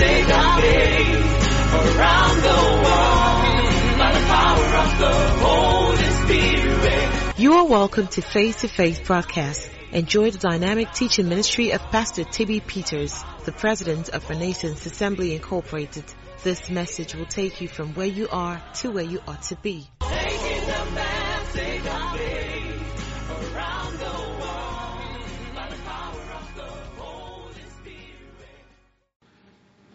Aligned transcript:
message 0.00 0.30
of 0.30 0.60
faith 0.60 1.74
around 1.74 2.36
the 2.42 2.60
world 2.84 3.98
by 3.98 4.12
the 4.12 4.26
power 4.26 4.68
of 4.76 4.98
the 4.98 5.12
Holy 5.44 6.08
Spirit. 6.24 7.38
You 7.38 7.52
are 7.54 7.66
welcome 7.66 8.06
to 8.08 8.22
Face 8.22 8.62
to 8.62 8.68
Face 8.68 8.98
broadcast. 8.98 9.70
Enjoy 9.92 10.30
the 10.30 10.38
dynamic 10.38 10.92
teaching 10.92 11.28
ministry 11.28 11.72
of 11.72 11.82
Pastor 11.90 12.24
Tibby 12.24 12.60
Peters, 12.60 13.22
the 13.44 13.52
president 13.52 14.08
of 14.10 14.28
Renaissance 14.30 14.86
Assembly 14.86 15.34
Incorporated. 15.34 16.04
This 16.42 16.70
message 16.70 17.14
will 17.14 17.26
take 17.26 17.60
you 17.60 17.68
from 17.68 17.92
where 17.94 18.06
you 18.06 18.28
are 18.30 18.62
to 18.76 18.90
where 18.90 19.04
you 19.04 19.20
ought 19.28 19.42
to 19.42 19.56
be. 19.56 19.86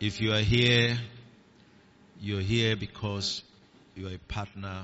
If 0.01 0.19
you 0.19 0.33
are 0.33 0.41
here, 0.41 0.97
you're 2.19 2.41
here 2.41 2.75
because 2.75 3.41
you 3.95 4.07
are 4.07 4.13
a 4.13 4.17
partner 4.17 4.83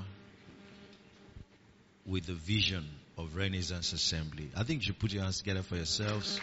with 2.06 2.24
the 2.24 2.32
vision 2.32 2.88
of 3.18 3.36
Renaissance 3.36 3.92
Assembly. 3.92 4.50
I 4.56 4.62
think 4.62 4.80
you 4.80 4.86
should 4.86 4.98
put 4.98 5.12
your 5.12 5.22
hands 5.22 5.36
together 5.36 5.62
for 5.62 5.76
yourselves. 5.76 6.40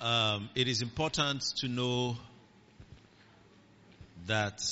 Um, 0.00 0.50
it 0.54 0.68
is 0.68 0.80
important 0.80 1.42
to 1.56 1.68
know 1.68 2.16
that 4.28 4.62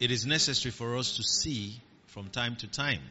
it 0.00 0.10
is 0.10 0.24
necessary 0.24 0.72
for 0.72 0.96
us 0.96 1.16
to 1.18 1.22
see 1.22 1.82
from 2.10 2.28
time 2.28 2.56
to 2.56 2.66
time. 2.66 3.02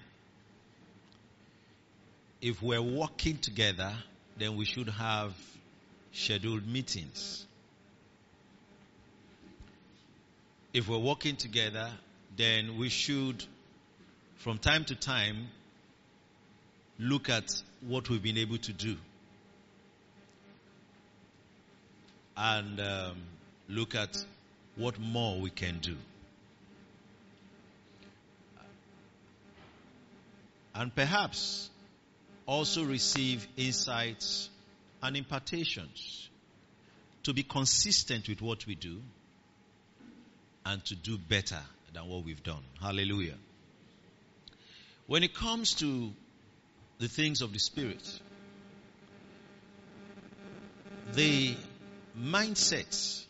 If 2.41 2.61
we're 2.61 2.81
working 2.81 3.37
together, 3.37 3.93
then 4.37 4.57
we 4.57 4.65
should 4.65 4.89
have 4.89 5.33
scheduled 6.11 6.67
meetings. 6.67 7.45
If 10.73 10.87
we're 10.87 10.99
working 10.99 11.37
together, 11.37 11.89
then 12.35 12.77
we 12.77 12.89
should, 12.89 13.43
from 14.37 14.57
time 14.57 14.83
to 14.85 14.95
time, 14.95 15.47
look 16.99 17.29
at 17.29 17.53
what 17.87 18.09
we've 18.09 18.21
been 18.21 18.37
able 18.37 18.57
to 18.57 18.73
do. 18.73 18.97
And 22.35 22.79
um, 22.79 23.17
look 23.69 23.95
at 23.95 24.17
what 24.75 24.99
more 24.99 25.39
we 25.39 25.49
can 25.49 25.79
do. 25.79 25.95
And 30.79 30.95
perhaps 30.95 31.69
also 32.45 32.85
receive 32.85 33.45
insights 33.57 34.49
and 35.03 35.17
impartations 35.17 36.29
to 37.23 37.33
be 37.33 37.43
consistent 37.43 38.29
with 38.29 38.41
what 38.41 38.65
we 38.65 38.75
do 38.75 39.01
and 40.65 40.83
to 40.85 40.95
do 40.95 41.17
better 41.17 41.59
than 41.91 42.07
what 42.07 42.23
we've 42.23 42.41
done. 42.43 42.63
Hallelujah. 42.81 43.35
When 45.05 45.23
it 45.23 45.35
comes 45.35 45.73
to 45.75 46.13
the 46.99 47.09
things 47.09 47.41
of 47.41 47.51
the 47.51 47.59
Spirit, 47.59 48.19
the 51.11 51.57
mindset 52.17 53.25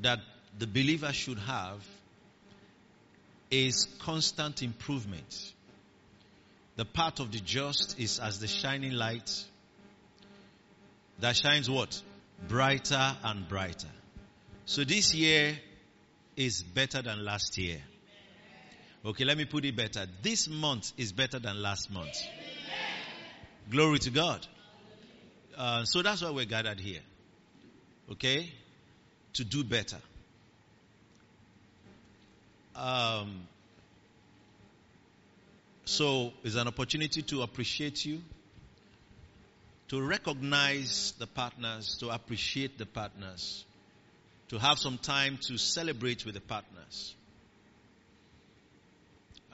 that 0.00 0.20
the 0.58 0.66
believer 0.66 1.12
should 1.12 1.38
have 1.40 1.86
is 3.50 3.86
constant 3.98 4.62
improvement. 4.62 5.52
The 6.78 6.84
path 6.84 7.18
of 7.18 7.32
the 7.32 7.40
just 7.40 7.98
is 7.98 8.20
as 8.20 8.38
the 8.38 8.46
shining 8.46 8.92
light 8.92 9.44
that 11.18 11.34
shines 11.34 11.68
what? 11.68 12.00
Brighter 12.46 13.16
and 13.24 13.48
brighter. 13.48 13.88
So 14.64 14.84
this 14.84 15.12
year 15.12 15.58
is 16.36 16.62
better 16.62 17.02
than 17.02 17.24
last 17.24 17.58
year. 17.58 17.78
Okay, 19.04 19.24
let 19.24 19.36
me 19.36 19.44
put 19.44 19.64
it 19.64 19.74
better. 19.74 20.06
This 20.22 20.46
month 20.46 20.92
is 20.96 21.10
better 21.12 21.40
than 21.40 21.60
last 21.60 21.90
month. 21.90 22.16
Glory 23.68 23.98
to 23.98 24.10
God. 24.10 24.46
Uh, 25.56 25.82
so 25.82 26.02
that's 26.02 26.22
why 26.22 26.30
we're 26.30 26.44
gathered 26.44 26.78
here. 26.78 27.00
Okay? 28.12 28.52
To 29.32 29.44
do 29.44 29.64
better. 29.64 29.98
Um, 32.76 33.48
so 35.88 36.34
it's 36.44 36.54
an 36.54 36.68
opportunity 36.68 37.22
to 37.22 37.40
appreciate 37.40 38.04
you, 38.04 38.20
to 39.88 40.02
recognize 40.02 41.14
the 41.18 41.26
partners, 41.26 41.96
to 42.00 42.10
appreciate 42.10 42.76
the 42.76 42.84
partners, 42.84 43.64
to 44.50 44.58
have 44.58 44.78
some 44.78 44.98
time 44.98 45.38
to 45.38 45.56
celebrate 45.56 46.26
with 46.26 46.34
the 46.34 46.42
partners. 46.42 47.14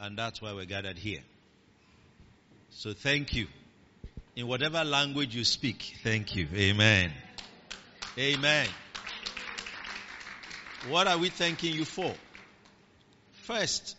And 0.01 0.19
that's 0.19 0.43
why 0.43 0.53
we're 0.53 0.65
gathered 0.65 0.99
here. 0.99 1.21
So 2.71 2.95
thank 2.95 3.35
you. 3.35 3.47
In 4.35 4.49
whatever 4.49 4.83
language 4.83 5.37
you 5.37 5.45
speak, 5.45 5.99
thank 6.03 6.35
you. 6.35 6.49
Amen. 6.53 7.13
Amen. 8.19 8.67
What 10.89 11.07
are 11.07 11.17
we 11.17 11.29
thanking 11.29 11.75
you 11.75 11.85
for? 11.85 12.13
First, 13.45 13.97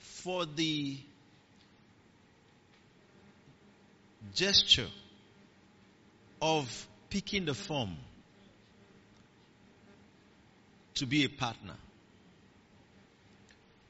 for 0.00 0.44
the 0.44 0.98
gesture 4.34 4.88
of 6.40 6.86
picking 7.10 7.44
the 7.44 7.54
form 7.54 7.96
to 10.94 11.06
be 11.06 11.24
a 11.24 11.28
partner. 11.28 11.74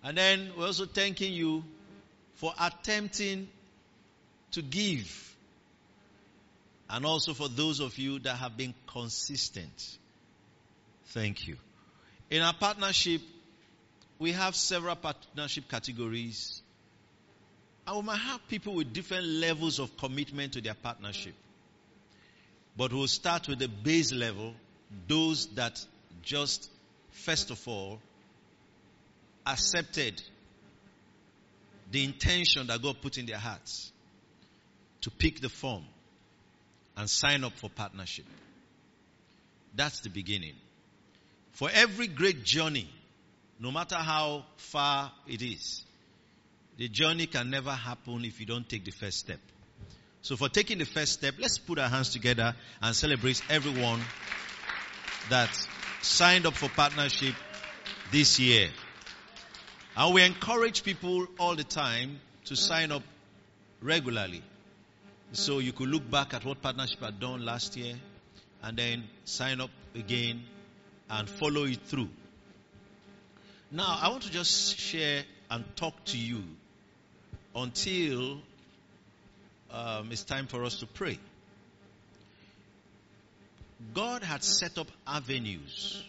And 0.03 0.17
then 0.17 0.53
we're 0.57 0.67
also 0.67 0.87
thanking 0.87 1.33
you 1.33 1.63
for 2.35 2.55
attempting 2.59 3.49
to 4.53 4.63
give. 4.63 5.37
And 6.89 7.05
also 7.05 7.35
for 7.35 7.49
those 7.49 7.81
of 7.81 7.99
you 7.99 8.19
that 8.21 8.37
have 8.37 8.57
been 8.57 8.75
consistent. 8.87 9.99
Thank 11.07 11.47
you. 11.47 11.57
In 12.31 12.43
our 12.43 12.55
partnership, 12.55 13.21
we 14.19 14.33
have 14.33 14.55
several 14.55 14.97
partnership 14.97 15.69
categories. 15.69 16.63
We 17.87 18.03
might 18.03 18.19
have 18.19 18.47
people 18.49 18.75
with 18.75 18.93
different 18.93 19.27
levels 19.27 19.79
of 19.79 19.97
commitment 19.97 20.53
to 20.53 20.61
their 20.61 20.75
partnership. 20.75 21.35
But 22.77 22.93
we'll 22.93 23.09
start 23.09 23.49
with 23.49 23.59
the 23.59 23.69
base 23.69 24.13
level, 24.13 24.55
those 25.09 25.49
that 25.55 25.85
just, 26.23 26.71
first 27.11 27.51
of 27.51 27.67
all, 27.67 28.01
accepted 29.47 30.23
the 31.91 32.05
intention 32.05 32.69
that 32.69 32.81
God 32.81 32.97
put 33.03 33.19
in 33.19 33.27
their 33.27 33.39
hearts 33.39 33.91
to 35.01 35.11
pick 35.11 35.41
the 35.41 35.49
form 35.49 35.85
and 36.97 37.11
sign 37.11 37.43
up 37.43 37.53
for 37.55 37.69
partnership. 37.69 38.27
That's 39.75 40.01
the 40.01 40.11
beginning. 40.11 40.55
For 41.53 41.71
every 41.73 42.07
great 42.07 42.45
journey, 42.45 42.89
no 43.59 43.71
matter 43.71 43.97
how 43.97 44.45
far 44.57 45.11
it 45.27 45.43
is, 45.43 45.85
the 46.81 46.89
journey 46.89 47.27
can 47.27 47.51
never 47.51 47.73
happen 47.73 48.25
if 48.25 48.41
you 48.41 48.47
don't 48.47 48.67
take 48.67 48.87
the 48.87 48.91
first 48.91 49.19
step. 49.19 49.39
So 50.23 50.35
for 50.35 50.49
taking 50.49 50.79
the 50.79 50.87
first 50.87 51.13
step, 51.13 51.35
let's 51.39 51.59
put 51.59 51.79
our 51.79 51.91
hands 51.91 52.09
together 52.09 52.57
and 52.81 52.97
celebrate 52.97 53.43
everyone 53.51 54.01
that 55.29 55.51
signed 56.01 56.47
up 56.47 56.55
for 56.55 56.71
partnership 56.71 57.35
this 58.11 58.41
year. 58.41 58.71
And 59.95 60.15
we 60.15 60.23
encourage 60.23 60.83
people 60.83 61.27
all 61.39 61.55
the 61.55 61.65
time 61.65 62.19
to 62.47 62.57
sign 62.57 62.93
up 62.93 63.03
regularly. 63.83 64.43
So 65.33 65.59
you 65.59 65.75
could 65.75 65.91
look 65.91 66.11
back 66.11 66.33
at 66.33 66.47
what 66.47 66.63
partnership 66.63 67.01
had 67.01 67.21
done 67.21 67.45
last 67.45 67.77
year 67.77 67.95
and 68.63 68.79
then 68.79 69.05
sign 69.27 69.61
up 69.61 69.71
again 69.95 70.45
and 71.11 71.29
follow 71.29 71.65
it 71.65 71.83
through. 71.85 72.09
Now, 73.71 73.99
I 74.01 74.09
want 74.09 74.23
to 74.23 74.31
just 74.31 74.79
share 74.79 75.25
and 75.51 75.65
talk 75.77 76.07
to 76.07 76.17
you 76.17 76.43
until 77.55 78.39
um, 79.71 80.11
it's 80.11 80.25
time 80.25 80.47
for 80.47 80.65
us 80.65 80.81
to 80.81 80.87
pray. 80.87 81.19
God 83.95 84.23
had 84.23 84.45
set 84.45 84.79
up 84.79 84.89
avenues 85.07 86.03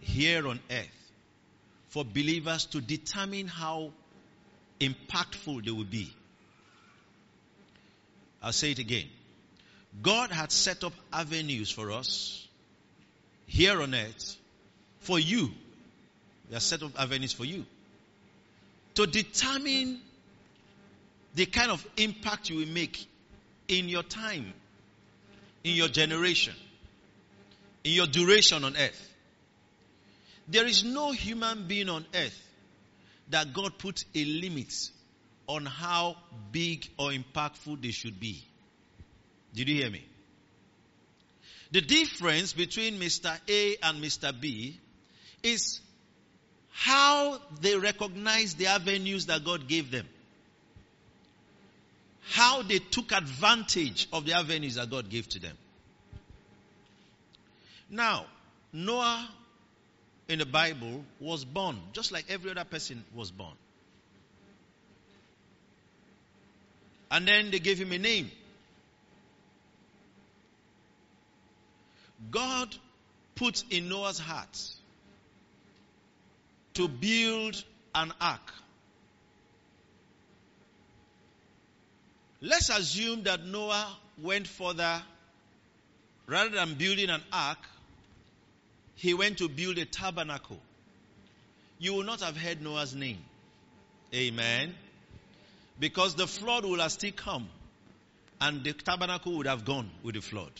here 0.00 0.46
on 0.48 0.58
earth 0.70 1.12
for 1.88 2.04
believers 2.04 2.66
to 2.66 2.80
determine 2.80 3.46
how 3.46 3.92
impactful 4.80 5.64
they 5.64 5.70
will 5.70 5.84
be. 5.84 6.12
I'll 8.42 8.52
say 8.52 8.70
it 8.70 8.78
again. 8.78 9.06
God 10.02 10.30
had 10.30 10.50
set 10.50 10.82
up 10.84 10.94
avenues 11.12 11.70
for 11.70 11.90
us 11.90 12.46
here 13.46 13.82
on 13.82 13.94
earth 13.94 14.36
for 15.00 15.18
you. 15.18 15.50
He 16.48 16.54
has 16.54 16.64
set 16.64 16.82
up 16.82 16.92
avenues 16.98 17.32
for 17.32 17.44
you 17.44 17.66
to 19.00 19.06
determine 19.06 19.98
the 21.34 21.46
kind 21.46 21.70
of 21.70 21.86
impact 21.96 22.50
you 22.50 22.56
will 22.56 22.68
make 22.68 23.06
in 23.68 23.88
your 23.88 24.02
time, 24.02 24.52
in 25.64 25.74
your 25.74 25.88
generation, 25.88 26.54
in 27.84 27.92
your 27.92 28.06
duration 28.06 28.62
on 28.64 28.76
earth. 28.76 29.08
There 30.48 30.66
is 30.66 30.84
no 30.84 31.12
human 31.12 31.66
being 31.66 31.88
on 31.88 32.04
earth 32.14 32.48
that 33.30 33.52
God 33.54 33.78
put 33.78 34.04
a 34.14 34.24
limit 34.24 34.90
on 35.46 35.64
how 35.64 36.16
big 36.52 36.86
or 36.98 37.10
impactful 37.10 37.80
they 37.80 37.92
should 37.92 38.20
be. 38.20 38.44
Did 39.54 39.68
you 39.68 39.76
hear 39.76 39.90
me? 39.90 40.04
The 41.72 41.80
difference 41.80 42.52
between 42.52 42.98
Mr. 42.98 43.38
A 43.48 43.76
and 43.82 44.02
Mr. 44.02 44.38
B 44.38 44.78
is 45.42 45.80
how 46.70 47.40
they 47.60 47.76
recognized 47.76 48.58
the 48.58 48.66
avenues 48.66 49.26
that 49.26 49.44
God 49.44 49.68
gave 49.68 49.90
them. 49.90 50.06
How 52.30 52.62
they 52.62 52.78
took 52.78 53.12
advantage 53.12 54.08
of 54.12 54.24
the 54.24 54.34
avenues 54.34 54.76
that 54.76 54.88
God 54.88 55.10
gave 55.10 55.28
to 55.30 55.40
them. 55.40 55.56
Now, 57.90 58.26
Noah 58.72 59.28
in 60.28 60.38
the 60.38 60.46
Bible 60.46 61.04
was 61.18 61.44
born 61.44 61.76
just 61.92 62.12
like 62.12 62.26
every 62.28 62.52
other 62.52 62.64
person 62.64 63.04
was 63.14 63.32
born. 63.32 63.54
And 67.10 67.26
then 67.26 67.50
they 67.50 67.58
gave 67.58 67.80
him 67.80 67.90
a 67.90 67.98
name. 67.98 68.30
God 72.30 72.72
put 73.34 73.64
in 73.70 73.88
Noah's 73.88 74.20
heart 74.20 74.56
to 76.80 76.88
build 76.88 77.62
an 77.94 78.10
ark. 78.22 78.54
Let's 82.40 82.70
assume 82.70 83.24
that 83.24 83.44
Noah 83.44 83.86
went 84.22 84.46
further. 84.46 85.02
Rather 86.26 86.48
than 86.48 86.74
building 86.74 87.10
an 87.10 87.20
ark, 87.30 87.58
he 88.94 89.12
went 89.12 89.36
to 89.38 89.48
build 89.50 89.76
a 89.76 89.84
tabernacle. 89.84 90.58
You 91.78 91.92
will 91.92 92.04
not 92.04 92.22
have 92.22 92.36
heard 92.38 92.62
Noah's 92.62 92.94
name. 92.94 93.18
Amen. 94.14 94.74
Because 95.78 96.14
the 96.14 96.26
flood 96.26 96.64
will 96.64 96.80
have 96.80 96.92
still 96.92 97.12
come 97.12 97.46
and 98.40 98.64
the 98.64 98.72
tabernacle 98.72 99.36
would 99.36 99.46
have 99.46 99.66
gone 99.66 99.90
with 100.02 100.14
the 100.14 100.22
flood. 100.22 100.52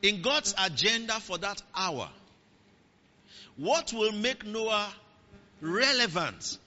In 0.00 0.22
God's 0.22 0.54
agenda 0.58 1.20
for 1.20 1.36
that 1.36 1.60
hour, 1.74 2.08
what 3.58 3.92
will 3.92 4.12
make 4.12 4.46
Noah 4.46 4.88
relevant 5.62 6.58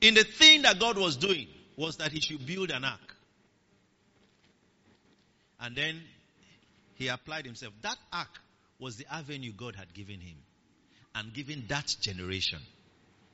in 0.00 0.14
the 0.14 0.22
thing 0.24 0.62
that 0.62 0.78
God 0.78 0.96
was 0.98 1.16
doing 1.16 1.48
was 1.76 1.96
that 1.96 2.12
he 2.12 2.20
should 2.20 2.46
build 2.46 2.70
an 2.70 2.84
ark. 2.84 3.16
And 5.60 5.74
then 5.74 6.00
he 6.94 7.08
applied 7.08 7.46
himself. 7.46 7.72
That 7.82 7.96
ark 8.12 8.28
was 8.78 8.96
the 8.96 9.12
avenue 9.12 9.52
God 9.52 9.76
had 9.76 9.92
given 9.92 10.20
him 10.20 10.36
and 11.14 11.32
given 11.32 11.64
that 11.68 11.96
generation. 12.00 12.60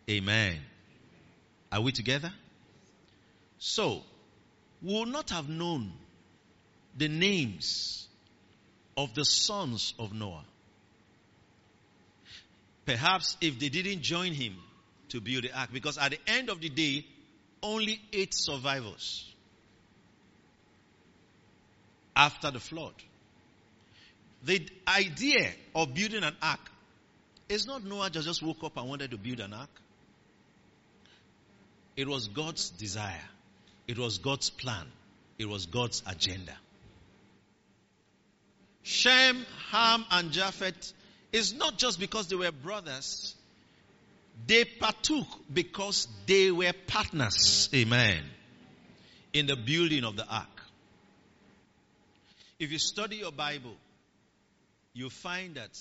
Amen. 0.09 0.57
Are 1.71 1.81
we 1.81 1.93
together? 1.93 2.33
So, 3.59 4.03
we 4.83 4.93
will 4.93 5.07
not 5.07 5.31
have 5.31 5.49
known 5.49 5.93
the 6.97 7.09
names 7.09 8.07
of 8.97 9.15
the 9.15 9.25
sons 9.25 9.95
of 9.99 10.13
Noah. 10.13 10.45
Perhaps 12.87 13.37
if 13.41 13.59
they 13.59 13.69
didn't 13.69 14.03
join 14.03 14.33
him 14.33 14.57
to 15.09 15.21
build 15.21 15.45
the 15.45 15.59
ark, 15.59 15.71
because 15.73 15.99
at 15.99 16.13
the 16.13 16.19
end 16.27 16.49
of 16.49 16.61
the 16.61 16.69
day, 16.69 17.05
only 17.63 18.01
eight 18.13 18.33
survivors 18.33 19.25
after 22.15 22.51
the 22.51 22.61
flood. 22.61 22.95
The 24.45 24.67
idea 24.87 25.51
of 25.75 25.95
building 25.95 26.23
an 26.23 26.37
ark 26.41 26.61
is 27.49 27.67
not 27.67 27.85
Noah 27.85 28.11
just 28.11 28.43
woke 28.43 28.63
up 28.63 28.77
and 28.77 28.89
wanted 28.89 29.11
to 29.11 29.19
build 29.19 29.41
an 29.41 29.53
ark. 29.53 29.71
It 31.97 32.07
was 32.07 32.29
God's 32.29 32.71
desire. 32.71 33.29
It 33.89 33.99
was 33.99 34.19
God's 34.19 34.51
plan. 34.51 34.87
It 35.39 35.49
was 35.49 35.67
God's 35.67 36.03
agenda. 36.07 36.53
Shem, 38.83 39.45
Ham, 39.71 40.05
and 40.11 40.31
Japheth 40.31 40.93
is 41.33 41.55
not 41.55 41.79
just 41.79 41.99
because 42.01 42.29
they 42.29 42.37
were 42.37 42.53
brothers. 42.53 43.35
They 44.47 44.65
partook 44.65 45.27
because 45.53 46.09
they 46.27 46.51
were 46.51 46.73
partners. 46.87 47.69
Amen. 47.75 48.23
In 49.33 49.47
the 49.47 49.57
building 49.57 50.05
of 50.05 50.17
the 50.17 50.27
ark. 50.27 50.63
If 52.59 52.73
you 52.73 52.79
study 52.79 53.17
your 53.17 53.33
Bible, 53.33 53.75
you 54.95 55.11
find 55.11 55.57
that 55.57 55.79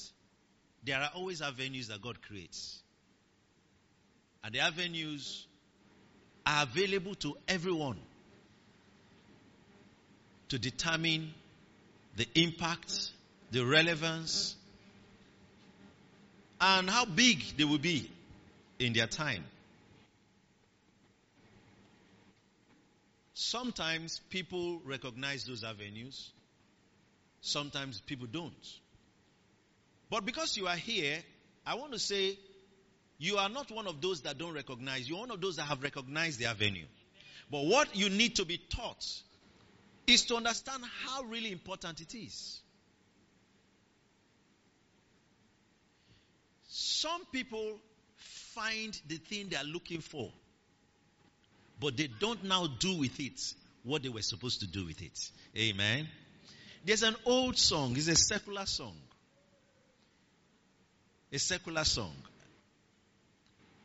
there 0.84 1.00
are 1.00 1.10
always 1.16 1.42
avenues 1.42 1.88
that 1.88 2.02
God 2.02 2.22
creates. 2.22 2.82
And 4.44 4.54
the 4.54 4.60
avenues 4.60 5.48
are 6.46 6.64
available 6.64 7.16
to 7.16 7.36
everyone 7.48 7.98
to 10.50 10.60
determine 10.60 11.34
the 12.18 12.28
impact, 12.36 13.10
the 13.52 13.66
relevance, 13.66 14.56
and 16.60 16.90
how 16.90 17.06
big 17.06 17.40
they 17.58 17.64
will 17.64 17.78
be 17.78 18.10
in 18.80 18.94
their 18.94 19.08
time. 19.08 19.44
Sometimes 23.34 24.22
people 24.30 24.82
recognize 24.86 25.46
those 25.46 25.64
avenues, 25.64 26.32
sometimes 27.42 28.02
people 28.02 28.28
don't. 28.28 28.54
But 30.10 30.26
because 30.26 30.56
you 30.56 30.68
are 30.68 30.76
here, 30.76 31.18
I 31.66 31.76
want 31.76 31.94
to 31.94 32.00
say 32.00 32.38
you 33.18 33.38
are 33.38 33.50
not 33.50 33.72
one 33.72 33.88
of 33.88 34.02
those 34.02 34.22
that 34.22 34.38
don't 34.38 34.54
recognize. 34.54 35.10
You're 35.10 35.20
one 35.20 35.32
of 35.32 35.42
those 35.42 35.56
that 35.56 35.64
have 35.64 35.82
recognized 35.84 36.40
the 36.40 36.46
avenue. 36.46 36.86
But 37.50 37.66
what 37.66 37.96
you 37.96 38.10
need 38.10 38.36
to 38.38 38.46
be 38.46 38.58
taught 38.58 39.06
is 40.08 40.26
to 40.26 40.36
understand 40.36 40.84
how 41.06 41.24
really 41.24 41.52
important 41.52 42.02
it 42.02 42.16
is. 42.16 42.60
Some 46.78 47.24
people 47.32 47.80
find 48.18 49.00
the 49.08 49.16
thing 49.16 49.48
they 49.48 49.56
are 49.56 49.64
looking 49.64 50.02
for, 50.02 50.30
but 51.80 51.96
they 51.96 52.10
don't 52.20 52.44
now 52.44 52.68
do 52.68 52.98
with 53.00 53.18
it 53.22 53.40
what 53.84 54.04
they 54.04 54.10
were 54.10 54.22
supposed 54.22 54.60
to 54.60 54.68
do 54.68 54.86
with 54.86 55.02
it. 55.02 55.18
Amen. 55.58 56.06
There's 56.84 57.04
an 57.04 57.16
old 57.24 57.58
song, 57.58 57.96
it's 57.96 58.10
a 58.10 58.16
secular 58.18 58.66
song. 58.66 58.98
A 61.32 61.40
secular 61.40 61.86
song. 61.86 62.12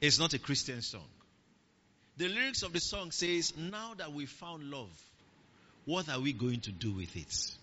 It's 0.00 0.19
not 0.19 0.35
a 0.35 0.41
Christian 0.41 0.83
song. 0.83 1.09
The 2.17 2.26
lyrics 2.26 2.64
of 2.64 2.73
the 2.73 2.81
song 2.81 3.12
says, 3.12 3.57
Now 3.57 3.95
that 3.99 4.12
we 4.12 4.26
found 4.26 4.64
love, 4.69 4.91
what 5.85 6.09
are 6.09 6.19
we 6.19 6.33
going 6.33 6.62
to 6.62 6.73
do 6.73 6.91
with 6.91 7.14
it? 7.14 7.57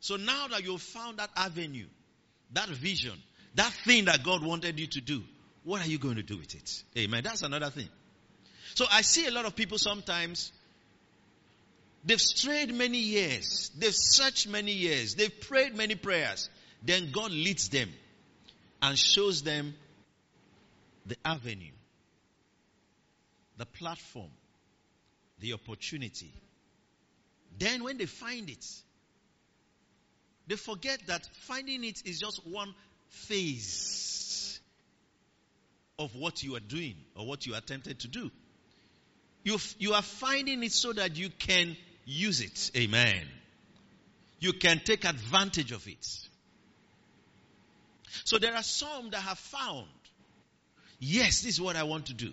So 0.00 0.16
now 0.16 0.48
that 0.48 0.64
you've 0.64 0.82
found 0.82 1.18
that 1.18 1.30
avenue, 1.36 1.86
that 2.52 2.68
vision, 2.68 3.12
that 3.54 3.72
thing 3.84 4.06
that 4.06 4.24
God 4.24 4.42
wanted 4.42 4.78
you 4.80 4.86
to 4.88 5.00
do, 5.00 5.22
what 5.62 5.82
are 5.82 5.88
you 5.88 5.98
going 5.98 6.16
to 6.16 6.22
do 6.22 6.38
with 6.38 6.54
it? 6.54 6.82
Amen. 6.98 7.22
That's 7.22 7.42
another 7.42 7.70
thing. 7.70 7.88
So 8.74 8.86
I 8.90 9.02
see 9.02 9.26
a 9.26 9.30
lot 9.30 9.44
of 9.44 9.54
people 9.54 9.76
sometimes, 9.76 10.52
they've 12.04 12.20
strayed 12.20 12.74
many 12.74 12.98
years, 12.98 13.70
they've 13.76 13.94
searched 13.94 14.48
many 14.48 14.72
years, 14.72 15.16
they've 15.16 15.40
prayed 15.40 15.76
many 15.76 15.96
prayers. 15.96 16.48
Then 16.82 17.10
God 17.12 17.30
leads 17.30 17.68
them 17.68 17.90
and 18.80 18.98
shows 18.98 19.42
them 19.42 19.74
the 21.04 21.16
avenue, 21.24 21.72
the 23.58 23.66
platform, 23.66 24.30
the 25.40 25.52
opportunity. 25.52 26.32
Then 27.58 27.84
when 27.84 27.98
they 27.98 28.06
find 28.06 28.48
it, 28.48 28.64
they 30.50 30.56
forget 30.56 31.00
that 31.06 31.24
finding 31.42 31.84
it 31.84 32.02
is 32.04 32.18
just 32.18 32.44
one 32.44 32.74
phase 33.08 34.58
of 35.96 36.16
what 36.16 36.42
you 36.42 36.56
are 36.56 36.60
doing 36.60 36.96
or 37.14 37.24
what 37.24 37.46
you 37.46 37.54
attempted 37.54 38.00
to 38.00 38.08
do. 38.08 38.32
You, 39.44 39.58
you 39.78 39.92
are 39.92 40.02
finding 40.02 40.64
it 40.64 40.72
so 40.72 40.92
that 40.92 41.16
you 41.16 41.30
can 41.30 41.76
use 42.04 42.40
it. 42.40 42.72
Amen. 42.76 43.28
You 44.40 44.52
can 44.52 44.80
take 44.84 45.04
advantage 45.04 45.70
of 45.70 45.86
it. 45.86 46.04
So 48.24 48.38
there 48.38 48.56
are 48.56 48.64
some 48.64 49.10
that 49.10 49.20
have 49.20 49.38
found, 49.38 49.86
yes, 50.98 51.42
this 51.42 51.54
is 51.54 51.60
what 51.60 51.76
I 51.76 51.84
want 51.84 52.06
to 52.06 52.14
do. 52.14 52.32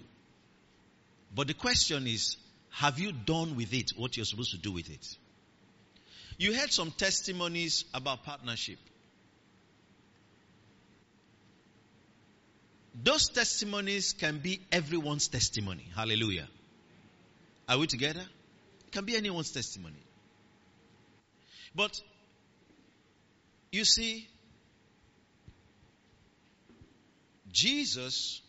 But 1.35 1.45
the 1.45 1.53
question 1.53 2.07
is, 2.07 2.35
have 2.71 2.97
you 2.97 3.11
done 3.11 3.55
with 3.55 3.75
it 3.75 3.91
what 3.95 4.17
you're 4.17 4.25
supposed 4.25 4.51
to 4.51 4.57
do 4.57 4.71
with 4.71 4.89
it? 4.89 5.07
You 6.37 6.53
heard 6.53 6.71
some 6.71 6.91
testimonies 6.91 7.85
about 7.93 8.23
partnership. 8.23 8.79
those 13.03 13.29
testimonies 13.29 14.13
can 14.13 14.39
be 14.39 14.59
everyone's 14.71 15.27
testimony. 15.27 15.85
Hallelujah. 15.95 16.47
Are 17.69 17.77
we 17.77 17.87
together? 17.87 18.25
It 18.85 18.91
can 18.91 19.05
be 19.05 19.15
anyone's 19.15 19.51
testimony. 19.51 20.03
But 21.75 22.01
you 23.71 23.85
see, 23.85 24.27
Jesus 27.51 28.41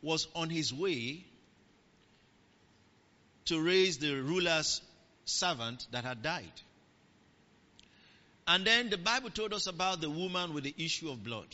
was 0.00 0.28
on 0.34 0.48
his 0.48 0.72
way 0.72 1.24
to 3.46 3.60
raise 3.60 3.98
the 3.98 4.14
ruler's 4.14 4.80
servant 5.32 5.86
that 5.92 6.04
had 6.04 6.22
died. 6.22 6.60
And 8.46 8.64
then 8.64 8.90
the 8.90 8.98
Bible 8.98 9.30
told 9.30 9.52
us 9.52 9.66
about 9.66 10.00
the 10.00 10.10
woman 10.10 10.52
with 10.54 10.64
the 10.64 10.74
issue 10.76 11.10
of 11.10 11.22
blood. 11.22 11.46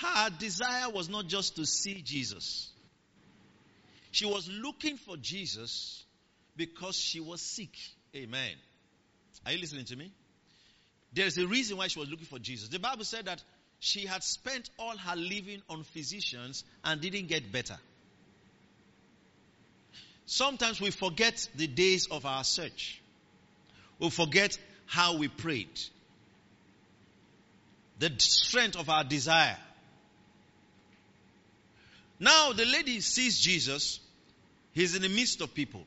Her 0.00 0.30
desire 0.30 0.90
was 0.90 1.08
not 1.08 1.26
just 1.26 1.56
to 1.56 1.66
see 1.66 2.02
Jesus. 2.02 2.70
She 4.10 4.26
was 4.26 4.48
looking 4.48 4.96
for 4.96 5.16
Jesus 5.16 6.04
because 6.56 6.96
she 6.96 7.20
was 7.20 7.40
sick. 7.40 7.76
Amen. 8.14 8.52
Are 9.44 9.52
you 9.52 9.58
listening 9.58 9.84
to 9.86 9.96
me? 9.96 10.12
There's 11.12 11.36
a 11.38 11.46
reason 11.46 11.76
why 11.76 11.88
she 11.88 11.98
was 11.98 12.08
looking 12.08 12.26
for 12.26 12.38
Jesus. 12.38 12.68
The 12.68 12.78
Bible 12.78 13.04
said 13.04 13.26
that 13.26 13.42
she 13.80 14.06
had 14.06 14.22
spent 14.22 14.70
all 14.78 14.96
her 14.96 15.16
living 15.16 15.62
on 15.68 15.82
physicians 15.84 16.64
and 16.84 17.00
didn't 17.00 17.26
get 17.26 17.50
better. 17.52 17.76
Sometimes 20.26 20.80
we 20.80 20.90
forget 20.90 21.48
the 21.54 21.66
days 21.66 22.06
of 22.06 22.24
our 22.24 22.44
search. 22.44 23.00
We 23.98 24.10
forget 24.10 24.58
how 24.86 25.16
we 25.16 25.28
prayed. 25.28 25.80
The 27.98 28.12
strength 28.18 28.76
of 28.76 28.88
our 28.88 29.04
desire. 29.04 29.56
Now 32.18 32.52
the 32.52 32.64
lady 32.64 33.00
sees 33.00 33.38
Jesus. 33.38 34.00
He's 34.72 34.96
in 34.96 35.02
the 35.02 35.08
midst 35.08 35.40
of 35.40 35.54
people. 35.54 35.86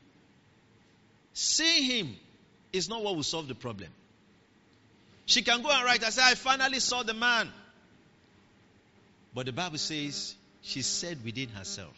Seeing 1.33 1.83
him 1.83 2.15
is 2.73 2.89
not 2.89 3.03
what 3.03 3.15
will 3.15 3.23
solve 3.23 3.47
the 3.47 3.55
problem. 3.55 3.89
She 5.25 5.41
can 5.41 5.61
go 5.61 5.69
and 5.69 5.83
write 5.83 6.03
and 6.03 6.13
say, 6.13 6.21
I 6.23 6.35
finally 6.35 6.79
saw 6.79 7.03
the 7.03 7.13
man. 7.13 7.49
But 9.33 9.45
the 9.45 9.51
Bible 9.51 9.77
says 9.77 10.35
she 10.61 10.81
said 10.81 11.23
within 11.23 11.49
herself, 11.49 11.93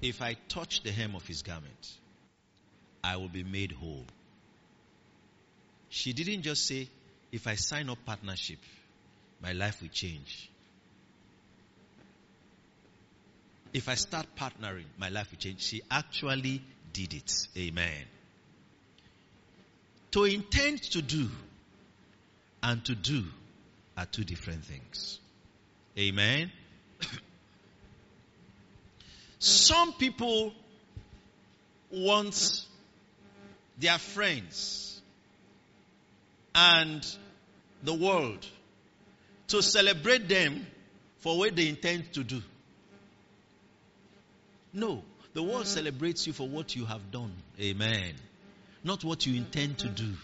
If 0.00 0.22
I 0.22 0.34
touch 0.48 0.82
the 0.82 0.92
hem 0.92 1.14
of 1.14 1.26
his 1.26 1.42
garment, 1.42 1.92
I 3.02 3.16
will 3.16 3.28
be 3.28 3.42
made 3.42 3.72
whole. 3.72 4.04
She 5.88 6.12
didn't 6.12 6.42
just 6.42 6.66
say, 6.66 6.88
If 7.32 7.46
I 7.46 7.56
sign 7.56 7.88
up 7.90 7.98
partnership, 8.04 8.58
my 9.42 9.52
life 9.52 9.80
will 9.80 9.88
change. 9.88 10.50
If 13.72 13.88
I 13.88 13.94
start 13.94 14.26
partnering, 14.36 14.86
my 14.98 15.08
life 15.08 15.30
will 15.30 15.38
change. 15.38 15.62
She 15.62 15.82
actually 15.90 16.62
did 16.92 17.14
it. 17.14 17.32
Amen. 17.56 18.04
To 20.12 20.24
intend 20.24 20.82
to 20.92 21.02
do 21.02 21.28
and 22.62 22.84
to 22.86 22.94
do 22.94 23.24
are 23.96 24.06
two 24.06 24.24
different 24.24 24.64
things. 24.64 25.18
Amen. 25.98 26.50
Some 29.38 29.92
people 29.92 30.52
want 31.90 32.66
their 33.78 33.98
friends 33.98 35.00
and 36.54 37.06
the 37.82 37.94
world 37.94 38.44
to 39.48 39.62
celebrate 39.62 40.28
them 40.28 40.66
for 41.18 41.38
what 41.38 41.54
they 41.54 41.68
intend 41.68 42.12
to 42.14 42.24
do. 42.24 42.42
No, 44.72 45.02
the 45.34 45.42
world 45.42 45.66
celebrates 45.66 46.26
you 46.26 46.32
for 46.32 46.48
what 46.48 46.74
you 46.76 46.84
have 46.84 47.10
done. 47.10 47.32
Amen. 47.60 48.14
Not 48.84 49.04
what 49.04 49.26
you 49.26 49.36
intend 49.36 49.78
to 49.78 49.88
do. 49.88 50.14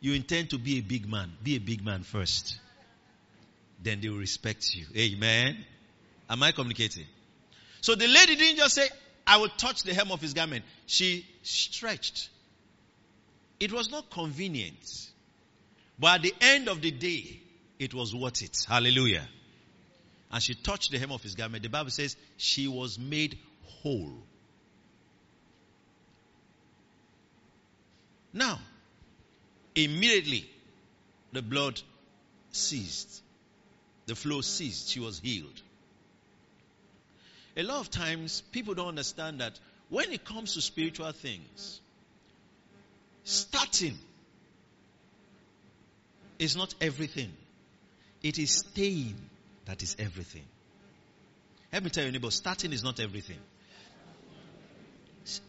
You 0.00 0.12
intend 0.14 0.50
to 0.50 0.58
be 0.58 0.78
a 0.78 0.82
big 0.82 1.08
man. 1.08 1.32
Be 1.42 1.56
a 1.56 1.60
big 1.60 1.84
man 1.84 2.02
first. 2.02 2.58
Then 3.82 4.00
they 4.00 4.08
will 4.08 4.18
respect 4.18 4.74
you. 4.74 4.86
Amen. 4.96 5.56
Am 6.28 6.42
I 6.42 6.52
communicating? 6.52 7.06
So 7.84 7.94
the 7.94 8.08
lady 8.08 8.34
didn't 8.36 8.56
just 8.56 8.76
say, 8.76 8.88
I 9.26 9.36
will 9.36 9.50
touch 9.50 9.82
the 9.82 9.92
hem 9.92 10.10
of 10.10 10.18
his 10.18 10.32
garment. 10.32 10.64
She 10.86 11.26
stretched. 11.42 12.30
It 13.60 13.72
was 13.72 13.90
not 13.90 14.08
convenient. 14.08 15.10
But 15.98 16.14
at 16.14 16.22
the 16.22 16.34
end 16.40 16.68
of 16.68 16.80
the 16.80 16.90
day, 16.90 17.42
it 17.78 17.92
was 17.92 18.14
worth 18.14 18.40
it. 18.40 18.56
Hallelujah. 18.66 19.28
And 20.32 20.42
she 20.42 20.54
touched 20.54 20.92
the 20.92 20.98
hem 20.98 21.12
of 21.12 21.22
his 21.22 21.34
garment. 21.34 21.62
The 21.62 21.68
Bible 21.68 21.90
says 21.90 22.16
she 22.38 22.68
was 22.68 22.98
made 22.98 23.38
whole. 23.82 24.16
Now, 28.32 28.60
immediately 29.74 30.48
the 31.34 31.42
blood 31.42 31.78
ceased. 32.50 33.20
The 34.06 34.14
flow 34.14 34.40
ceased. 34.40 34.88
She 34.88 35.00
was 35.00 35.18
healed. 35.18 35.60
A 37.56 37.62
lot 37.62 37.80
of 37.80 37.90
times, 37.90 38.40
people 38.52 38.74
don't 38.74 38.88
understand 38.88 39.40
that 39.40 39.58
when 39.88 40.12
it 40.12 40.24
comes 40.24 40.54
to 40.54 40.60
spiritual 40.60 41.12
things, 41.12 41.80
starting 43.22 43.96
is 46.38 46.56
not 46.56 46.74
everything. 46.80 47.32
It 48.22 48.38
is 48.38 48.58
staying 48.58 49.16
that 49.66 49.82
is 49.82 49.96
everything. 49.98 50.44
Let 51.72 51.84
me 51.84 51.90
tell 51.90 52.04
you, 52.04 52.12
neighbor, 52.12 52.30
starting 52.30 52.72
is 52.72 52.82
not 52.82 53.00
everything. 53.00 53.38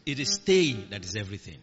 It 0.06 0.20
is 0.20 0.36
staying 0.36 0.88
that 0.90 1.04
is 1.04 1.16
everything. 1.16 1.58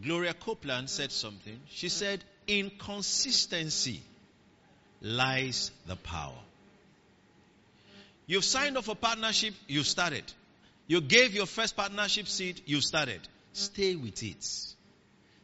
Gloria 0.00 0.34
Copeland 0.34 0.88
said 0.88 1.10
something. 1.10 1.60
She 1.68 1.88
said, 1.88 2.22
Inconsistency 2.46 4.02
lies 5.02 5.70
the 5.86 5.96
power. 5.96 6.38
You've 8.30 8.44
signed 8.44 8.76
up 8.78 8.84
for 8.84 8.94
partnership, 8.94 9.54
you 9.66 9.82
started. 9.82 10.22
You 10.86 11.00
gave 11.00 11.34
your 11.34 11.46
first 11.46 11.76
partnership 11.76 12.28
seed, 12.28 12.60
you 12.64 12.80
started. 12.80 13.20
Stay 13.52 13.96
with 13.96 14.22
it. 14.22 14.46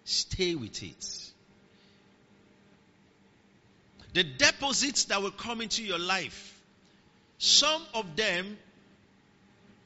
Stay 0.04 0.54
with 0.54 0.80
it. 0.84 1.32
The 4.14 4.22
deposits 4.22 5.06
that 5.06 5.20
will 5.20 5.32
come 5.32 5.62
into 5.62 5.82
your 5.82 5.98
life, 5.98 6.56
some 7.38 7.82
of 7.92 8.14
them 8.14 8.56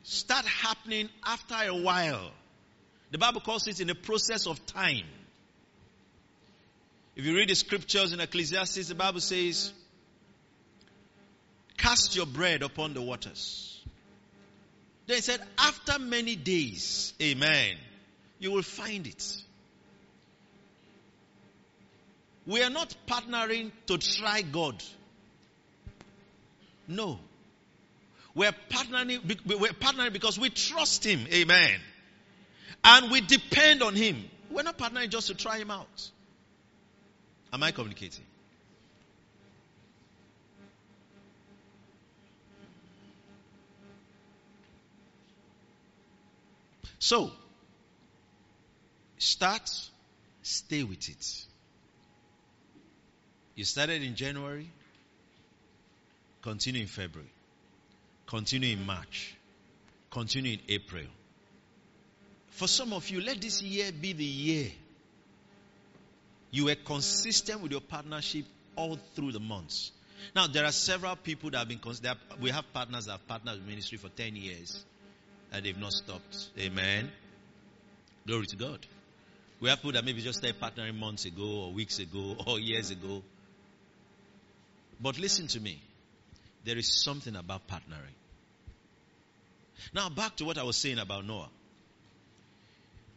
start 0.02 0.45
happening 0.45 1.09
after 1.25 1.54
a 1.54 1.75
while. 1.75 2.30
The 3.12 3.16
Bible 3.16 3.40
calls 3.40 3.66
it 3.66 3.80
in 3.80 3.88
a 3.88 3.95
process 3.95 4.47
of 4.47 4.66
time. 4.66 5.07
If 7.16 7.25
you 7.25 7.35
read 7.35 7.49
the 7.49 7.54
scriptures 7.54 8.12
in 8.12 8.21
Ecclesiastes, 8.21 8.88
the 8.88 8.95
Bible 8.95 9.21
says, 9.21 9.73
Cast 11.81 12.15
your 12.15 12.27
bread 12.27 12.63
upon 12.63 12.93
the 12.93 13.01
waters. 13.01 13.81
Then 15.07 15.17
it 15.17 15.25
said, 15.25 15.41
After 15.57 15.99
many 15.99 16.37
days, 16.37 17.15
amen, 17.23 17.77
you 18.39 18.53
will 18.53 18.63
find 18.63 19.07
it. 19.07 19.37
We 22.47 22.63
are 22.63 22.69
not 22.69 22.95
partnering 23.07 23.73
to 23.87 23.97
try 23.97 24.43
God. 24.43 24.83
No. 26.87 27.19
We're 28.35 28.53
partnering, 28.69 29.25
we're 29.47 29.73
partnering 29.73 30.13
because 30.13 30.39
we 30.39 30.51
trust 30.51 31.05
Him. 31.05 31.21
Amen. 31.33 31.81
And 32.85 33.11
we 33.11 33.23
depend 33.23 33.83
on 33.83 33.95
Him. 33.95 34.23
We're 34.51 34.65
not 34.65 34.77
partnering 34.77 35.09
just 35.09 35.29
to 35.29 35.35
try 35.35 35.59
Him 35.59 35.71
out. 35.71 36.11
Am 37.55 37.63
I 37.63 37.71
communicating? 37.71 38.25
So, 47.00 47.33
start, 49.16 49.69
stay 50.42 50.83
with 50.83 51.09
it. 51.09 51.45
You 53.54 53.64
started 53.64 54.02
in 54.02 54.14
January, 54.14 54.71
continue 56.42 56.83
in 56.83 56.87
February, 56.87 57.30
continue 58.26 58.76
in 58.76 58.85
March, 58.85 59.35
continue 60.11 60.52
in 60.52 60.61
April. 60.69 61.07
For 62.50 62.69
some 62.69 62.92
of 62.92 63.09
you, 63.09 63.23
let 63.23 63.40
this 63.40 63.62
year 63.62 63.90
be 63.92 64.12
the 64.12 64.25
year 64.25 64.71
you 66.50 66.66
were 66.66 66.75
consistent 66.75 67.62
with 67.62 67.73
your 67.73 67.80
partnership 67.80 68.45
all 68.76 68.99
through 69.14 69.33
the 69.33 69.40
months. 69.40 69.92
Now, 70.35 70.49
there 70.49 70.66
are 70.66 70.73
several 70.73 71.16
people 71.16 71.49
that 71.50 71.59
have 71.59 71.69
been 71.69 71.78
considered. 71.78 72.19
We 72.40 72.50
have 72.50 72.71
partners 72.75 73.07
that 73.07 73.12
have 73.12 73.26
partnered 73.26 73.57
with 73.59 73.66
ministry 73.66 73.97
for 73.97 74.09
10 74.09 74.37
years 74.37 74.85
and 75.52 75.64
they've 75.64 75.78
not 75.78 75.92
stopped. 75.92 76.50
Amen. 76.59 77.11
Glory 78.26 78.47
to 78.47 78.57
God. 78.57 78.87
We 79.61 79.69
have 79.69 79.78
people 79.78 79.92
that 79.92 80.04
maybe 80.04 80.23
just 80.23 80.38
started 80.38 80.61
partnering 80.61 80.99
months 80.99 81.25
ago 81.25 81.64
or 81.64 81.73
weeks 81.73 81.99
ago 81.99 82.37
or 82.47 82.59
years 82.59 82.90
ago. 82.90 83.23
But 85.00 85.19
listen 85.19 85.47
to 85.49 85.61
me. 85.61 85.80
There 86.64 86.76
is 86.76 87.02
something 87.02 87.37
about 87.37 87.66
partnering. 87.66 88.14
Now 89.95 90.09
back 90.11 90.37
to 90.37 90.45
what 90.45 90.59
I 90.59 90.62
was 90.62 90.76
saying 90.76 90.99
about 90.99 91.25
Noah. 91.26 91.49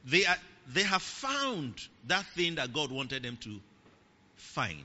They 0.05 0.25
are, 0.25 0.37
they 0.73 0.83
have 0.83 1.01
found 1.01 1.75
that 2.07 2.25
thing 2.35 2.55
that 2.55 2.73
God 2.73 2.91
wanted 2.91 3.23
them 3.23 3.37
to 3.41 3.59
find, 4.35 4.83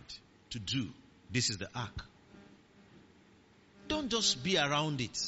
to 0.50 0.58
do. 0.58 0.88
This 1.30 1.50
is 1.50 1.58
the 1.58 1.68
ark. 1.74 2.04
Don't 3.88 4.10
just 4.10 4.42
be 4.42 4.58
around 4.58 5.00
it. 5.00 5.18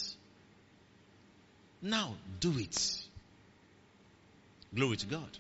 Now 1.82 2.14
do 2.40 2.58
it. 2.58 3.02
Glory 4.74 4.96
to 4.98 5.06
God. 5.06 5.38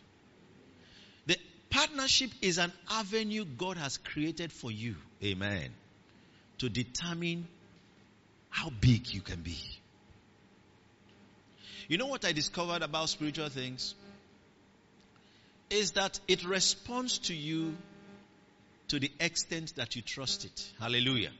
The 1.26 1.36
partnership 1.68 2.30
is 2.42 2.58
an 2.58 2.72
avenue 2.90 3.44
God 3.44 3.76
has 3.76 3.98
created 3.98 4.52
for 4.52 4.70
you. 4.70 4.96
Amen. 5.22 5.70
To 6.58 6.68
determine 6.68 7.46
how 8.48 8.70
big 8.70 9.12
you 9.12 9.20
can 9.20 9.40
be. 9.40 9.58
You 11.88 11.98
know 11.98 12.06
what 12.06 12.24
I 12.24 12.32
discovered 12.32 12.82
about 12.82 13.08
spiritual 13.08 13.48
things? 13.48 13.94
Is 15.70 15.92
that 15.92 16.18
it 16.26 16.44
responds 16.44 17.18
to 17.18 17.34
you 17.34 17.76
to 18.88 18.98
the 18.98 19.10
extent 19.20 19.74
that 19.76 19.94
you 19.94 20.02
trust 20.02 20.44
it. 20.44 20.72
Hallelujah. 20.80 21.30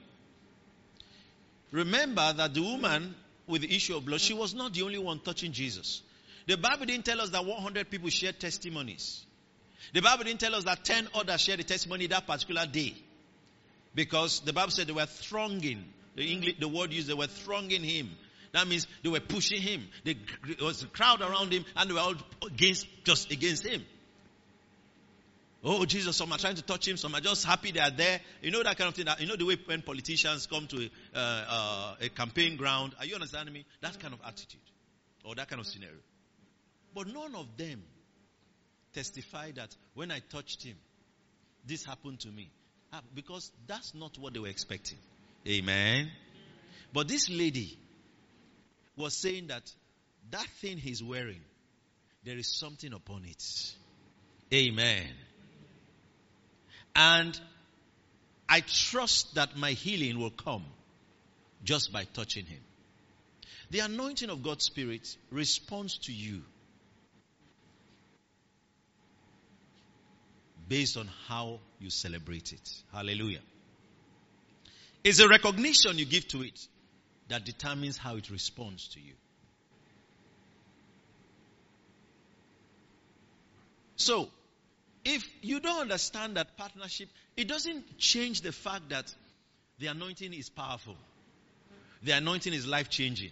Remember 1.72 2.32
that 2.32 2.54
the 2.54 2.62
woman 2.62 3.14
with 3.50 3.62
the 3.62 3.74
issue 3.74 3.96
of 3.96 4.04
blood, 4.04 4.20
she 4.20 4.34
was 4.34 4.54
not 4.54 4.72
the 4.72 4.82
only 4.82 4.98
one 4.98 5.20
touching 5.20 5.52
Jesus. 5.52 6.02
The 6.46 6.56
Bible 6.56 6.86
didn't 6.86 7.04
tell 7.04 7.20
us 7.20 7.30
that 7.30 7.44
100 7.44 7.90
people 7.90 8.08
shared 8.08 8.40
testimonies. 8.40 9.24
The 9.92 10.00
Bible 10.00 10.24
didn't 10.24 10.40
tell 10.40 10.54
us 10.54 10.64
that 10.64 10.84
10 10.84 11.08
others 11.14 11.40
shared 11.40 11.58
the 11.58 11.64
testimony 11.64 12.06
that 12.08 12.26
particular 12.26 12.66
day. 12.66 12.94
Because 13.94 14.40
the 14.40 14.52
Bible 14.52 14.70
said 14.70 14.86
they 14.86 14.92
were 14.92 15.06
thronging. 15.06 15.84
The 16.16 16.24
English, 16.32 16.56
the 16.58 16.68
word 16.68 16.92
used, 16.92 17.08
they 17.08 17.14
were 17.14 17.26
thronging 17.26 17.82
him. 17.82 18.10
That 18.52 18.66
means 18.66 18.86
they 19.02 19.08
were 19.08 19.20
pushing 19.20 19.60
him. 19.60 19.86
There 20.04 20.14
was 20.60 20.82
a 20.82 20.86
crowd 20.86 21.20
around 21.20 21.52
him 21.52 21.64
and 21.76 21.90
they 21.90 21.94
were 21.94 22.00
all 22.00 22.14
against, 22.46 22.86
just 23.04 23.30
against 23.30 23.66
him. 23.66 23.84
Oh, 25.62 25.84
Jesus, 25.84 26.16
some 26.16 26.32
are 26.32 26.38
trying 26.38 26.54
to 26.54 26.62
touch 26.62 26.88
him, 26.88 26.96
some 26.96 27.14
are 27.14 27.20
just 27.20 27.44
happy 27.44 27.70
they 27.70 27.80
are 27.80 27.90
there. 27.90 28.20
You 28.40 28.50
know 28.50 28.62
that 28.62 28.78
kind 28.78 28.88
of 28.88 28.94
thing. 28.94 29.04
That, 29.04 29.20
you 29.20 29.26
know 29.26 29.36
the 29.36 29.44
way 29.44 29.58
when 29.66 29.82
politicians 29.82 30.46
come 30.46 30.66
to 30.68 30.88
a, 31.14 31.18
uh, 31.18 31.44
uh, 31.48 31.94
a 32.00 32.08
campaign 32.08 32.56
ground. 32.56 32.94
Are 32.98 33.04
you 33.04 33.14
understanding 33.14 33.52
me? 33.52 33.66
That 33.82 34.00
kind 34.00 34.14
of 34.14 34.20
attitude. 34.26 34.60
Or 35.22 35.34
that 35.34 35.48
kind 35.48 35.60
of 35.60 35.66
scenario. 35.66 35.98
But 36.94 37.08
none 37.08 37.34
of 37.34 37.46
them 37.58 37.82
testify 38.94 39.52
that 39.52 39.76
when 39.94 40.10
I 40.10 40.20
touched 40.30 40.62
him, 40.62 40.76
this 41.66 41.84
happened 41.84 42.20
to 42.20 42.28
me. 42.28 42.50
Ah, 42.92 43.02
because 43.14 43.52
that's 43.66 43.94
not 43.94 44.18
what 44.18 44.32
they 44.32 44.40
were 44.40 44.48
expecting. 44.48 44.98
Amen. 45.46 46.10
But 46.92 47.06
this 47.06 47.28
lady 47.28 47.78
was 48.96 49.14
saying 49.14 49.48
that 49.48 49.70
that 50.30 50.46
thing 50.60 50.78
he's 50.78 51.02
wearing, 51.02 51.40
there 52.24 52.36
is 52.36 52.48
something 52.48 52.92
upon 52.92 53.24
it. 53.24 53.74
Amen. 54.52 55.06
And 56.94 57.38
I 58.48 58.60
trust 58.60 59.34
that 59.36 59.56
my 59.56 59.72
healing 59.72 60.18
will 60.18 60.30
come 60.30 60.64
just 61.62 61.92
by 61.92 62.04
touching 62.04 62.44
him. 62.46 62.60
The 63.70 63.80
anointing 63.80 64.30
of 64.30 64.42
God's 64.42 64.64
Spirit 64.64 65.16
responds 65.30 65.98
to 65.98 66.12
you 66.12 66.42
based 70.68 70.96
on 70.96 71.08
how 71.28 71.60
you 71.78 71.90
celebrate 71.90 72.52
it. 72.52 72.68
Hallelujah. 72.92 73.40
It's 75.02 75.20
a 75.20 75.28
recognition 75.28 75.98
you 75.98 76.04
give 76.04 76.28
to 76.28 76.42
it 76.42 76.58
that 77.28 77.44
determines 77.44 77.96
how 77.96 78.16
it 78.16 78.30
responds 78.30 78.88
to 78.88 79.00
you. 79.00 79.14
So, 83.96 84.28
if 85.04 85.28
you 85.42 85.60
don't 85.60 85.80
understand 85.80 86.36
that 86.36 86.56
partnership, 86.56 87.08
it 87.36 87.48
doesn't 87.48 87.98
change 87.98 88.42
the 88.42 88.52
fact 88.52 88.90
that 88.90 89.12
the 89.78 89.86
anointing 89.86 90.32
is 90.34 90.50
powerful. 90.50 90.96
The 92.02 92.12
anointing 92.12 92.52
is 92.52 92.66
life 92.66 92.90
changing. 92.90 93.30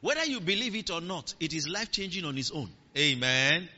Whether 0.00 0.24
you 0.24 0.40
believe 0.40 0.74
it 0.74 0.90
or 0.90 1.00
not, 1.00 1.34
it 1.40 1.52
is 1.52 1.68
life 1.68 1.90
changing 1.90 2.24
on 2.24 2.36
its 2.36 2.50
own. 2.50 2.70
Amen. 2.96 3.68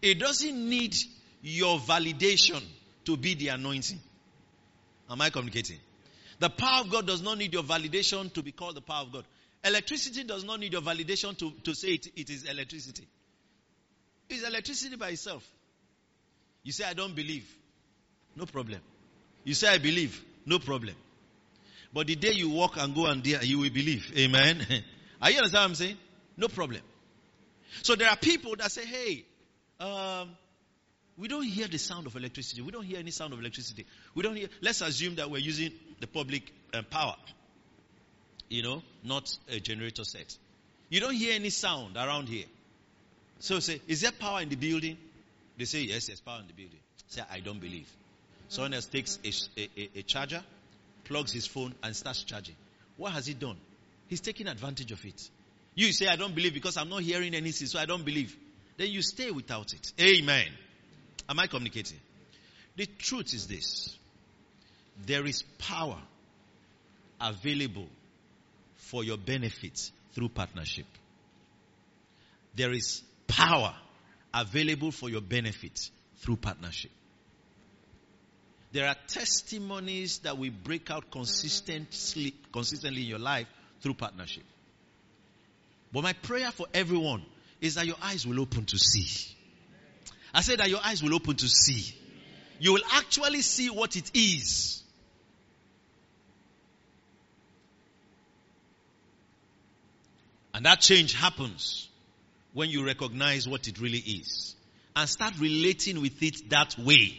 It 0.00 0.18
doesn't 0.18 0.68
need 0.68 0.94
your 1.42 1.78
validation 1.78 2.62
to 3.04 3.16
be 3.16 3.34
the 3.34 3.48
anointing. 3.48 4.00
Am 5.10 5.20
I 5.20 5.30
communicating? 5.30 5.78
The 6.38 6.50
power 6.50 6.82
of 6.82 6.90
God 6.90 7.06
does 7.06 7.22
not 7.22 7.38
need 7.38 7.52
your 7.52 7.62
validation 7.62 8.32
to 8.34 8.42
be 8.42 8.52
called 8.52 8.76
the 8.76 8.82
power 8.82 9.02
of 9.02 9.12
God. 9.12 9.24
Electricity 9.64 10.24
does 10.24 10.44
not 10.44 10.60
need 10.60 10.72
your 10.72 10.82
validation 10.82 11.36
to, 11.38 11.50
to 11.64 11.74
say 11.74 11.88
it, 11.88 12.08
it 12.14 12.30
is 12.30 12.44
electricity. 12.44 13.06
It's 14.28 14.46
electricity 14.46 14.96
by 14.96 15.10
itself. 15.10 15.48
You 16.66 16.72
say, 16.72 16.82
I 16.82 16.94
don't 16.94 17.14
believe. 17.14 17.48
No 18.34 18.44
problem. 18.44 18.80
You 19.44 19.54
say, 19.54 19.68
I 19.68 19.78
believe. 19.78 20.20
No 20.44 20.58
problem. 20.58 20.96
But 21.94 22.08
the 22.08 22.16
day 22.16 22.32
you 22.32 22.50
walk 22.50 22.76
and 22.76 22.92
go 22.92 23.06
and 23.06 23.22
there, 23.22 23.44
you 23.44 23.60
will 23.60 23.70
believe. 23.70 24.12
Amen. 24.18 24.66
Are 25.22 25.30
you 25.30 25.36
understand 25.36 25.62
what 25.62 25.68
I'm 25.68 25.74
saying? 25.76 25.96
No 26.36 26.48
problem. 26.48 26.80
So 27.82 27.94
there 27.94 28.10
are 28.10 28.16
people 28.16 28.56
that 28.56 28.72
say, 28.72 28.84
hey, 28.84 29.24
um, 29.78 30.30
we 31.16 31.28
don't 31.28 31.44
hear 31.44 31.68
the 31.68 31.78
sound 31.78 32.08
of 32.08 32.16
electricity. 32.16 32.62
We 32.62 32.72
don't 32.72 32.82
hear 32.82 32.98
any 32.98 33.12
sound 33.12 33.32
of 33.32 33.38
electricity. 33.38 33.86
We 34.16 34.24
don't 34.24 34.34
hear, 34.34 34.48
let's 34.60 34.80
assume 34.80 35.14
that 35.14 35.30
we're 35.30 35.38
using 35.38 35.70
the 36.00 36.08
public 36.08 36.52
uh, 36.74 36.82
power. 36.90 37.14
You 38.48 38.64
know, 38.64 38.82
not 39.04 39.30
a 39.48 39.60
generator 39.60 40.02
set. 40.02 40.36
You 40.88 40.98
don't 40.98 41.14
hear 41.14 41.32
any 41.32 41.50
sound 41.50 41.96
around 41.96 42.28
here. 42.28 42.46
So 43.38 43.60
say, 43.60 43.80
is 43.86 44.00
there 44.00 44.10
power 44.10 44.40
in 44.40 44.48
the 44.48 44.56
building? 44.56 44.98
They 45.56 45.64
say, 45.64 45.80
yes, 45.82 46.06
there's 46.06 46.20
power 46.20 46.40
in 46.40 46.46
the 46.46 46.52
building. 46.52 46.78
Say, 47.08 47.22
I 47.30 47.40
don't 47.40 47.60
believe. 47.60 47.88
Someone 48.48 48.74
else 48.74 48.86
takes 48.86 49.18
a, 49.24 49.60
a, 49.60 49.90
a 49.96 50.02
charger, 50.02 50.42
plugs 51.04 51.32
his 51.32 51.46
phone, 51.46 51.74
and 51.82 51.94
starts 51.96 52.22
charging. 52.22 52.56
What 52.96 53.12
has 53.12 53.26
he 53.26 53.34
done? 53.34 53.56
He's 54.08 54.20
taking 54.20 54.46
advantage 54.46 54.92
of 54.92 55.04
it. 55.04 55.28
You 55.74 55.92
say, 55.92 56.06
I 56.06 56.16
don't 56.16 56.34
believe 56.34 56.54
because 56.54 56.76
I'm 56.76 56.88
not 56.88 57.02
hearing 57.02 57.34
anything, 57.34 57.66
so 57.66 57.78
I 57.78 57.86
don't 57.86 58.04
believe. 58.04 58.36
Then 58.76 58.90
you 58.90 59.02
stay 59.02 59.30
without 59.30 59.72
it. 59.72 59.92
Amen. 60.00 60.46
Am 61.28 61.38
I 61.38 61.46
communicating? 61.46 61.98
The 62.76 62.86
truth 62.86 63.34
is 63.34 63.46
this 63.46 63.96
there 65.04 65.26
is 65.26 65.42
power 65.58 65.98
available 67.20 67.88
for 68.76 69.04
your 69.04 69.18
benefit 69.18 69.90
through 70.12 70.28
partnership. 70.30 70.86
There 72.54 72.72
is 72.72 73.02
power 73.26 73.74
available 74.36 74.92
for 74.92 75.08
your 75.08 75.20
benefit 75.20 75.90
through 76.18 76.36
partnership. 76.36 76.90
There 78.72 78.86
are 78.86 78.96
testimonies 79.08 80.18
that 80.18 80.36
will 80.36 80.50
break 80.50 80.90
out 80.90 81.10
consistently, 81.10 82.34
consistently 82.52 83.02
in 83.02 83.08
your 83.08 83.18
life 83.18 83.46
through 83.80 83.94
partnership. 83.94 84.44
But 85.92 86.02
my 86.02 86.12
prayer 86.12 86.50
for 86.50 86.66
everyone 86.74 87.24
is 87.60 87.76
that 87.76 87.86
your 87.86 87.96
eyes 88.02 88.26
will 88.26 88.40
open 88.40 88.66
to 88.66 88.78
see. 88.78 89.34
I 90.34 90.42
said 90.42 90.58
that 90.58 90.68
your 90.68 90.80
eyes 90.84 91.02
will 91.02 91.14
open 91.14 91.36
to 91.36 91.48
see. 91.48 91.94
You 92.58 92.74
will 92.74 92.84
actually 92.92 93.40
see 93.40 93.70
what 93.70 93.96
it 93.96 94.10
is. 94.14 94.82
And 100.52 100.66
that 100.66 100.80
change 100.80 101.14
happens 101.14 101.88
when 102.56 102.70
you 102.70 102.86
recognize 102.86 103.46
what 103.46 103.68
it 103.68 103.78
really 103.78 103.98
is 103.98 104.56
and 104.96 105.06
start 105.06 105.34
relating 105.38 106.00
with 106.00 106.22
it 106.22 106.48
that 106.48 106.74
way. 106.78 107.12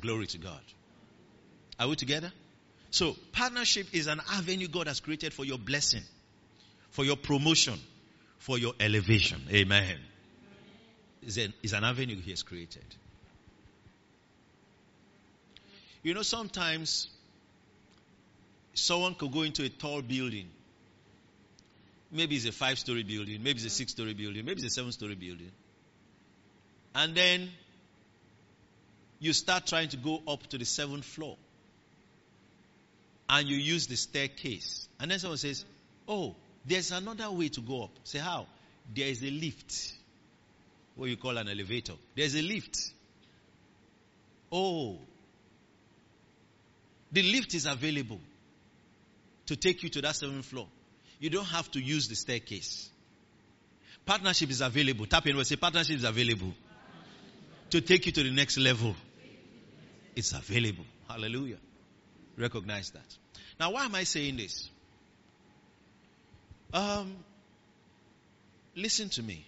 Glory 0.00 0.26
to 0.26 0.38
God. 0.38 0.60
Are 1.78 1.86
we 1.86 1.94
together? 1.94 2.32
So, 2.90 3.14
partnership 3.30 3.86
is 3.92 4.08
an 4.08 4.20
avenue 4.32 4.66
God 4.66 4.88
has 4.88 4.98
created 4.98 5.32
for 5.32 5.44
your 5.44 5.58
blessing, 5.58 6.02
for 6.90 7.04
your 7.04 7.14
promotion, 7.14 7.78
for 8.38 8.58
your 8.58 8.72
elevation. 8.80 9.40
Amen. 9.52 9.96
It's 11.22 11.72
an 11.72 11.84
avenue 11.84 12.20
He 12.20 12.32
has 12.32 12.42
created. 12.42 12.84
You 16.02 16.14
know, 16.14 16.22
sometimes 16.22 17.06
someone 18.74 19.14
could 19.14 19.30
go 19.30 19.42
into 19.42 19.62
a 19.62 19.68
tall 19.68 20.02
building 20.02 20.48
Maybe 22.12 22.36
it's 22.36 22.44
a 22.44 22.52
five 22.52 22.78
story 22.78 23.02
building, 23.02 23.42
maybe 23.42 23.56
it's 23.56 23.64
a 23.64 23.70
six 23.70 23.92
story 23.92 24.12
building, 24.12 24.44
maybe 24.44 24.60
it's 24.62 24.72
a 24.72 24.74
seven 24.74 24.92
story 24.92 25.14
building. 25.14 25.50
And 26.94 27.14
then 27.14 27.48
you 29.18 29.32
start 29.32 29.66
trying 29.66 29.88
to 29.88 29.96
go 29.96 30.20
up 30.28 30.46
to 30.48 30.58
the 30.58 30.66
seventh 30.66 31.06
floor. 31.06 31.36
And 33.30 33.48
you 33.48 33.56
use 33.56 33.86
the 33.86 33.96
staircase. 33.96 34.88
And 35.00 35.10
then 35.10 35.18
someone 35.18 35.38
says, 35.38 35.64
Oh, 36.06 36.34
there's 36.66 36.90
another 36.90 37.30
way 37.30 37.48
to 37.48 37.60
go 37.60 37.84
up. 37.84 37.90
Say, 38.04 38.18
How? 38.18 38.46
There 38.94 39.06
is 39.06 39.22
a 39.22 39.30
lift. 39.30 39.94
what 40.96 41.08
you 41.08 41.16
call 41.16 41.38
an 41.38 41.48
elevator. 41.48 41.94
There's 42.14 42.34
a 42.34 42.42
lift. 42.42 42.78
Oh. 44.50 44.98
The 47.12 47.22
lift 47.22 47.54
is 47.54 47.64
available 47.64 48.20
to 49.46 49.56
take 49.56 49.82
you 49.82 49.88
to 49.90 50.02
that 50.02 50.16
seventh 50.16 50.44
floor. 50.44 50.66
You 51.22 51.30
don't 51.30 51.44
have 51.44 51.70
to 51.70 51.80
use 51.80 52.08
the 52.08 52.16
staircase. 52.16 52.90
Partnership 54.04 54.50
is 54.50 54.60
available. 54.60 55.06
Tap 55.06 55.24
in 55.28 55.36
and 55.36 55.46
say 55.46 55.54
partnership 55.54 55.94
is 55.98 56.02
available 56.02 56.52
to 57.70 57.80
take 57.80 58.06
you 58.06 58.10
to 58.10 58.24
the 58.24 58.32
next 58.32 58.58
level. 58.58 58.96
It's 60.16 60.32
available. 60.32 60.84
Hallelujah. 61.08 61.58
Recognize 62.36 62.90
that. 62.90 63.06
Now, 63.60 63.70
why 63.70 63.84
am 63.84 63.94
I 63.94 64.02
saying 64.02 64.36
this? 64.36 64.68
Um, 66.74 67.14
listen 68.74 69.08
to 69.10 69.22
me. 69.22 69.46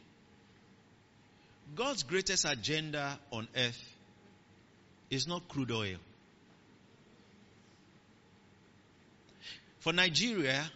God's 1.74 2.04
greatest 2.04 2.44
agenda 2.44 3.18
on 3.32 3.48
earth 3.56 3.96
is 5.10 5.26
not 5.26 5.48
crude 5.48 5.72
oil. 5.72 5.96
For 9.80 9.92
Nigeria, 9.92 10.70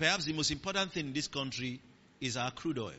perhaps 0.00 0.24
the 0.24 0.32
most 0.32 0.50
important 0.50 0.90
thing 0.92 1.08
in 1.08 1.12
this 1.12 1.28
country 1.28 1.78
is 2.22 2.38
our 2.38 2.50
crude 2.50 2.78
oil. 2.78 2.92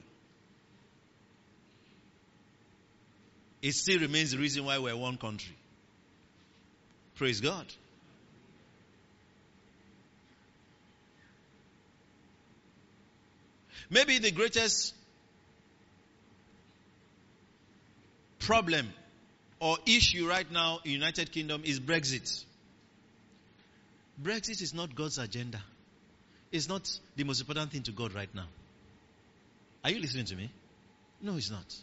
It 3.60 3.74
still 3.74 4.00
remains 4.00 4.32
the 4.32 4.38
reason 4.38 4.66
why 4.66 4.78
we're 4.78 4.96
one 4.96 5.18
country. 5.18 5.56
Praise 7.16 7.42
God. 7.42 7.66
Maybe 13.90 14.20
the 14.20 14.32
greatest 14.32 14.94
problem 18.38 18.88
or 19.60 19.78
issue 19.88 20.30
right 20.30 20.50
now 20.52 20.80
in 20.86 20.92
United 20.92 21.32
Kingdom 21.32 21.64
is 21.66 21.80
Brexit. 21.80 22.44
Brexit 24.22 24.62
is 24.62 24.76
not 24.76 24.94
God's 24.94 25.18
agenda. 25.18 25.62
It's 26.52 26.68
not 26.68 26.90
the 27.16 27.24
most 27.24 27.40
important 27.40 27.72
thing 27.72 27.84
to 27.84 27.92
God 27.92 28.14
right 28.14 28.34
now. 28.34 28.46
Are 29.84 29.92
you 29.92 30.00
listening 30.00 30.26
to 30.26 30.36
me? 30.36 30.52
No, 31.22 31.38
it's 31.38 31.50
not. 31.50 31.76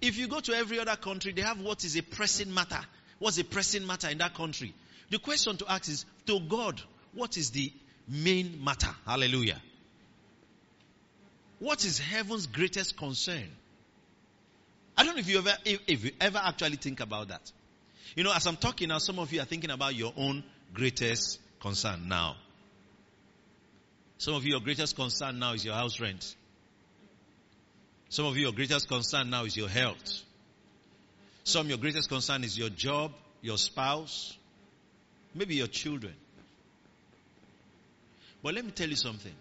If 0.00 0.16
you 0.16 0.28
go 0.28 0.40
to 0.40 0.54
every 0.54 0.78
other 0.78 0.96
country, 0.96 1.32
they 1.32 1.42
have 1.42 1.60
what 1.60 1.84
is 1.84 1.96
a 1.96 2.02
pressing 2.02 2.52
matter. 2.52 2.80
What's 3.18 3.38
a 3.38 3.44
pressing 3.44 3.86
matter 3.86 4.08
in 4.08 4.18
that 4.18 4.34
country? 4.34 4.72
The 5.10 5.18
question 5.18 5.56
to 5.58 5.70
ask 5.70 5.88
is, 5.88 6.06
to 6.26 6.40
God, 6.40 6.80
what 7.12 7.36
is 7.36 7.50
the 7.50 7.72
main 8.08 8.62
matter? 8.64 8.90
Hallelujah. 9.04 9.60
What 11.58 11.84
is 11.84 11.98
heaven's 11.98 12.46
greatest 12.46 12.96
concern? 12.96 13.44
I 14.96 15.04
don't 15.04 15.14
know 15.14 15.20
if 15.20 15.28
you 15.28 15.38
ever, 15.38 15.52
if, 15.64 15.80
if 15.86 16.04
you 16.04 16.10
ever 16.20 16.38
actually 16.38 16.76
think 16.76 17.00
about 17.00 17.28
that. 17.28 17.52
You 18.14 18.24
know, 18.24 18.32
as 18.34 18.46
I'm 18.46 18.56
talking 18.56 18.88
now, 18.88 18.98
some 18.98 19.18
of 19.18 19.32
you 19.32 19.40
are 19.40 19.44
thinking 19.44 19.70
about 19.70 19.94
your 19.94 20.12
own 20.16 20.42
greatest 20.72 21.38
concern 21.60 22.08
now. 22.08 22.36
Some 24.18 24.34
of 24.34 24.44
you, 24.44 24.52
your 24.52 24.60
greatest 24.60 24.96
concern 24.96 25.38
now 25.38 25.54
is 25.54 25.64
your 25.64 25.74
house 25.74 26.00
rent. 26.00 26.34
Some 28.08 28.26
of 28.26 28.36
you, 28.36 28.42
your 28.42 28.52
greatest 28.52 28.88
concern 28.88 29.30
now 29.30 29.44
is 29.44 29.56
your 29.56 29.68
health. 29.68 30.22
Some, 31.44 31.68
your 31.68 31.78
greatest 31.78 32.08
concern 32.08 32.44
is 32.44 32.58
your 32.58 32.68
job, 32.68 33.12
your 33.40 33.56
spouse, 33.56 34.36
maybe 35.34 35.54
your 35.54 35.68
children. 35.68 36.14
But 38.42 38.54
let 38.54 38.64
me 38.64 38.72
tell 38.72 38.88
you 38.88 38.96
something. 38.96 39.34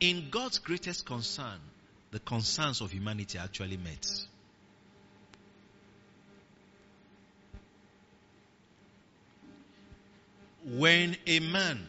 In 0.00 0.28
God's 0.30 0.58
greatest 0.58 1.06
concern, 1.06 1.58
the 2.10 2.18
concerns 2.18 2.80
of 2.80 2.90
humanity 2.90 3.38
are 3.38 3.44
actually 3.44 3.76
met. 3.76 4.06
When 10.64 11.16
a 11.26 11.40
man 11.40 11.84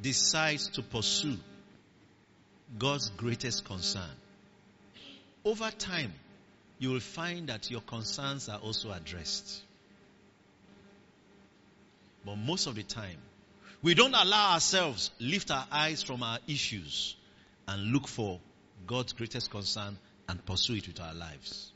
decides 0.00 0.68
to 0.70 0.82
pursue 0.82 1.36
God's 2.78 3.10
greatest 3.10 3.64
concern, 3.64 4.10
over 5.44 5.70
time, 5.70 6.12
you 6.78 6.90
will 6.90 7.00
find 7.00 7.48
that 7.48 7.70
your 7.70 7.80
concerns 7.80 8.48
are 8.48 8.58
also 8.58 8.92
addressed. 8.92 9.62
But 12.24 12.36
most 12.36 12.66
of 12.66 12.74
the 12.74 12.82
time, 12.82 13.18
we 13.82 13.94
don't 13.94 14.14
allow 14.14 14.54
ourselves 14.54 15.10
lift 15.20 15.50
our 15.50 15.66
eyes 15.70 16.02
from 16.02 16.22
our 16.22 16.38
issues 16.46 17.16
and 17.68 17.92
look 17.92 18.08
for 18.08 18.40
God's 18.86 19.12
greatest 19.12 19.50
concern 19.50 19.98
and 20.28 20.44
pursue 20.44 20.74
it 20.74 20.86
with 20.86 21.00
our 21.00 21.14
lives. 21.14 21.72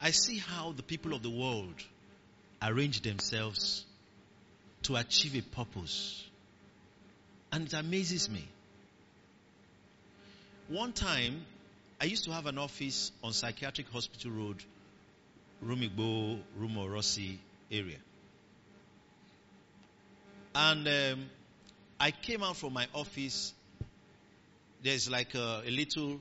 I 0.00 0.10
see 0.10 0.38
how 0.38 0.72
the 0.72 0.82
people 0.82 1.14
of 1.14 1.22
the 1.22 1.30
world 1.30 1.82
arrange 2.64 3.02
themselves 3.02 3.84
to 4.82 4.96
achieve 4.96 5.36
a 5.36 5.42
purpose. 5.42 6.24
And 7.52 7.66
it 7.66 7.72
amazes 7.72 8.28
me. 8.28 8.46
One 10.68 10.92
time, 10.92 11.44
I 12.00 12.06
used 12.06 12.24
to 12.24 12.32
have 12.32 12.46
an 12.46 12.58
office 12.58 13.12
on 13.22 13.32
Psychiatric 13.32 13.88
Hospital 13.90 14.30
Road, 14.30 14.64
Rumuigbo, 15.64 16.40
Rumuorosi 16.60 17.36
area. 17.70 17.98
And 20.54 20.86
um, 20.86 21.26
I 21.98 22.10
came 22.10 22.42
out 22.42 22.56
from 22.56 22.72
my 22.72 22.86
office. 22.94 23.52
There's 24.82 25.10
like 25.10 25.34
a, 25.34 25.62
a 25.66 25.70
little 25.70 26.20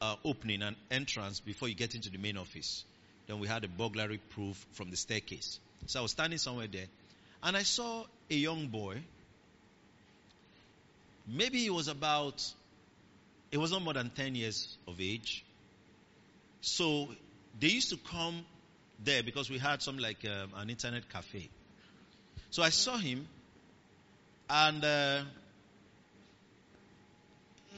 uh, 0.00 0.16
opening, 0.24 0.62
an 0.62 0.76
entrance 0.90 1.40
before 1.40 1.68
you 1.68 1.74
get 1.74 1.94
into 1.94 2.10
the 2.10 2.18
main 2.18 2.36
office. 2.36 2.84
Then 3.26 3.40
we 3.40 3.48
had 3.48 3.64
a 3.64 3.68
burglary 3.68 4.18
proof 4.30 4.64
from 4.72 4.90
the 4.90 4.96
staircase. 4.96 5.58
So 5.86 6.00
I 6.00 6.02
was 6.02 6.12
standing 6.12 6.38
somewhere 6.38 6.66
there, 6.66 6.86
and 7.42 7.56
I 7.56 7.62
saw 7.62 8.04
a 8.30 8.34
young 8.34 8.68
boy. 8.68 8.98
Maybe 11.26 11.58
he 11.58 11.70
was 11.70 11.88
about, 11.88 12.44
he 13.50 13.56
was 13.56 13.72
not 13.72 13.82
more 13.82 13.94
than 13.94 14.10
10 14.10 14.34
years 14.34 14.76
of 14.86 15.00
age. 15.00 15.44
So 16.60 17.08
they 17.58 17.68
used 17.68 17.90
to 17.90 17.96
come 17.96 18.44
there 19.04 19.22
because 19.22 19.50
we 19.50 19.58
had 19.58 19.82
some 19.82 19.98
like 19.98 20.24
um, 20.24 20.52
an 20.56 20.70
internet 20.70 21.08
cafe. 21.08 21.48
So 22.50 22.62
I 22.62 22.70
saw 22.70 22.96
him, 22.96 23.26
and 24.48 24.84
uh, 24.84 25.22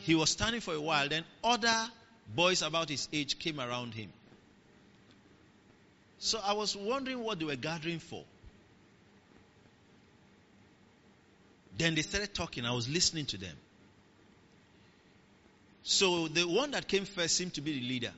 he 0.03 0.15
was 0.15 0.31
standing 0.31 0.61
for 0.61 0.75
a 0.75 0.81
while. 0.81 1.09
Then 1.09 1.25
other 1.43 1.89
boys 2.35 2.63
about 2.63 2.91
his 2.91 3.09
age 3.13 3.39
came 3.39 3.61
around 3.61 3.95
him. 3.95 4.13
So 6.19 6.41
I 6.43 6.53
was 6.53 6.77
wondering 6.77 7.23
what 7.23 7.39
they 7.39 7.45
were 7.45 7.57
gathering 7.57 8.01
for. 8.01 8.25
Then 11.77 11.95
they 11.95 12.03
started 12.03 12.35
talking. 12.35 12.65
I 12.65 12.73
was 12.73 12.89
listening 12.89 13.27
to 13.27 13.39
them. 13.39 13.55
So 15.85 16.29
the 16.29 16.43
one 16.43 16.73
that 16.73 16.89
came 16.89 17.05
first 17.05 17.37
seemed 17.37 17.55
to 17.55 17.61
be 17.61 17.79
the 17.79 17.89
leader. 17.89 18.13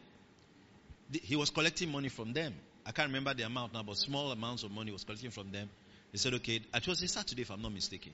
He 1.13 1.37
was 1.37 1.51
collecting 1.51 1.93
money 1.93 2.09
from 2.09 2.33
them. 2.33 2.55
I 2.87 2.93
can't 2.93 3.09
remember 3.09 3.35
the 3.35 3.43
amount 3.43 3.75
now, 3.75 3.83
but 3.83 3.97
small 3.97 4.33
amounts 4.33 4.63
of 4.63 4.71
money 4.71 4.91
was 4.91 5.05
collecting 5.05 5.31
from 5.31 5.53
them. 5.53 5.69
He 6.11 6.19
said, 6.19 6.35
okay, 6.35 6.61
it 6.75 6.89
was 6.89 7.03
a 7.03 7.09
Saturday 7.09 7.43
if 7.43 7.51
I'm 7.51 7.63
not 7.63 7.73
mistaken. 7.73 8.13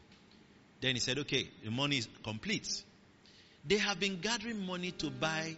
Then 0.80 0.94
he 0.94 1.00
said, 1.00 1.18
okay, 1.20 1.48
the 1.64 1.70
money 1.70 1.98
is 1.98 2.08
complete. 2.22 2.82
They 3.66 3.78
have 3.78 3.98
been 3.98 4.20
gathering 4.20 4.66
money 4.66 4.90
to 4.92 5.10
buy, 5.10 5.56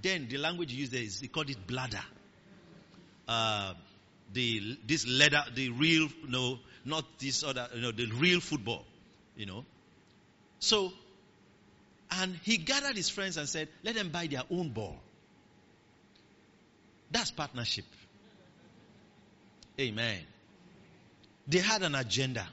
then 0.00 0.28
the 0.28 0.38
language 0.38 0.72
used 0.72 0.92
there 0.92 1.02
is, 1.02 1.20
they 1.20 1.26
called 1.26 1.50
it 1.50 1.66
bladder. 1.66 2.02
Uh, 3.30 3.74
the, 4.32 4.76
this 4.88 5.06
leather, 5.06 5.44
the 5.54 5.68
real, 5.70 6.08
no, 6.26 6.58
not 6.84 7.04
this 7.20 7.44
other, 7.44 7.68
you 7.72 7.80
know, 7.80 7.92
the 7.92 8.06
real 8.06 8.40
football, 8.40 8.84
you 9.36 9.46
know. 9.46 9.64
So, 10.58 10.92
and 12.10 12.34
he 12.42 12.56
gathered 12.56 12.96
his 12.96 13.08
friends 13.08 13.36
and 13.36 13.48
said, 13.48 13.68
let 13.84 13.94
them 13.94 14.08
buy 14.08 14.26
their 14.26 14.42
own 14.50 14.70
ball. 14.70 14.96
That's 17.12 17.30
partnership. 17.30 17.84
Amen. 19.78 20.18
They 21.46 21.58
had 21.58 21.82
an 21.82 21.94
agenda. 21.94 22.48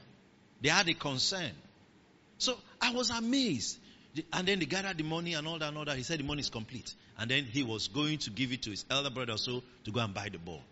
They 0.62 0.68
had 0.68 0.88
a 0.88 0.94
concern. 0.94 1.50
So 2.38 2.56
I 2.80 2.92
was 2.92 3.10
amazed. 3.10 3.78
And 4.32 4.48
then 4.48 4.58
they 4.58 4.66
gathered 4.66 4.98
the 4.98 5.04
money 5.04 5.34
and 5.34 5.46
all 5.46 5.58
that 5.58 5.68
and 5.68 5.78
all 5.78 5.84
that. 5.84 5.96
He 5.96 6.02
said 6.02 6.18
the 6.18 6.24
money 6.24 6.40
is 6.40 6.50
complete. 6.50 6.94
And 7.18 7.30
then 7.30 7.44
he 7.44 7.62
was 7.62 7.88
going 7.88 8.18
to 8.18 8.30
give 8.30 8.52
it 8.52 8.62
to 8.62 8.70
his 8.70 8.84
elder 8.90 9.10
brother 9.10 9.36
so 9.36 9.62
to 9.84 9.90
go 9.90 10.00
and 10.00 10.14
buy 10.14 10.28
the 10.30 10.38
ball. 10.38 10.62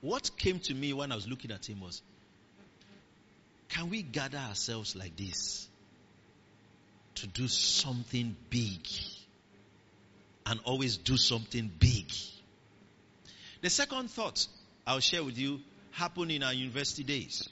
What 0.00 0.36
came 0.36 0.58
to 0.60 0.74
me 0.74 0.92
when 0.92 1.12
I 1.12 1.14
was 1.14 1.28
looking 1.28 1.52
at 1.52 1.64
him 1.68 1.80
was, 1.80 2.02
can 3.68 3.88
we 3.88 4.02
gather 4.02 4.38
ourselves 4.38 4.96
like 4.96 5.16
this 5.16 5.68
to 7.14 7.26
do 7.26 7.46
something 7.46 8.36
big 8.50 8.86
and 10.44 10.60
always 10.64 10.96
do 10.96 11.16
something 11.16 11.70
big? 11.78 12.12
The 13.60 13.70
second 13.70 14.10
thought 14.10 14.46
I'll 14.86 15.00
share 15.00 15.22
with 15.22 15.38
you 15.38 15.60
happened 15.92 16.32
in 16.32 16.42
our 16.42 16.52
university 16.52 17.04
days. 17.04 17.48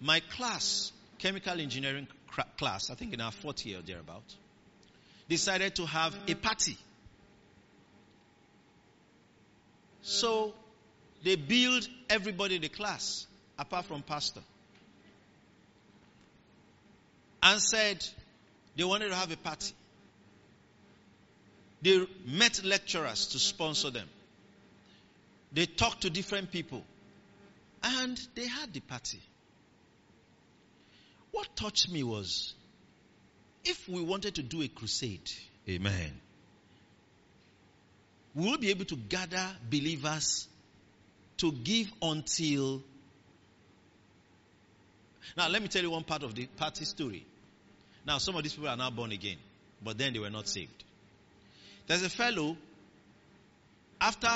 My 0.00 0.20
class, 0.20 0.92
chemical 1.18 1.60
engineering 1.60 2.06
class, 2.58 2.90
I 2.90 2.94
think 2.94 3.14
in 3.14 3.20
our 3.20 3.32
fourth 3.32 3.64
year 3.64 3.78
or 3.78 3.82
thereabout, 3.82 4.24
decided 5.28 5.74
to 5.76 5.86
have 5.86 6.16
a 6.28 6.34
party. 6.34 6.76
So 10.02 10.54
they 11.24 11.36
billed 11.36 11.88
everybody 12.08 12.56
in 12.56 12.62
the 12.62 12.68
class, 12.68 13.26
apart 13.58 13.86
from 13.86 14.02
pastor, 14.02 14.42
and 17.42 17.60
said 17.60 18.06
they 18.76 18.84
wanted 18.84 19.08
to 19.08 19.14
have 19.14 19.32
a 19.32 19.36
party. 19.36 19.72
They 21.82 22.06
met 22.24 22.64
lecturers 22.64 23.28
to 23.28 23.38
sponsor 23.38 23.90
them. 23.90 24.08
They 25.52 25.66
talked 25.66 26.02
to 26.02 26.10
different 26.10 26.50
people. 26.50 26.84
And 27.82 28.20
they 28.34 28.46
had 28.46 28.72
the 28.72 28.80
party. 28.80 29.20
What 31.36 31.54
touched 31.54 31.90
me 31.90 32.02
was 32.02 32.54
if 33.62 33.86
we 33.90 34.00
wanted 34.00 34.36
to 34.36 34.42
do 34.42 34.62
a 34.62 34.68
crusade, 34.68 35.30
amen, 35.68 36.18
we 38.34 38.46
will 38.46 38.56
be 38.56 38.70
able 38.70 38.86
to 38.86 38.96
gather 38.96 39.46
believers 39.68 40.48
to 41.36 41.52
give 41.52 41.92
until. 42.00 42.82
Now, 45.36 45.50
let 45.50 45.60
me 45.60 45.68
tell 45.68 45.82
you 45.82 45.90
one 45.90 46.04
part 46.04 46.22
of 46.22 46.34
the 46.34 46.46
party 46.46 46.86
story. 46.86 47.26
Now, 48.06 48.16
some 48.16 48.34
of 48.36 48.42
these 48.42 48.54
people 48.54 48.70
are 48.70 48.76
now 48.78 48.88
born 48.88 49.12
again, 49.12 49.36
but 49.84 49.98
then 49.98 50.14
they 50.14 50.18
were 50.18 50.30
not 50.30 50.48
saved. 50.48 50.84
There's 51.86 52.02
a 52.02 52.08
fellow, 52.08 52.56
after 54.00 54.30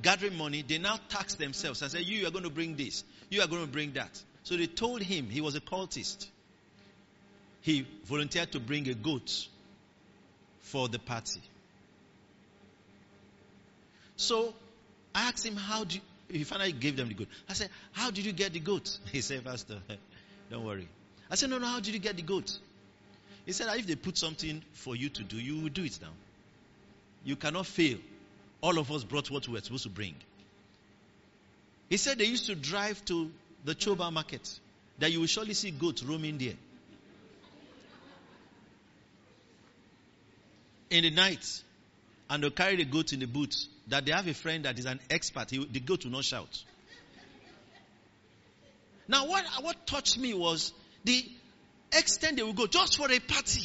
gathering 0.00 0.38
money, 0.38 0.64
they 0.66 0.78
now 0.78 0.98
tax 1.10 1.34
themselves 1.34 1.82
and 1.82 1.90
say, 1.90 2.00
You 2.00 2.26
are 2.26 2.30
going 2.30 2.44
to 2.44 2.50
bring 2.50 2.74
this, 2.74 3.04
you 3.28 3.42
are 3.42 3.48
going 3.48 3.66
to 3.66 3.70
bring 3.70 3.92
that. 3.92 4.18
So 4.44 4.56
they 4.56 4.66
told 4.66 5.02
him 5.02 5.28
he 5.28 5.42
was 5.42 5.54
a 5.54 5.60
cultist. 5.60 6.26
He 7.62 7.86
volunteered 8.04 8.52
to 8.52 8.60
bring 8.60 8.88
a 8.88 8.94
goat 8.94 9.48
for 10.60 10.88
the 10.88 10.98
party. 10.98 11.40
So 14.16 14.54
I 15.14 15.28
asked 15.28 15.44
him, 15.44 15.56
How 15.56 15.84
do 15.84 15.96
you, 15.96 16.00
he 16.30 16.44
finally 16.44 16.72
gave 16.72 16.96
them 16.96 17.08
the 17.08 17.14
goat. 17.14 17.28
I 17.48 17.54
said, 17.54 17.70
How 17.92 18.10
did 18.10 18.24
you 18.24 18.32
get 18.32 18.52
the 18.52 18.60
goat? 18.60 18.98
He 19.12 19.20
said, 19.20 19.44
Pastor, 19.44 19.78
don't 20.50 20.64
worry. 20.64 20.88
I 21.30 21.34
said, 21.36 21.50
No, 21.50 21.58
no, 21.58 21.66
how 21.66 21.80
did 21.80 21.94
you 21.94 22.00
get 22.00 22.16
the 22.16 22.22
goat? 22.22 22.58
He 23.46 23.52
said, 23.52 23.68
If 23.78 23.86
they 23.86 23.94
put 23.96 24.18
something 24.18 24.62
for 24.72 24.94
you 24.96 25.08
to 25.08 25.22
do, 25.22 25.36
you 25.36 25.62
will 25.62 25.68
do 25.70 25.84
it 25.84 25.98
now. 26.02 26.12
You 27.24 27.36
cannot 27.36 27.66
fail. 27.66 27.98
All 28.60 28.78
of 28.78 28.90
us 28.90 29.04
brought 29.04 29.30
what 29.30 29.46
we 29.46 29.54
were 29.54 29.60
supposed 29.60 29.84
to 29.84 29.88
bring. 29.88 30.14
He 31.88 31.96
said 31.96 32.18
they 32.18 32.24
used 32.24 32.46
to 32.46 32.54
drive 32.54 33.04
to 33.06 33.30
the 33.64 33.74
Choba 33.74 34.12
market, 34.12 34.58
that 34.98 35.10
you 35.12 35.20
will 35.20 35.26
surely 35.26 35.54
see 35.54 35.70
goats 35.70 36.02
roaming 36.02 36.38
there. 36.38 36.54
In 40.90 41.02
the 41.02 41.10
night, 41.10 41.62
and 42.30 42.42
they'll 42.42 42.50
carry 42.50 42.76
the 42.76 42.84
goat 42.84 43.12
in 43.12 43.20
the 43.20 43.26
boot, 43.26 43.54
that 43.88 44.04
they 44.04 44.12
have 44.12 44.26
a 44.26 44.34
friend 44.34 44.64
that 44.64 44.78
is 44.78 44.84
an 44.84 45.00
expert, 45.10 45.50
he, 45.50 45.64
the 45.64 45.80
goat 45.80 46.04
will 46.04 46.12
not 46.12 46.24
shout. 46.24 46.64
Now, 49.06 49.26
what, 49.26 49.44
what 49.62 49.86
touched 49.86 50.18
me 50.18 50.34
was 50.34 50.72
the 51.04 51.24
extent 51.92 52.36
they 52.36 52.42
will 52.42 52.52
go 52.52 52.66
just 52.66 52.98
for 52.98 53.10
a 53.10 53.18
party. 53.18 53.62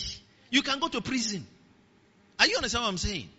You 0.50 0.62
can 0.62 0.80
go 0.80 0.88
to 0.88 1.02
prison. 1.02 1.46
Are 2.40 2.48
you 2.48 2.56
understand 2.56 2.84
what 2.84 2.90
I'm 2.90 2.98
saying? 2.98 3.30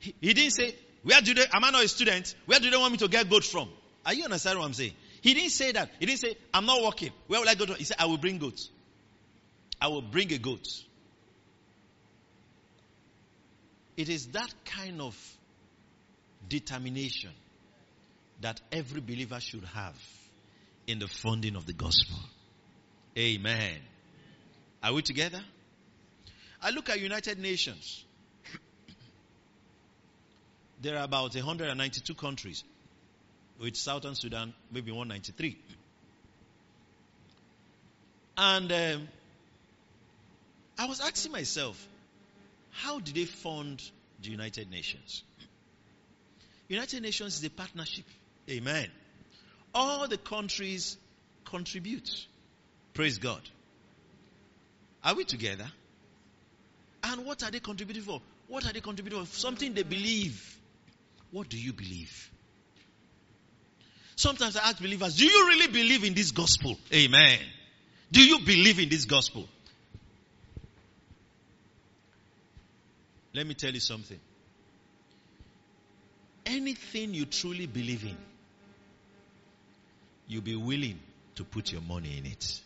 He, 0.00 0.14
he 0.20 0.34
didn't 0.34 0.52
say, 0.52 0.74
where 1.04 1.20
do 1.20 1.34
they, 1.34 1.44
am 1.52 1.62
I 1.62 1.70
not 1.70 1.84
a 1.84 1.88
student? 1.88 2.34
Where 2.46 2.58
do 2.58 2.68
they 2.68 2.76
want 2.76 2.92
me 2.92 2.98
to 2.98 3.08
get 3.08 3.30
goat 3.30 3.44
from? 3.44 3.68
Are 4.04 4.12
you 4.14 4.24
understand 4.24 4.58
what 4.58 4.64
I'm 4.64 4.74
saying? 4.74 4.92
He 5.20 5.34
didn't 5.34 5.50
say 5.50 5.72
that. 5.72 5.90
He 6.00 6.06
didn't 6.06 6.20
say, 6.20 6.36
I'm 6.52 6.66
not 6.66 6.82
working. 6.82 7.10
Where 7.28 7.40
will 7.40 7.48
I 7.48 7.54
go 7.54 7.66
to? 7.66 7.74
He 7.74 7.84
said, 7.84 7.96
I 8.00 8.06
will 8.06 8.18
bring 8.18 8.38
goats. 8.38 8.70
I 9.80 9.88
will 9.88 10.02
bring 10.02 10.32
a 10.32 10.38
goat. 10.38 10.66
It 13.96 14.08
is 14.08 14.26
that 14.28 14.52
kind 14.64 15.00
of 15.00 15.16
determination 16.48 17.30
that 18.40 18.60
every 18.70 19.00
believer 19.00 19.40
should 19.40 19.64
have 19.64 19.96
in 20.86 20.98
the 20.98 21.08
funding 21.08 21.56
of 21.56 21.66
the 21.66 21.72
gospel. 21.72 22.16
Amen. 23.18 23.78
Are 24.82 24.92
we 24.92 25.02
together? 25.02 25.40
I 26.60 26.70
look 26.70 26.90
at 26.90 27.00
United 27.00 27.38
Nations. 27.38 28.04
There 30.82 30.98
are 30.98 31.04
about 31.04 31.34
192 31.34 32.14
countries, 32.14 32.62
with 33.58 33.76
Southern 33.76 34.14
Sudan 34.14 34.52
maybe 34.70 34.90
193. 34.90 35.56
And 38.36 38.70
um, 38.70 39.08
I 40.78 40.86
was 40.86 41.00
asking 41.00 41.32
myself, 41.32 41.82
how 42.82 43.00
did 43.00 43.14
they 43.14 43.24
fund 43.24 43.82
the 44.22 44.30
United 44.30 44.70
Nations? 44.70 45.22
United 46.68 47.02
Nations 47.02 47.38
is 47.38 47.44
a 47.44 47.50
partnership. 47.50 48.04
Amen. 48.50 48.88
All 49.74 50.06
the 50.08 50.18
countries 50.18 50.96
contribute. 51.44 52.26
Praise 52.94 53.18
God. 53.18 53.40
Are 55.04 55.14
we 55.14 55.24
together? 55.24 55.66
And 57.04 57.24
what 57.24 57.42
are 57.42 57.50
they 57.50 57.60
contributing 57.60 58.02
for? 58.02 58.20
What 58.48 58.66
are 58.66 58.72
they 58.72 58.80
contributing 58.80 59.24
for? 59.24 59.36
Something 59.36 59.74
they 59.74 59.82
believe. 59.82 60.58
What 61.30 61.48
do 61.48 61.58
you 61.58 61.72
believe? 61.72 62.30
Sometimes 64.16 64.56
I 64.56 64.68
ask 64.68 64.80
believers, 64.80 65.16
do 65.16 65.26
you 65.26 65.48
really 65.48 65.68
believe 65.68 66.04
in 66.04 66.14
this 66.14 66.30
gospel? 66.30 66.76
Amen. 66.92 67.38
Do 68.10 68.24
you 68.24 68.38
believe 68.40 68.78
in 68.78 68.88
this 68.88 69.04
gospel? 69.04 69.46
Let 73.36 73.46
me 73.46 73.52
tell 73.52 73.70
you 73.70 73.80
something. 73.80 74.18
Anything 76.46 77.12
you 77.12 77.26
truly 77.26 77.66
believe 77.66 78.02
in, 78.02 78.16
you'll 80.26 80.40
be 80.40 80.56
willing 80.56 80.98
to 81.34 81.44
put 81.44 81.70
your 81.70 81.82
money 81.82 82.16
in 82.16 82.24
it. 82.24 82.60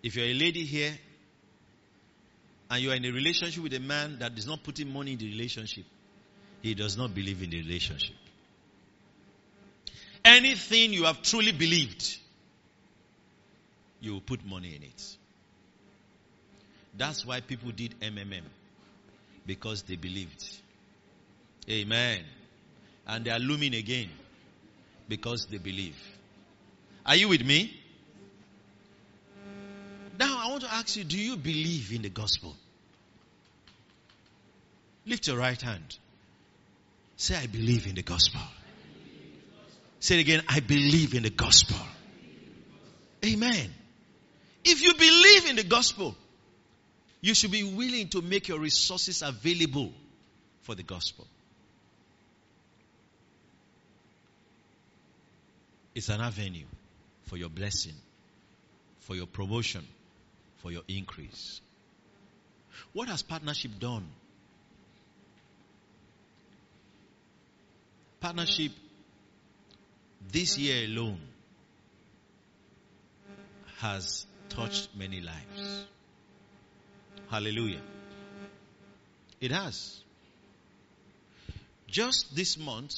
If 0.00 0.14
you're 0.14 0.26
a 0.26 0.34
lady 0.34 0.62
here 0.62 0.96
and 2.70 2.80
you 2.80 2.92
are 2.92 2.94
in 2.94 3.04
a 3.04 3.10
relationship 3.10 3.64
with 3.64 3.74
a 3.74 3.80
man 3.80 4.20
that 4.20 4.38
is 4.38 4.46
not 4.46 4.62
putting 4.62 4.92
money 4.92 5.14
in 5.14 5.18
the 5.18 5.28
relationship, 5.28 5.84
he 6.62 6.74
does 6.74 6.96
not 6.96 7.12
believe 7.12 7.42
in 7.42 7.50
the 7.50 7.60
relationship. 7.60 8.14
Anything 10.24 10.92
you 10.92 11.02
have 11.02 11.20
truly 11.22 11.50
believed, 11.50 12.16
you 14.00 14.12
will 14.12 14.20
put 14.20 14.46
money 14.46 14.76
in 14.76 14.84
it. 14.84 15.16
That's 16.96 17.26
why 17.26 17.40
people 17.40 17.72
did 17.72 17.98
MMM. 18.00 18.44
Because 19.48 19.82
they 19.82 19.96
believed. 19.96 20.44
Amen. 21.70 22.22
And 23.06 23.24
they 23.24 23.30
are 23.30 23.38
looming 23.38 23.74
again. 23.74 24.10
Because 25.08 25.46
they 25.46 25.56
believe. 25.56 25.96
Are 27.06 27.16
you 27.16 27.28
with 27.28 27.42
me? 27.42 27.74
Now 30.18 30.38
I 30.44 30.50
want 30.50 30.64
to 30.64 30.74
ask 30.74 30.96
you, 30.96 31.04
do 31.04 31.18
you 31.18 31.38
believe 31.38 31.92
in 31.94 32.02
the 32.02 32.10
gospel? 32.10 32.54
Lift 35.06 35.26
your 35.28 35.38
right 35.38 35.60
hand. 35.60 35.96
Say, 37.16 37.34
I 37.34 37.46
believe 37.46 37.86
in 37.86 37.94
the 37.94 38.02
gospel. 38.02 38.42
Say 40.00 40.18
it 40.18 40.20
again, 40.20 40.42
I 40.46 40.60
believe 40.60 41.14
in 41.14 41.22
the 41.22 41.30
gospel. 41.30 41.78
Amen. 43.24 43.70
If 44.62 44.82
you 44.82 44.92
believe 44.92 45.48
in 45.48 45.56
the 45.56 45.64
gospel, 45.64 46.14
you 47.20 47.34
should 47.34 47.50
be 47.50 47.64
willing 47.64 48.08
to 48.08 48.22
make 48.22 48.48
your 48.48 48.60
resources 48.60 49.22
available 49.22 49.92
for 50.62 50.74
the 50.74 50.82
gospel. 50.82 51.26
It's 55.94 56.08
an 56.08 56.20
avenue 56.20 56.66
for 57.24 57.36
your 57.36 57.48
blessing, 57.48 57.94
for 59.00 59.16
your 59.16 59.26
promotion, 59.26 59.84
for 60.58 60.70
your 60.70 60.82
increase. 60.86 61.60
What 62.92 63.08
has 63.08 63.22
partnership 63.22 63.72
done? 63.80 64.06
Partnership 68.20 68.72
this 70.30 70.58
year 70.58 70.84
alone 70.86 71.20
has 73.78 74.26
touched 74.48 74.88
many 74.96 75.20
lives. 75.20 75.86
Hallelujah. 77.30 77.80
It 79.40 79.50
has. 79.50 80.00
Just 81.86 82.34
this 82.34 82.58
month, 82.58 82.94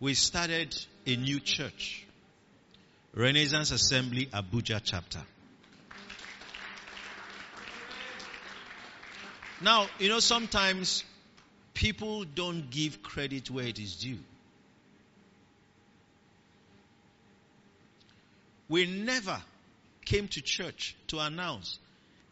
we 0.00 0.14
started 0.14 0.76
a 1.06 1.16
new 1.16 1.40
church. 1.40 2.04
Renaissance 3.14 3.70
Assembly 3.70 4.26
Abuja 4.26 4.80
chapter. 4.84 5.20
Now, 9.62 9.86
you 9.98 10.10
know, 10.10 10.20
sometimes 10.20 11.02
people 11.72 12.24
don't 12.24 12.68
give 12.70 13.02
credit 13.02 13.50
where 13.50 13.64
it 13.64 13.78
is 13.78 13.96
due. 13.96 14.18
We 18.68 18.86
never 18.86 19.40
came 20.04 20.28
to 20.28 20.42
church 20.42 20.94
to 21.08 21.20
announce. 21.20 21.78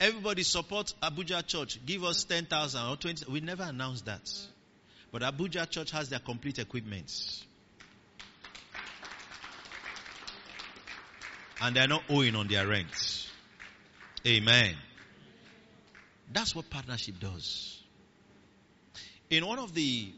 Everybody 0.01 0.43
support 0.43 0.93
Abuja 1.03 1.47
Church. 1.47 1.79
Give 1.87 2.05
us 2.05 2.25
10,000 2.25 2.87
or 2.87 2.97
20. 2.97 3.31
We 3.31 3.41
never 3.41 3.63
announced 3.63 4.07
that. 4.07 4.31
But 5.13 5.23
Abuja 5.23 5.69
Church 5.71 5.93
has 5.93 6.09
their 6.09 6.19
complete 6.19 6.59
equipment. 6.59 7.13
And 11.61 11.77
they're 11.77 11.89
not 11.89 12.03
owing 12.11 12.35
on 12.35 12.49
their 12.49 12.67
rent. 12.67 13.31
Amen. 14.27 14.75
That's 16.33 16.55
what 16.55 16.69
partnership 16.69 17.21
does. 17.21 17.81
In 19.31 19.47
one 19.47 19.59
of 19.59 19.75
the 19.75 20.13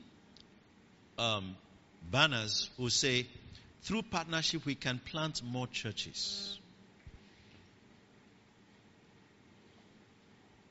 um, 1.19 1.57
banners, 2.11 2.71
will 2.79 2.91
say, 2.91 3.27
through 3.83 4.03
partnership, 4.03 4.65
we 4.65 4.75
can 4.75 4.99
plant 4.99 5.43
more 5.45 5.67
churches. 5.67 6.59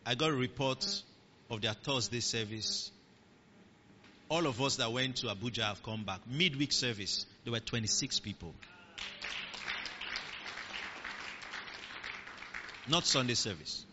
I 0.05 0.15
got 0.15 0.29
a 0.29 0.35
report 0.35 0.85
of 1.49 1.61
their 1.61 1.73
Thursday 1.73 2.19
service. 2.19 2.91
All 4.29 4.45
of 4.45 4.61
us 4.61 4.75
that 4.77 4.91
went 4.91 5.17
to 5.17 5.27
Abuja 5.27 5.63
have 5.63 5.81
come 5.83 6.03
back. 6.03 6.19
Midweek 6.29 6.71
service, 6.71 7.25
there 7.43 7.51
were 7.51 7.59
26 7.59 8.19
people. 8.19 8.53
Not 12.87 13.05
Sunday 13.05 13.33
service. 13.33 13.83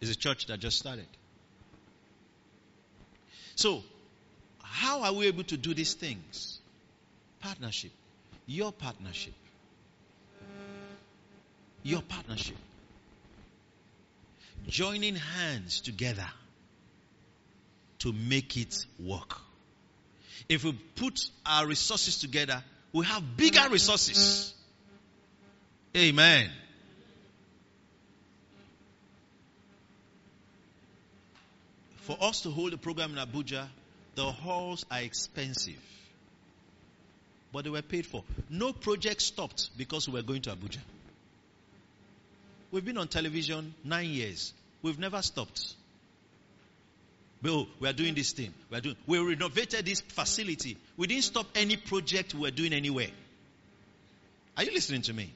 It's 0.00 0.10
a 0.10 0.16
church 0.16 0.46
that 0.46 0.58
just 0.58 0.78
started. 0.78 1.06
So, 3.56 3.82
how 4.62 5.02
are 5.02 5.12
we 5.12 5.26
able 5.26 5.44
to 5.44 5.56
do 5.56 5.74
these 5.74 5.94
things? 5.94 6.60
Partnership. 7.40 7.90
Your 8.46 8.72
partnership. 8.72 9.34
Your 11.82 12.00
partnership. 12.02 12.56
Joining 14.66 15.16
hands 15.16 15.80
together 15.80 16.26
to 18.00 18.12
make 18.12 18.56
it 18.56 18.86
work. 18.98 19.38
If 20.48 20.64
we 20.64 20.72
put 20.72 21.28
our 21.44 21.66
resources 21.66 22.18
together, 22.18 22.62
we 22.92 23.04
have 23.04 23.36
bigger 23.36 23.68
resources. 23.70 24.54
Amen. 25.96 26.50
For 32.08 32.16
us 32.20 32.40
to 32.42 32.50
hold 32.50 32.72
a 32.72 32.78
program 32.78 33.16
in 33.16 33.18
Abuja, 33.18 33.66
the 34.14 34.24
halls 34.24 34.86
are 34.90 35.00
expensive. 35.00 35.78
But 37.52 37.64
they 37.64 37.70
were 37.70 37.82
paid 37.82 38.06
for. 38.06 38.24
No 38.48 38.72
project 38.72 39.20
stopped 39.22 39.70
because 39.76 40.08
we 40.08 40.14
were 40.14 40.22
going 40.22 40.42
to 40.42 40.50
Abuja. 40.50 40.78
We've 42.70 42.84
been 42.84 42.98
on 42.98 43.08
television 43.08 43.74
nine 43.82 44.10
years. 44.10 44.52
We've 44.82 44.98
never 44.98 45.22
stopped. 45.22 45.74
Oh, 47.44 47.66
we 47.80 47.88
are 47.88 47.92
doing 47.92 48.14
this 48.14 48.32
thing. 48.32 48.52
We 48.70 48.78
are 48.78 48.80
doing. 48.80 48.96
We 49.06 49.18
renovated 49.18 49.86
this 49.86 50.00
facility. 50.00 50.76
We 50.96 51.06
didn't 51.06 51.24
stop 51.24 51.46
any 51.54 51.76
project 51.76 52.34
we 52.34 52.40
were 52.40 52.50
doing 52.50 52.72
anywhere. 52.72 53.10
Are 54.56 54.64
you 54.64 54.72
listening 54.72 55.02
to 55.02 55.12
me? 55.12 55.32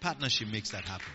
Partnership 0.00 0.48
makes 0.48 0.70
that 0.70 0.84
happen. 0.84 1.12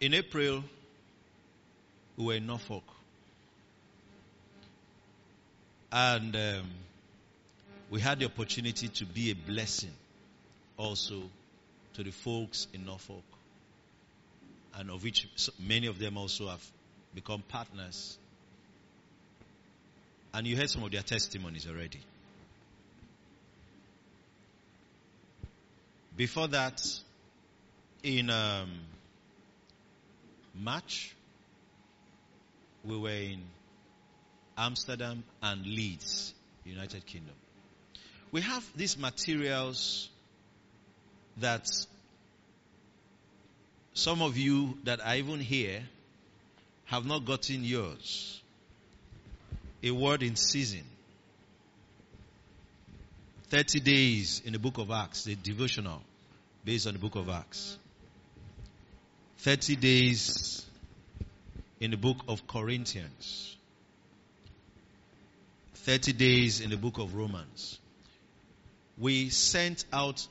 In 0.00 0.14
April, 0.14 0.62
we 2.16 2.24
were 2.24 2.34
in 2.34 2.46
Norfolk. 2.46 2.84
And 5.90 6.36
um, 6.36 6.70
we 7.90 8.00
had 8.00 8.18
the 8.18 8.26
opportunity 8.26 8.88
to 8.88 9.06
be 9.06 9.30
a 9.30 9.34
blessing 9.34 9.92
also 10.76 11.22
to 11.94 12.02
the 12.02 12.10
folks 12.12 12.66
in 12.72 12.84
Norfolk, 12.84 13.24
and 14.74 14.90
of 14.90 15.02
which 15.02 15.26
many 15.58 15.86
of 15.86 15.98
them 15.98 16.16
also 16.16 16.48
have 16.48 16.64
become 17.14 17.42
partners. 17.48 18.18
And 20.34 20.46
you 20.46 20.56
heard 20.56 20.68
some 20.68 20.84
of 20.84 20.90
their 20.90 21.02
testimonies 21.02 21.66
already. 21.66 22.00
Before 26.16 26.48
that, 26.48 26.82
in 28.02 28.28
um, 28.28 28.70
March, 30.54 31.14
we 32.84 32.96
were 32.98 33.10
in 33.10 33.42
Amsterdam 34.58 35.22
and 35.42 35.64
Leeds, 35.64 36.34
United 36.64 37.06
Kingdom. 37.06 37.34
We 38.32 38.42
have 38.42 38.64
these 38.76 38.98
materials 38.98 40.08
that 41.38 41.66
some 43.94 44.20
of 44.20 44.36
you 44.36 44.76
that 44.84 45.00
are 45.00 45.16
even 45.16 45.40
here 45.40 45.82
have 46.86 47.06
not 47.06 47.24
gotten 47.24 47.64
yours. 47.64 48.40
A 49.82 49.90
word 49.92 50.22
in 50.22 50.36
season. 50.36 50.82
30 53.50 53.80
days 53.80 54.42
in 54.44 54.52
the 54.52 54.58
book 54.58 54.78
of 54.78 54.90
Acts, 54.90 55.24
the 55.24 55.34
devotional 55.34 56.02
based 56.64 56.86
on 56.86 56.92
the 56.92 56.98
book 56.98 57.14
of 57.14 57.28
Acts. 57.28 57.78
30 59.38 59.76
days 59.76 60.66
in 61.80 61.92
the 61.92 61.96
book 61.96 62.18
of 62.26 62.46
Corinthians. 62.46 63.56
30 65.88 66.12
days 66.12 66.60
in 66.60 66.68
the 66.68 66.76
book 66.76 66.98
of 66.98 67.14
Romans. 67.14 67.78
We 68.98 69.30
sent 69.30 69.86
out 69.90 70.26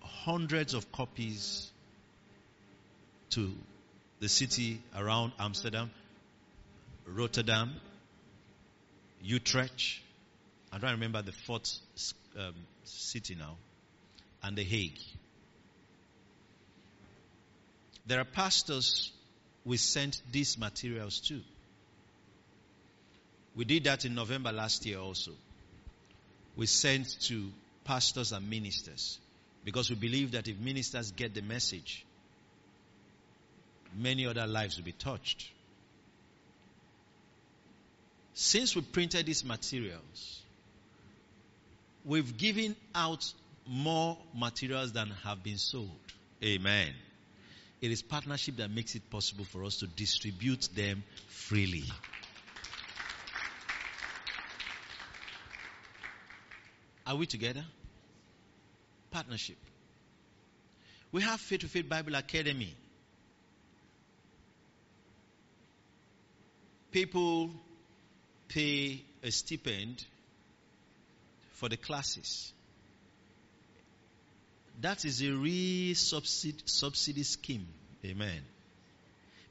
hundreds 0.00 0.74
of 0.74 0.90
copies 0.90 1.70
to 3.30 3.52
the 4.18 4.28
city 4.28 4.80
around 4.96 5.34
Amsterdam, 5.38 5.92
Rotterdam, 7.06 7.76
Utrecht. 9.22 10.00
I 10.72 10.78
don't 10.78 10.90
remember 10.90 11.22
the 11.22 11.30
fourth 11.30 11.78
um, 12.36 12.54
city 12.82 13.36
now, 13.36 13.54
and 14.42 14.56
The 14.58 14.64
Hague. 14.64 14.98
There 18.08 18.18
are 18.18 18.24
pastors 18.24 19.12
we 19.64 19.76
sent 19.76 20.20
these 20.32 20.58
materials 20.58 21.20
to. 21.28 21.40
We 23.54 23.64
did 23.64 23.84
that 23.84 24.04
in 24.04 24.14
November 24.14 24.52
last 24.52 24.86
year 24.86 24.98
also. 24.98 25.32
We 26.56 26.66
sent 26.66 27.20
to 27.22 27.50
pastors 27.84 28.32
and 28.32 28.48
ministers 28.48 29.18
because 29.64 29.90
we 29.90 29.96
believe 29.96 30.32
that 30.32 30.48
if 30.48 30.58
ministers 30.58 31.10
get 31.12 31.34
the 31.34 31.42
message, 31.42 32.04
many 33.96 34.26
other 34.26 34.46
lives 34.46 34.76
will 34.76 34.84
be 34.84 34.92
touched. 34.92 35.50
Since 38.34 38.74
we 38.74 38.82
printed 38.82 39.26
these 39.26 39.44
materials, 39.44 40.40
we've 42.04 42.36
given 42.36 42.74
out 42.94 43.30
more 43.66 44.16
materials 44.34 44.92
than 44.92 45.10
have 45.24 45.42
been 45.42 45.58
sold. 45.58 45.90
Amen. 46.42 46.92
It 47.80 47.90
is 47.90 48.00
partnership 48.02 48.56
that 48.56 48.70
makes 48.70 48.94
it 48.94 49.08
possible 49.10 49.44
for 49.44 49.64
us 49.64 49.78
to 49.78 49.86
distribute 49.86 50.68
them 50.74 51.04
freely. 51.28 51.84
Are 57.12 57.16
we 57.16 57.26
together? 57.26 57.62
Partnership. 59.10 59.58
We 61.12 61.20
have 61.20 61.38
Faith 61.40 61.60
to 61.60 61.68
Faith 61.68 61.86
Bible 61.86 62.14
Academy. 62.14 62.74
People 66.90 67.50
pay 68.48 69.02
a 69.22 69.30
stipend 69.30 70.02
for 71.52 71.68
the 71.68 71.76
classes. 71.76 72.50
That 74.80 75.04
is 75.04 75.20
a 75.20 75.32
real 75.32 75.94
subsidy, 75.94 77.24
scheme. 77.24 77.66
Amen. 78.06 78.40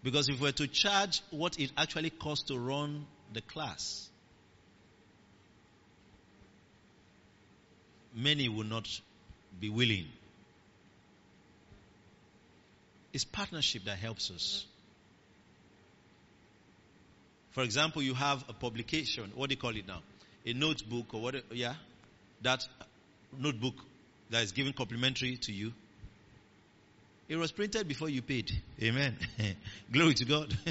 Because 0.01 0.29
if 0.29 0.39
we 0.39 0.47
were 0.47 0.51
to 0.53 0.65
charge 0.65 1.21
what 1.29 1.59
it 1.59 1.71
actually 1.77 2.09
costs 2.09 2.47
to 2.47 2.57
run 2.57 3.05
the 3.33 3.41
class, 3.41 4.09
many 8.15 8.49
will 8.49 8.65
not 8.65 8.87
be 9.59 9.69
willing. 9.69 10.07
It's 13.13 13.25
partnership 13.25 13.85
that 13.85 13.97
helps 13.97 14.31
us. 14.31 14.65
For 17.51 17.63
example, 17.63 18.01
you 18.01 18.13
have 18.13 18.43
a 18.47 18.53
publication. 18.53 19.31
What 19.35 19.49
do 19.49 19.55
you 19.55 19.59
call 19.59 19.75
it 19.75 19.85
now? 19.85 20.01
A 20.45 20.53
notebook 20.53 21.13
or 21.13 21.21
what? 21.21 21.35
Yeah, 21.51 21.75
that 22.41 22.65
notebook 23.37 23.75
that 24.29 24.43
is 24.43 24.53
given 24.53 24.71
complimentary 24.71 25.35
to 25.37 25.51
you. 25.51 25.73
It 27.27 27.35
was 27.35 27.51
printed 27.51 27.87
before 27.87 28.09
you 28.09 28.21
paid. 28.21 28.51
Amen. 28.81 29.15
Glory 29.91 30.13
to 30.15 30.25
God. 30.25 30.57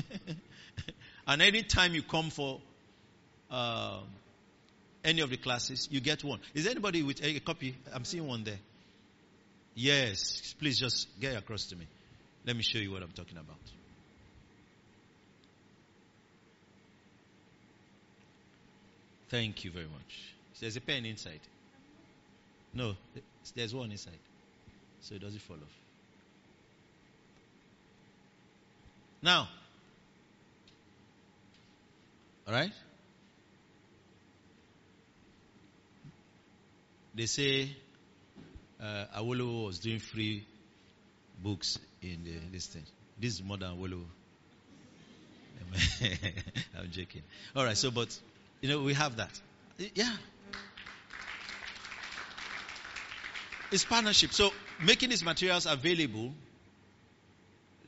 And 1.30 1.42
any 1.42 1.62
time 1.62 1.94
you 1.94 2.02
come 2.02 2.30
for 2.30 2.60
uh, 3.52 4.00
any 5.04 5.22
of 5.22 5.30
the 5.30 5.36
classes, 5.36 5.88
you 5.90 6.00
get 6.00 6.22
one. 6.22 6.40
Is 6.54 6.66
anybody 6.66 7.02
with 7.02 7.24
a, 7.24 7.40
copy? 7.40 7.76
I'm 7.92 8.04
seeing 8.04 8.26
one 8.26 8.44
there. 8.44 8.58
Yes, 9.74 10.54
please 10.58 10.78
just 10.78 11.08
get 11.20 11.36
across 11.36 11.66
to 11.66 11.76
me. 11.76 11.86
Let 12.46 12.56
me 12.56 12.62
show 12.62 12.78
you 12.78 12.90
what 12.92 13.02
I'm 13.02 13.12
talking 13.12 13.36
about. 13.38 13.56
Thank 19.30 19.64
you 19.64 19.70
very 19.70 19.86
much. 19.86 20.34
There's 20.60 20.76
a 20.76 20.80
pen 20.80 21.06
inside. 21.06 21.40
No, 22.74 22.94
there's 23.54 23.74
one 23.74 23.90
inside. 23.90 24.18
So 25.00 25.14
it 25.14 25.22
doesn't 25.22 25.40
fall 25.40 25.56
off. 25.56 25.80
Now, 29.22 29.48
all 32.46 32.54
right? 32.54 32.72
They 37.14 37.26
say 37.26 37.70
uh, 38.80 39.04
Awolowo 39.18 39.66
was 39.66 39.78
doing 39.78 39.98
free 39.98 40.46
books 41.42 41.78
in 42.02 42.24
the, 42.24 42.32
this 42.52 42.66
thing. 42.66 42.84
This 43.18 43.34
is 43.34 43.42
more 43.42 43.56
than 43.56 43.70
Awolowo. 43.70 44.04
I'm 46.78 46.90
joking. 46.90 47.22
All 47.54 47.64
right, 47.64 47.76
so 47.76 47.90
but 47.90 48.18
you 48.60 48.68
know 48.68 48.82
we 48.82 48.94
have 48.94 49.16
that. 49.16 49.40
Yeah. 49.94 50.16
It's 53.70 53.84
partnership. 53.84 54.32
So 54.32 54.50
making 54.82 55.10
these 55.10 55.22
materials 55.22 55.66
available 55.66 56.32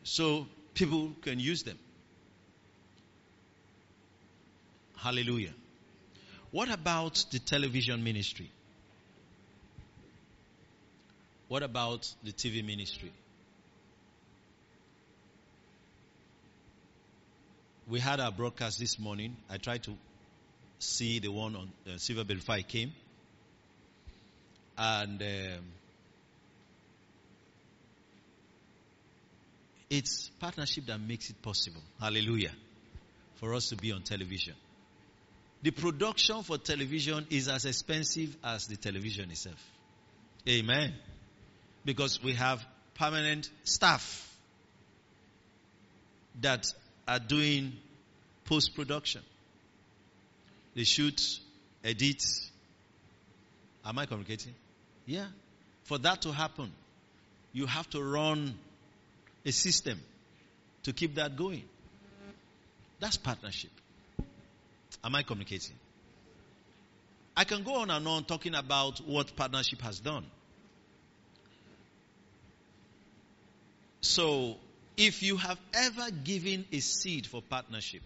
so 0.05 0.47
people 0.75 1.13
can 1.23 1.41
use 1.41 1.65
them. 1.65 1.79
Hallelujah. 4.97 5.53
What 6.53 6.71
about 6.71 7.25
the 7.33 7.41
television 7.41 8.05
ministry? 8.05 8.51
What 11.53 11.63
about 11.63 12.11
the 12.25 12.33
TV 12.33 12.65
ministry? 12.65 13.13
We 17.87 18.01
had 18.01 18.21
our 18.21 18.33
broadcast 18.33 18.79
this 18.79 18.99
morning. 18.99 19.37
I 19.51 19.59
tried 19.59 19.83
to 19.83 19.93
see 20.79 21.19
the 21.19 21.29
one 21.29 21.55
on 21.55 21.71
uh, 21.87 21.91
Silverbird 21.99 22.67
came. 22.69 22.93
And 24.79 25.21
um, 25.21 25.65
it's 29.91 30.31
partnership 30.41 30.87
that 30.87 31.03
makes 31.03 31.29
it 31.29 31.43
possible. 31.43 31.83
Hallelujah. 32.01 32.53
For 33.35 33.53
us 33.53 33.69
to 33.69 33.77
be 33.77 33.93
on 33.93 34.01
television. 34.05 34.55
The 35.63 35.71
production 35.71 36.45
for 36.45 36.57
television 36.57 37.27
is 37.29 37.47
as 37.49 37.67
expensive 37.67 38.35
as 38.43 38.69
the 38.69 38.77
television 38.79 39.31
itself. 39.31 39.63
Amen. 40.49 40.95
Because 41.85 42.23
we 42.23 42.35
have 42.35 42.65
permanent 42.95 43.51
staff 43.65 44.29
that 46.41 46.73
are 47.07 47.19
doing 47.19 47.73
post 48.45 48.75
production. 48.75 49.23
They 50.75 50.85
shoot, 50.85 51.21
edit. 51.85 52.23
Am 53.85 53.99
I 53.99 54.07
communicating? 54.07 54.55
Yeah. 55.07 55.27
For 55.85 55.99
that 55.99 56.23
to 56.23 56.33
happen, 56.33 56.73
you 57.53 57.67
have 57.67 57.89
to 57.91 58.03
run 58.03 58.55
a 59.45 59.53
system 59.53 60.01
to 60.85 60.93
keep 60.93 61.17
that 61.17 61.37
going. 61.37 61.65
That's 63.01 63.17
partnership. 63.17 63.71
Am 65.05 65.15
I 65.15 65.23
communicating? 65.23 65.75
I 67.37 67.45
can 67.45 67.63
go 67.65 67.77
on 67.77 67.91
and 67.91 68.07
on 68.07 68.25
talking 68.25 68.55
about 68.55 69.01
what 69.01 69.35
partnership 69.35 69.81
has 69.83 69.99
done. 69.99 70.25
So, 74.03 74.57
if 74.97 75.23
you 75.23 75.37
have 75.37 75.59
ever 75.73 76.11
given 76.11 76.67
a 76.73 76.81
seed 76.81 77.27
for 77.27 77.41
partnership, 77.41 78.03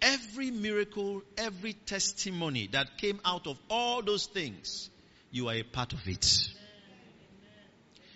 every 0.00 0.50
miracle, 0.50 1.22
every 1.36 1.74
testimony 1.74 2.68
that 2.72 2.96
came 2.96 3.20
out 3.24 3.46
of 3.46 3.58
all 3.68 4.02
those 4.02 4.26
things, 4.26 4.90
you 5.30 5.48
are 5.48 5.54
a 5.54 5.62
part 5.62 5.92
of 5.92 6.08
it. 6.08 6.48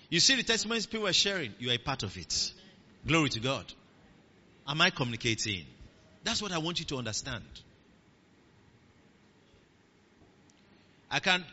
You 0.09 0.21
see 0.21 0.37
the 0.37 0.43
testimonies 0.43 0.87
people 0.87 1.07
are 1.07 1.13
sharing, 1.13 1.55
you 1.59 1.71
are 1.71 1.75
a 1.75 1.79
part 1.79 2.03
of 2.03 2.17
it. 2.17 2.53
Glory 3.07 3.29
to 3.31 3.41
God. 3.41 3.73
Am 4.67 4.81
I 4.81 4.91
communicating? 4.91 5.67
That's 6.25 6.41
what 6.41 6.53
I 6.53 6.59
want 6.59 6.81
you 6.81 6.87
to 6.87 6.97
understand. 6.97 7.45
I 11.11 11.21
can't 11.21 11.45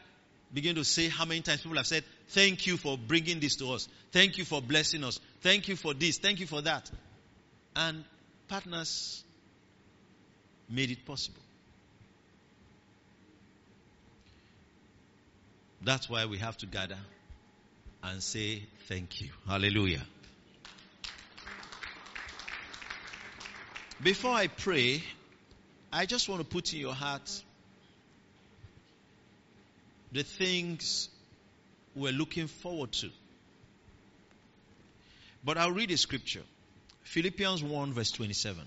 begin 0.54 0.76
to 0.76 0.84
say 0.84 1.10
how 1.10 1.26
many 1.26 1.42
times 1.42 1.62
people 1.62 1.78
have 1.78 1.88
said, 1.88 2.04
Thank 2.30 2.68
you 2.68 2.78
for 2.78 2.98
bringing 2.98 3.40
this 3.40 3.56
to 3.58 3.72
us. 3.72 3.88
Thank 4.12 4.38
you 4.38 4.46
for 4.46 4.62
blessing 4.62 5.04
us. 5.04 5.20
Thank 5.42 5.68
you 5.68 5.76
for 5.76 5.94
this. 5.94 6.18
Thank 6.18 6.40
you 6.40 6.48
for 6.48 6.62
that. 6.62 6.90
And 7.76 8.04
partners 8.48 9.24
made 10.70 10.92
it 10.92 11.06
possible. 11.06 11.42
That's 15.82 16.10
why 16.10 16.26
we 16.26 16.38
have 16.40 16.58
to 16.58 16.66
gather 16.66 16.98
and 18.04 18.22
say 18.22 18.64
thank 18.88 19.22
you. 19.22 19.30
Hallelujah. 19.48 20.02
Before 24.02 24.32
I 24.32 24.48
pray, 24.48 25.04
I 25.92 26.06
just 26.06 26.30
want 26.30 26.42
to 26.42 26.48
put 26.48 26.74
in 26.74 26.80
your 26.80 26.94
heart 26.94 27.44
the 30.12 30.24
things 30.24 31.10
we're 31.96 32.12
looking 32.12 32.48
forward 32.48 32.92
to. 32.94 33.10
But 35.44 35.58
I'll 35.58 35.72
read 35.72 35.92
a 35.92 35.98
scripture 35.98 36.44
Philippians 37.04 37.64
1, 37.64 37.94
verse 37.94 38.12
27. 38.12 38.64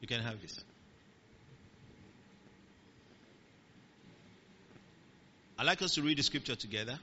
You 0.00 0.06
can 0.06 0.22
have 0.22 0.40
this. 0.40 0.60
I'd 5.58 5.66
like 5.66 5.82
us 5.82 5.94
to 5.94 6.02
read 6.02 6.18
the 6.18 6.22
scripture 6.22 6.54
together. 6.54 6.98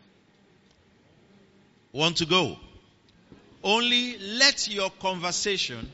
Want 1.91 2.17
to 2.17 2.25
go? 2.25 2.57
Only 3.63 4.17
let 4.17 4.69
your 4.69 4.89
conversation 4.89 5.89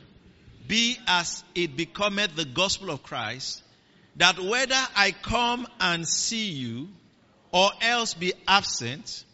be 0.70 0.98
as 1.08 1.44
it 1.56 1.76
becometh 1.76 2.36
the 2.36 2.46
gospel 2.46 2.92
of 2.92 3.04
Christ, 3.04 3.64
that 4.16 4.40
whether 4.40 4.80
I 4.96 5.12
come 5.12 5.68
and 5.82 6.08
see 6.08 6.52
you 6.52 6.88
or 7.52 7.72
else 7.82 8.14
be 8.14 8.32
absent, 8.48 9.26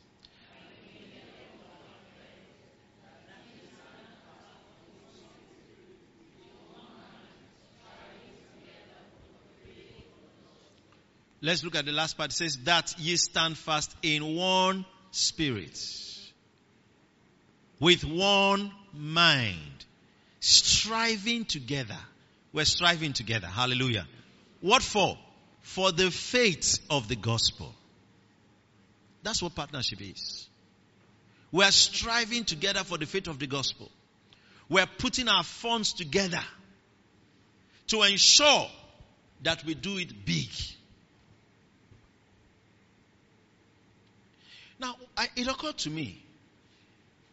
Let's 11.41 11.63
look 11.63 11.75
at 11.75 11.85
the 11.85 11.91
last 11.91 12.17
part. 12.17 12.31
It 12.31 12.33
says 12.33 12.57
that 12.63 12.95
ye 12.97 13.15
stand 13.17 13.55
fast 13.55 13.95
in 14.01 14.35
one 14.35 14.83
spirit, 15.11 15.79
with 17.79 18.03
one 18.03 18.71
mind, 18.93 19.85
striving 20.45 21.43
together. 21.43 21.97
We're 22.53 22.65
striving 22.65 23.13
together. 23.13 23.47
Hallelujah. 23.47 24.07
What 24.61 24.83
for? 24.83 25.17
For 25.61 25.91
the 25.91 26.11
faith 26.11 26.79
of 26.89 27.07
the 27.07 27.15
gospel. 27.15 27.73
That's 29.23 29.41
what 29.41 29.55
partnership 29.55 29.99
is. 30.01 30.47
We're 31.51 31.71
striving 31.71 32.43
together 32.43 32.83
for 32.83 32.99
the 32.99 33.07
faith 33.07 33.27
of 33.27 33.39
the 33.39 33.47
gospel. 33.47 33.89
We're 34.69 34.85
putting 34.85 35.27
our 35.27 35.43
funds 35.43 35.93
together 35.93 36.43
to 37.87 38.03
ensure 38.03 38.67
that 39.41 39.63
we 39.65 39.73
do 39.73 39.97
it 39.97 40.25
big. 40.25 40.49
Now, 44.79 44.95
I, 45.17 45.27
it 45.35 45.47
occurred 45.47 45.77
to 45.79 45.89
me, 45.89 46.23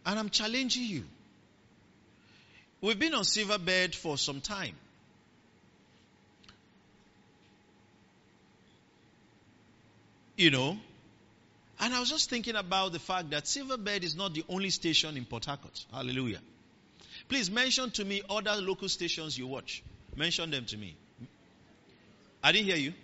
and 0.07 0.19
I'm 0.19 0.31
challenging 0.31 0.85
you. 0.85 1.05
We've 2.83 2.99
been 2.99 3.15
on 3.15 3.23
Silverbird 3.23 3.95
for 3.95 4.19
some 4.19 4.41
time. 4.41 4.75
You 10.37 10.51
know, 10.51 10.77
and 11.79 11.95
I 11.95 12.01
was 12.01 12.11
just 12.11 12.29
thinking 12.29 12.57
about 12.57 12.93
the 12.93 12.99
fact 12.99 13.31
that 13.31 13.45
Silverbird 13.45 14.03
is 14.03 14.17
not 14.17 14.35
the 14.35 14.45
only 14.49 14.71
station 14.71 15.17
in 15.17 15.25
Port 15.25 15.45
Harcourt. 15.45 15.85
Hallelujah. 15.93 16.41
Please 17.29 17.51
mention 17.51 17.93
to 17.93 18.05
me 18.05 18.23
other 18.29 18.57
local 18.61 18.89
stations 18.89 19.39
you 19.39 19.47
watch. 19.47 19.85
Mention 20.17 20.51
them 20.51 20.65
to 20.67 20.77
me. 20.77 20.97
I 22.43 22.51
didn't 22.51 22.67
hear 22.67 22.77
you. 22.77 22.95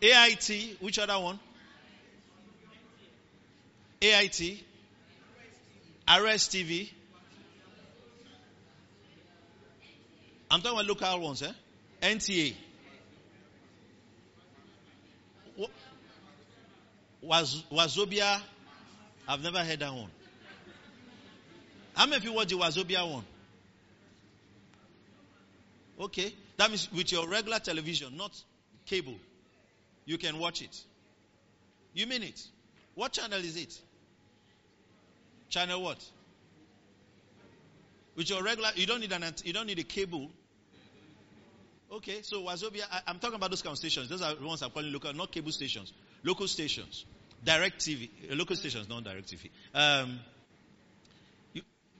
AIT, 0.00 0.76
which 0.80 1.00
other 1.00 1.18
one? 1.18 1.40
AIT, 4.00 4.62
RSTV. 6.06 6.90
I'm 10.50 10.60
talking 10.62 10.78
about 10.78 10.86
local 10.86 11.20
ones, 11.20 11.42
eh? 11.42 11.52
NTA. 12.02 12.54
Was 17.20 17.64
Wazobia? 17.70 18.40
I've 19.26 19.42
never 19.42 19.58
heard 19.58 19.80
that 19.80 19.92
one. 19.92 20.10
How 21.94 22.06
many 22.06 22.16
of 22.16 22.24
you 22.24 22.32
watch 22.32 22.48
the 22.48 22.56
Wazobia 22.56 23.10
one? 23.10 23.24
Okay. 26.00 26.32
That 26.56 26.70
means 26.70 26.90
with 26.92 27.12
your 27.12 27.28
regular 27.28 27.58
television, 27.58 28.16
not 28.16 28.32
cable, 28.86 29.16
you 30.04 30.18
can 30.18 30.38
watch 30.38 30.62
it. 30.62 30.76
You 31.92 32.06
mean 32.06 32.22
it? 32.22 32.40
What 32.94 33.12
channel 33.12 33.38
is 33.38 33.56
it? 33.56 33.78
Channel 35.50 35.82
what? 35.82 36.04
With 38.16 38.28
your 38.30 38.42
regular, 38.42 38.70
you 38.74 38.86
don't 38.86 39.00
need 39.00 39.12
an, 39.12 39.24
you 39.44 39.52
don't 39.52 39.66
need 39.66 39.78
a 39.78 39.84
cable. 39.84 40.30
Okay, 41.90 42.20
so 42.22 42.42
Wazobia, 42.42 42.82
I, 42.90 43.00
I'm 43.06 43.18
talking 43.18 43.36
about 43.36 43.50
those 43.50 43.62
kind 43.62 43.72
of 43.72 43.78
stations. 43.78 44.08
Those 44.10 44.20
are 44.20 44.34
the 44.34 44.44
ones 44.46 44.62
I'm 44.62 44.70
calling 44.70 44.92
local, 44.92 45.12
not 45.14 45.32
cable 45.32 45.52
stations, 45.52 45.92
local 46.22 46.46
stations, 46.46 47.06
direct 47.42 47.78
TV, 47.78 48.10
uh, 48.30 48.34
local 48.34 48.56
stations, 48.56 48.88
not 48.88 49.04
direct 49.04 49.32
TV. 49.32 49.48
Um, 49.74 50.20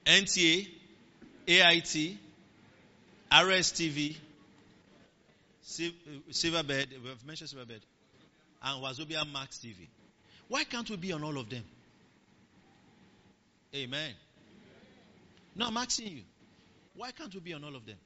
NTA, 0.05 0.67
AIT, 1.47 2.17
RSTV, 3.31 4.15
uh, 4.15 5.83
Silverbird, 6.31 6.87
we've 7.03 7.25
mentioned 7.25 7.49
Silverbird, 7.49 7.81
and 8.61 8.83
Wazobia 8.83 9.31
Max 9.31 9.57
TV. 9.57 9.87
Why 10.47 10.65
can't 10.65 10.89
we 10.89 10.97
be 10.97 11.13
on 11.13 11.23
all 11.23 11.37
of 11.37 11.49
them? 11.49 11.63
Amen. 13.75 14.13
No, 15.55 15.67
I'm 15.67 15.77
asking 15.77 16.17
you. 16.17 16.23
Why 16.95 17.11
can't 17.11 17.33
we 17.33 17.39
be 17.39 17.53
on 17.53 17.63
all 17.63 17.75
of 17.75 17.85
them? 17.85 17.97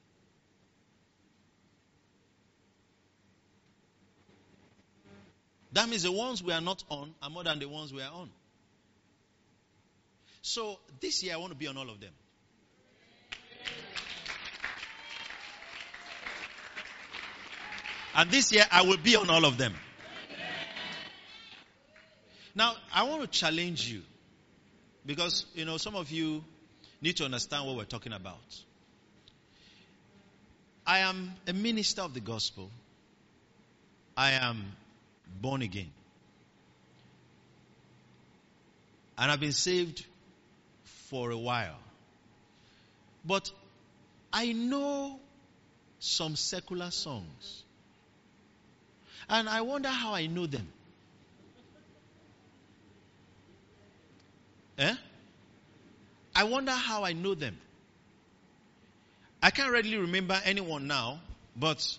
That 5.73 5.89
means 5.89 6.03
the 6.03 6.11
ones 6.11 6.43
we 6.43 6.53
are 6.53 6.61
not 6.61 6.83
on 6.89 7.13
are 7.21 7.29
more 7.29 7.43
than 7.43 7.59
the 7.59 7.67
ones 7.67 7.91
we 7.91 8.01
are 8.01 8.11
on. 8.11 8.29
So 10.43 10.77
this 10.99 11.23
year 11.23 11.33
I 11.33 11.37
want 11.37 11.51
to 11.51 11.57
be 11.57 11.67
on 11.67 11.77
all 11.77 11.89
of 11.89 11.99
them. 11.99 12.11
And 18.15 18.29
this 18.29 18.51
year 18.51 18.65
I 18.71 18.83
will 18.83 18.97
be 18.97 19.15
on 19.15 19.29
all 19.31 19.45
of 19.45 19.57
them. 19.57 19.73
Now 22.53 22.75
I 22.93 23.03
want 23.03 23.23
to 23.23 23.27
challenge 23.27 23.89
you 23.89 24.03
because 25.05 25.47
you 25.55 25.65
know 25.65 25.77
some 25.77 25.95
of 25.95 26.11
you 26.11 26.43
need 27.01 27.17
to 27.17 27.25
understand 27.25 27.65
what 27.65 27.77
we're 27.77 27.85
talking 27.85 28.13
about. 28.13 28.61
I 30.85 30.99
am 30.99 31.33
a 31.47 31.53
minister 31.53 32.03
of 32.03 32.13
the 32.13 32.19
gospel. 32.19 32.69
I 34.15 34.31
am 34.33 34.75
born 35.41 35.61
again. 35.61 35.91
And 39.17 39.31
I've 39.31 39.39
been 39.39 39.51
saved 39.51 40.05
for 41.09 41.31
a 41.31 41.37
while. 41.37 41.77
But 43.25 43.51
I 44.31 44.51
know 44.51 45.19
some 45.99 46.35
secular 46.35 46.91
songs. 46.91 47.63
And 49.29 49.47
I 49.47 49.61
wonder 49.61 49.89
how 49.89 50.13
I 50.13 50.27
know 50.27 50.45
them. 50.47 50.67
Eh? 54.77 54.95
I 56.35 56.43
wonder 56.45 56.71
how 56.71 57.03
I 57.03 57.13
know 57.13 57.35
them. 57.35 57.57
I 59.41 59.51
can't 59.51 59.71
readily 59.71 59.97
remember 59.97 60.39
anyone 60.45 60.87
now, 60.87 61.19
but 61.55 61.97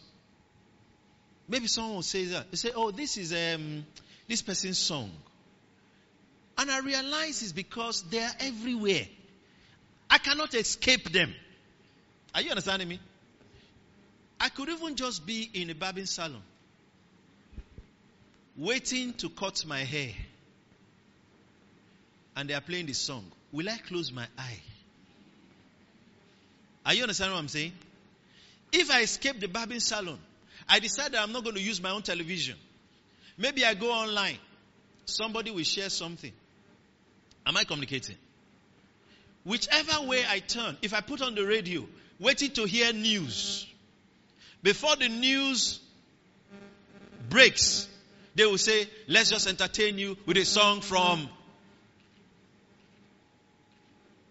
maybe 1.48 1.66
someone 1.66 1.96
will 1.96 2.02
say 2.02 2.24
that. 2.26 2.50
They 2.50 2.56
say, 2.56 2.70
"Oh, 2.74 2.90
this 2.90 3.16
is 3.16 3.32
um, 3.32 3.86
this 4.28 4.42
person's 4.42 4.78
song," 4.78 5.10
and 6.58 6.70
I 6.70 6.80
realize 6.80 7.42
it's 7.42 7.52
because 7.52 8.02
they 8.02 8.20
are 8.20 8.32
everywhere. 8.40 9.06
I 10.08 10.18
cannot 10.18 10.54
escape 10.54 11.10
them. 11.12 11.34
Are 12.34 12.42
you 12.42 12.50
understanding 12.50 12.88
me? 12.88 13.00
I 14.40 14.48
could 14.48 14.68
even 14.68 14.96
just 14.96 15.24
be 15.24 15.48
in 15.54 15.70
a 15.70 15.74
barbing 15.74 16.06
salon, 16.06 16.42
waiting 18.56 19.12
to 19.14 19.28
cut 19.28 19.64
my 19.66 19.80
hair, 19.80 20.10
and 22.36 22.48
they 22.48 22.54
are 22.54 22.60
playing 22.60 22.86
this 22.86 22.98
song. 22.98 23.24
Will 23.52 23.68
I 23.68 23.76
close 23.78 24.12
my 24.12 24.26
eye? 24.36 24.60
Are 26.84 26.92
you 26.92 27.02
understanding 27.02 27.34
what 27.34 27.40
I'm 27.40 27.48
saying? 27.48 27.72
If 28.72 28.90
I 28.90 29.02
escape 29.02 29.40
the 29.40 29.46
barbing 29.46 29.80
salon, 29.80 30.18
I 30.68 30.78
decide 30.80 31.12
that 31.12 31.22
I'm 31.22 31.32
not 31.32 31.44
going 31.44 31.56
to 31.56 31.62
use 31.62 31.82
my 31.82 31.90
own 31.90 32.02
television. 32.02 32.56
Maybe 33.36 33.64
I 33.64 33.74
go 33.74 33.90
online. 33.90 34.38
Somebody 35.06 35.50
will 35.50 35.64
share 35.64 35.90
something. 35.90 36.32
Am 37.46 37.56
I 37.56 37.64
communicating? 37.64 38.16
Whichever 39.44 40.06
way 40.06 40.24
I 40.26 40.38
turn, 40.38 40.76
if 40.80 40.94
I 40.94 41.00
put 41.00 41.20
on 41.20 41.34
the 41.34 41.44
radio, 41.44 41.86
waiting 42.18 42.50
to 42.52 42.64
hear 42.64 42.92
news, 42.92 43.66
before 44.62 44.96
the 44.96 45.08
news 45.08 45.80
breaks, 47.28 47.86
they 48.34 48.46
will 48.46 48.58
say, 48.58 48.88
let's 49.06 49.30
just 49.30 49.46
entertain 49.46 49.98
you 49.98 50.16
with 50.24 50.38
a 50.38 50.44
song 50.44 50.80
from. 50.80 51.28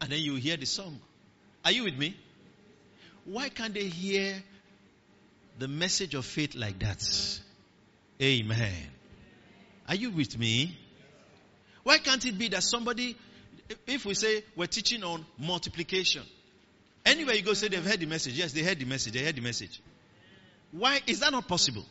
And 0.01 0.11
then 0.11 0.19
you 0.19 0.36
hear 0.36 0.57
the 0.57 0.65
song. 0.65 0.99
Are 1.63 1.71
you 1.71 1.84
with 1.84 1.97
me? 1.97 2.17
Why 3.25 3.49
can't 3.49 3.73
they 3.73 3.88
hear 3.88 4.43
the 5.60 5.68
message 5.68 6.16
of 6.16 6.26
faith 6.26 6.56
like 6.56 6.80
that? 6.80 7.04
Amen. 8.22 8.88
Are 9.88 9.95
you 9.95 10.12
with 10.12 10.38
me? 10.38 10.78
Why 11.84 11.97
can't 11.97 12.26
it 12.26 12.38
be 12.38 12.47
that 12.49 12.64
somebody, 12.64 13.18
if 13.86 14.06
we 14.06 14.14
say 14.14 14.43
we're 14.56 14.68
teaching 14.68 15.04
on 15.04 15.26
multiplication, 15.38 16.24
anywhere 17.06 17.36
you 17.36 17.41
go, 17.41 17.54
say 17.54 17.68
they've 17.68 17.86
heard 17.86 17.99
the 17.99 18.06
message. 18.06 18.34
Yes, 18.34 18.54
they 18.54 18.64
heard 18.64 18.80
the 18.80 18.86
message. 18.86 19.14
They 19.14 19.24
heard 19.24 19.36
the 19.36 19.41
message. 19.41 19.82
Why 20.72 21.01
is 21.06 21.20
that 21.20 21.32
not 21.32 21.47
possible? 21.47 21.86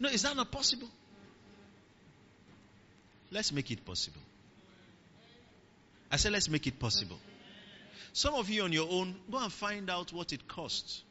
No, 0.00 0.08
is 0.08 0.22
that 0.22 0.34
not 0.34 0.50
possible? 0.50 0.88
Let's 3.30 3.52
make 3.52 3.70
it 3.70 3.84
possible. 3.84 4.20
I 6.10 6.16
said, 6.16 6.32
let's 6.32 6.48
make 6.48 6.66
it 6.66 6.78
possible. 6.78 7.18
Some 8.12 8.34
of 8.34 8.50
you 8.50 8.64
on 8.64 8.72
your 8.72 8.88
own, 8.90 9.14
go 9.30 9.38
and 9.38 9.52
find 9.52 9.88
out 9.88 10.12
what 10.12 10.32
it 10.32 10.46
costs. 10.46 11.02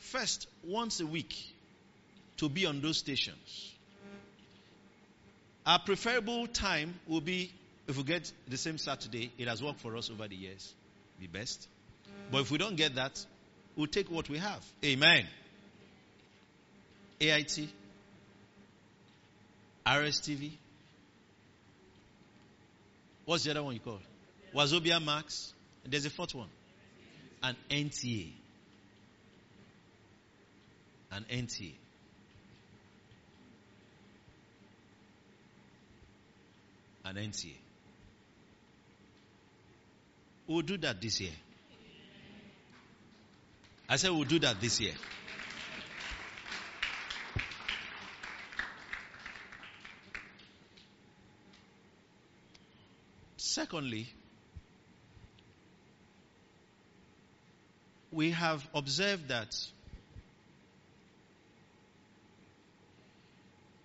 First, 0.00 0.48
once 0.64 1.00
a 1.00 1.06
week, 1.06 1.36
to 2.38 2.48
be 2.48 2.66
on 2.66 2.80
those 2.80 2.96
stations. 2.96 3.72
Our 5.66 5.78
preferable 5.78 6.46
time 6.46 6.98
will 7.06 7.20
be 7.20 7.52
if 7.86 7.96
we 7.96 8.02
get 8.02 8.32
the 8.48 8.56
same 8.56 8.78
Saturday. 8.78 9.30
It 9.38 9.46
has 9.46 9.62
worked 9.62 9.80
for 9.80 9.96
us 9.96 10.10
over 10.10 10.26
the 10.26 10.34
years. 10.34 10.74
Be 11.20 11.26
best. 11.26 11.68
But 12.32 12.40
if 12.40 12.50
we 12.50 12.58
don't 12.58 12.76
get 12.76 12.94
that, 12.94 13.24
we'll 13.76 13.86
take 13.86 14.10
what 14.10 14.28
we 14.28 14.38
have. 14.38 14.64
Amen. 14.84 15.26
AIT, 17.20 17.68
RSTV. 19.86 20.52
What's 23.26 23.44
the 23.44 23.50
other 23.50 23.62
one 23.62 23.74
you 23.74 23.80
call? 23.80 24.00
Wazobia 24.54 25.04
Max. 25.04 25.52
There's 25.84 26.06
a 26.06 26.10
fourth 26.10 26.34
one. 26.34 26.48
An 27.42 27.54
NTA. 27.70 28.32
An 31.12 31.24
NTA. 31.30 31.74
An 37.04 37.16
NTA. 37.16 37.54
We'll 40.46 40.62
do 40.62 40.76
that 40.78 41.00
this 41.00 41.20
year. 41.20 41.32
I 43.88 43.96
said 43.96 44.10
we'll 44.10 44.24
do 44.24 44.38
that 44.40 44.60
this 44.60 44.80
year. 44.80 44.94
Secondly, 53.36 54.06
we 58.12 58.30
have 58.30 58.66
observed 58.74 59.28
that 59.28 59.56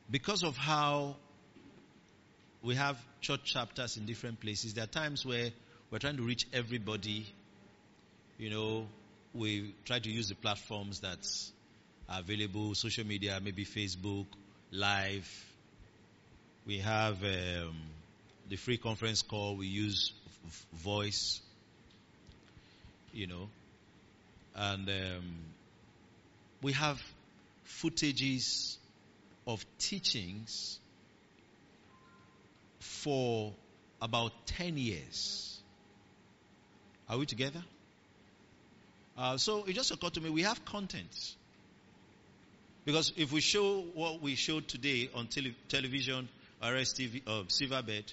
because 0.09 0.43
of 0.43 0.57
how 0.57 1.15
we 2.61 2.75
have 2.75 2.97
church 3.21 3.43
chapters 3.53 3.97
in 3.97 4.05
different 4.05 4.39
places, 4.39 4.73
there 4.73 4.83
are 4.83 4.87
times 4.87 5.25
where 5.25 5.49
we're 5.91 5.99
trying 5.99 6.17
to 6.17 6.23
reach 6.23 6.47
everybody. 6.53 7.25
You 8.37 8.49
know, 8.49 8.87
we 9.33 9.73
try 9.85 9.99
to 9.99 10.09
use 10.09 10.29
the 10.29 10.35
platforms 10.35 11.01
that 11.01 11.19
are 12.09 12.19
available, 12.19 12.75
social 12.75 13.05
media, 13.05 13.39
maybe 13.43 13.65
Facebook, 13.65 14.25
live. 14.71 15.29
We 16.65 16.79
have 16.79 17.23
um, 17.23 17.75
the 18.49 18.55
free 18.55 18.77
conference 18.77 19.21
call. 19.21 19.55
We 19.55 19.67
use 19.67 20.11
voice. 20.73 21.41
you 23.15 23.27
know, 23.27 23.49
and 24.55 24.89
um, 24.89 25.35
we 26.61 26.73
have 26.73 27.01
footages 27.65 28.75
of 29.47 29.65
teachings 29.77 30.79
for 32.79 33.53
about 34.01 34.31
10 34.47 34.77
years. 34.77 35.59
Are 37.07 37.17
we 37.17 37.25
together? 37.25 37.63
Uh, 39.17 39.37
so 39.37 39.63
it 39.65 39.73
just 39.73 39.91
occurred 39.91 40.13
to 40.15 40.21
me 40.21 40.29
we 40.29 40.41
have 40.41 40.65
content. 40.65 41.35
Because 42.83 43.13
if 43.17 43.31
we 43.31 43.41
show 43.41 43.81
what 43.93 44.21
we 44.21 44.35
showed 44.35 44.67
today 44.67 45.09
on 45.13 45.27
tele- 45.27 45.55
television, 45.69 46.29
RSTV, 46.61 47.21
uh, 47.25 47.43
Silverbird, 47.47 48.11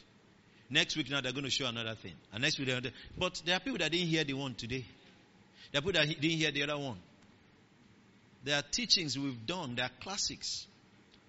next 0.71 0.97
week 0.97 1.11
now 1.11 1.21
they're 1.21 1.33
going 1.33 1.45
to 1.45 1.51
show 1.51 1.67
another 1.67 1.95
thing. 1.95 2.15
And 2.33 2.43
next 2.43 2.59
week, 2.59 2.69
they're 2.69 2.81
but 3.19 3.43
there 3.45 3.57
are 3.57 3.61
people 3.61 3.79
that 3.79 3.91
didn't 3.93 4.09
hear 4.09 4.25
the 4.25 4.35
one 4.35 4.55
today. 4.55 4.85
There 5.71 5.79
are 5.79 5.83
people 5.83 6.01
that 6.01 6.09
didn't 6.09 6.39
hear 6.39 6.51
the 6.51 6.63
other 6.63 6.79
one. 6.79 6.99
There 8.45 8.57
are 8.57 8.63
teachings 8.63 9.19
we've 9.19 9.47
done, 9.47 9.75
they 9.75 9.83
are 9.83 9.91
classics. 10.01 10.67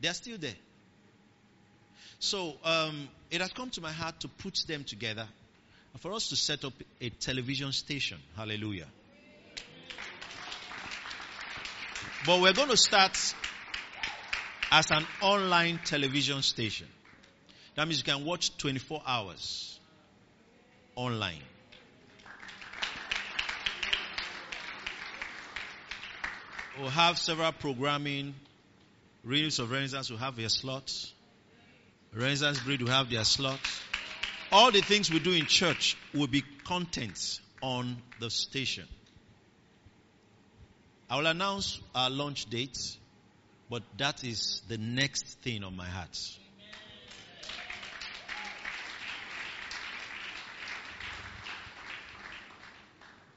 They 0.03 0.09
are 0.09 0.13
still 0.13 0.37
there. 0.37 0.55
So 2.19 2.55
um, 2.65 3.07
it 3.31 3.39
has 3.39 3.53
come 3.53 3.69
to 3.69 3.79
my 3.79 3.93
heart 3.93 4.19
to 4.19 4.27
put 4.27 4.61
them 4.67 4.83
together 4.83 5.25
and 5.93 6.01
for 6.01 6.11
us 6.11 6.27
to 6.27 6.35
set 6.35 6.65
up 6.65 6.73
a 6.99 7.09
television 7.09 7.71
station. 7.71 8.17
Hallelujah. 8.35 8.87
But 12.25 12.41
we're 12.41 12.51
going 12.51 12.67
to 12.67 12.75
start 12.75 13.17
as 14.71 14.91
an 14.91 15.05
online 15.21 15.79
television 15.85 16.41
station. 16.41 16.87
That 17.75 17.87
means 17.87 17.99
you 17.99 18.03
can 18.03 18.25
watch 18.25 18.57
24 18.57 19.03
hours 19.07 19.79
online. 20.97 21.39
We'll 26.77 26.89
have 26.89 27.17
several 27.17 27.53
programming. 27.53 28.35
Reels 29.23 29.59
of 29.59 29.71
Renaissance 29.71 30.09
will 30.09 30.17
have 30.17 30.35
their 30.35 30.49
slots. 30.49 31.13
Renaissance 32.13 32.59
Breed 32.59 32.81
will 32.81 32.89
have 32.89 33.09
their 33.09 33.23
slots. 33.23 33.81
All 34.51 34.71
the 34.71 34.81
things 34.81 35.09
we 35.09 35.19
do 35.19 35.31
in 35.31 35.45
church 35.45 35.97
will 36.13 36.27
be 36.27 36.43
contents 36.65 37.39
on 37.61 37.97
the 38.19 38.29
station. 38.29 38.85
I 41.09 41.17
will 41.17 41.27
announce 41.27 41.79
our 41.95 42.09
launch 42.09 42.49
date, 42.49 42.77
but 43.69 43.83
that 43.97 44.23
is 44.23 44.61
the 44.67 44.77
next 44.77 45.25
thing 45.41 45.63
on 45.63 45.75
my 45.75 45.87
heart. 45.87 46.19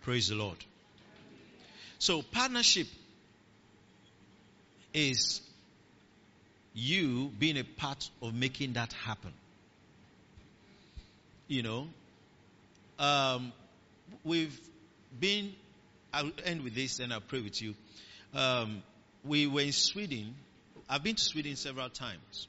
Praise 0.03 0.29
the 0.29 0.35
Lord. 0.35 0.59
So, 1.99 2.23
partnership 2.23 2.87
is 4.93 5.41
you 6.77 7.33
being 7.39 7.57
a 7.57 7.65
part 7.65 8.09
of 8.21 8.35
making 8.35 8.75
that 8.75 8.93
happen. 8.93 9.33
You 11.49 11.63
know, 11.63 11.89
um, 12.99 13.53
we've 14.25 14.61
been, 15.19 15.55
I'll 16.13 16.31
end 16.45 16.63
with 16.63 16.75
this 16.75 17.01
and 17.01 17.15
I'll 17.15 17.21
pray 17.21 17.41
with 17.41 17.63
you. 17.63 17.75
Um, 18.35 18.83
we 19.25 19.47
were 19.47 19.63
in 19.63 19.73
Sweden. 19.73 20.35
I've 20.89 21.03
been 21.03 21.17
to 21.17 21.23
Sweden 21.23 21.57
several 21.57 21.89
times. 21.89 22.47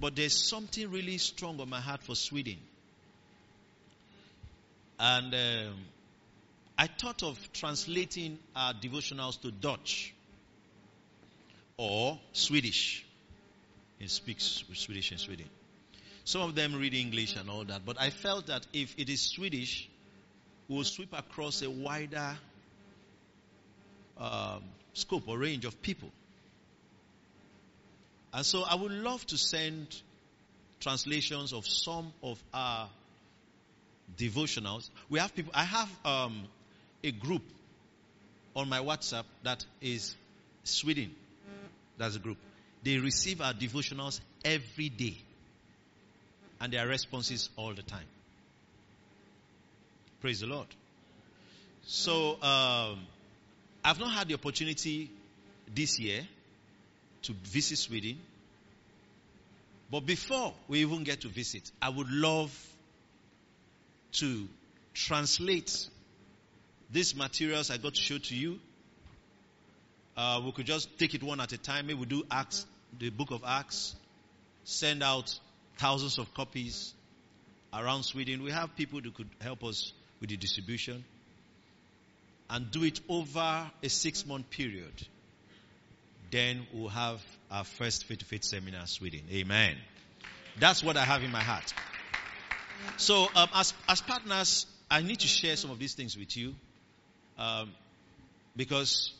But 0.00 0.16
there's 0.16 0.48
something 0.48 0.90
really 0.90 1.18
strong 1.18 1.60
on 1.60 1.68
my 1.68 1.80
heart 1.80 2.02
for 2.02 2.14
Sweden. 2.14 2.56
And 4.98 5.34
um, 5.34 5.74
I 6.78 6.86
thought 6.86 7.22
of 7.22 7.38
translating 7.52 8.38
our 8.56 8.72
devotionals 8.72 9.40
to 9.42 9.50
Dutch 9.50 10.14
or 11.76 12.18
Swedish. 12.32 13.04
He 14.02 14.08
speaks 14.08 14.64
Swedish 14.74 15.12
in 15.12 15.18
Sweden. 15.18 15.48
Some 16.24 16.42
of 16.42 16.56
them 16.56 16.74
read 16.74 16.92
English 16.92 17.36
and 17.36 17.48
all 17.48 17.62
that, 17.62 17.86
but 17.86 18.00
I 18.00 18.10
felt 18.10 18.48
that 18.48 18.66
if 18.72 18.98
it 18.98 19.08
is 19.08 19.20
Swedish, 19.22 19.88
we'll 20.68 20.82
sweep 20.82 21.12
across 21.12 21.62
a 21.62 21.70
wider 21.70 22.36
um, 24.18 24.64
scope 24.92 25.28
or 25.28 25.38
range 25.38 25.64
of 25.64 25.80
people. 25.82 26.10
And 28.34 28.44
so 28.44 28.64
I 28.68 28.74
would 28.74 28.90
love 28.90 29.24
to 29.28 29.38
send 29.38 29.86
translations 30.80 31.52
of 31.52 31.64
some 31.64 32.12
of 32.24 32.42
our 32.52 32.88
devotionals. 34.18 34.90
We 35.10 35.20
have 35.20 35.32
people, 35.32 35.52
I 35.54 35.62
have 35.62 35.88
um, 36.04 36.42
a 37.04 37.12
group 37.12 37.44
on 38.56 38.68
my 38.68 38.80
WhatsApp 38.80 39.26
that 39.44 39.64
is 39.80 40.16
Sweden. 40.64 41.14
That's 41.98 42.16
a 42.16 42.18
group. 42.18 42.38
They 42.82 42.98
receive 42.98 43.40
our 43.40 43.52
devotionals 43.52 44.20
every 44.44 44.88
day. 44.88 45.16
And 46.60 46.72
their 46.72 46.86
responses 46.86 47.48
all 47.56 47.74
the 47.74 47.82
time. 47.82 48.06
Praise 50.20 50.40
the 50.40 50.46
Lord. 50.46 50.68
So, 51.84 52.40
um, 52.42 53.00
I've 53.84 53.98
not 53.98 54.12
had 54.12 54.28
the 54.28 54.34
opportunity 54.34 55.10
this 55.74 55.98
year 55.98 56.22
to 57.22 57.32
visit 57.32 57.78
Sweden. 57.78 58.18
But 59.90 60.06
before 60.06 60.54
we 60.68 60.80
even 60.80 61.04
get 61.04 61.20
to 61.22 61.28
visit, 61.28 61.70
I 61.80 61.88
would 61.88 62.10
love 62.10 62.56
to 64.12 64.48
translate 64.94 65.88
these 66.90 67.14
materials 67.14 67.70
I 67.70 67.78
got 67.78 67.94
to 67.94 68.00
show 68.00 68.18
to 68.18 68.36
you. 68.36 68.60
Uh, 70.16 70.40
we 70.44 70.52
could 70.52 70.66
just 70.66 70.98
take 70.98 71.14
it 71.14 71.22
one 71.22 71.40
at 71.40 71.52
a 71.52 71.58
time. 71.58 71.86
Maybe 71.86 71.98
we 71.98 72.06
do 72.06 72.24
Acts, 72.30 72.66
the 72.98 73.10
book 73.10 73.30
of 73.30 73.42
Acts, 73.46 73.94
send 74.64 75.02
out 75.02 75.38
thousands 75.78 76.18
of 76.18 76.32
copies 76.34 76.94
around 77.72 78.02
Sweden. 78.02 78.42
We 78.42 78.50
have 78.50 78.76
people 78.76 79.00
who 79.00 79.10
could 79.10 79.30
help 79.40 79.64
us 79.64 79.92
with 80.20 80.30
the 80.30 80.36
distribution 80.36 81.04
and 82.50 82.70
do 82.70 82.84
it 82.84 83.00
over 83.08 83.70
a 83.82 83.88
six 83.88 84.26
month 84.26 84.50
period. 84.50 84.92
Then 86.30 86.66
we'll 86.72 86.88
have 86.88 87.20
our 87.50 87.64
first 87.64 88.04
faith 88.04 88.18
to 88.18 88.24
faith 88.24 88.44
seminar 88.44 88.82
in 88.82 88.86
Sweden. 88.86 89.22
Amen. 89.30 89.76
That's 90.58 90.82
what 90.82 90.96
I 90.96 91.04
have 91.04 91.22
in 91.22 91.30
my 91.30 91.42
heart. 91.42 91.72
So, 92.96 93.28
um, 93.34 93.48
as, 93.54 93.74
as 93.88 94.00
partners, 94.00 94.66
I 94.90 95.02
need 95.02 95.20
to 95.20 95.28
share 95.28 95.56
some 95.56 95.70
of 95.70 95.78
these 95.78 95.94
things 95.94 96.16
with 96.16 96.36
you 96.36 96.54
um, 97.38 97.70
because 98.56 99.14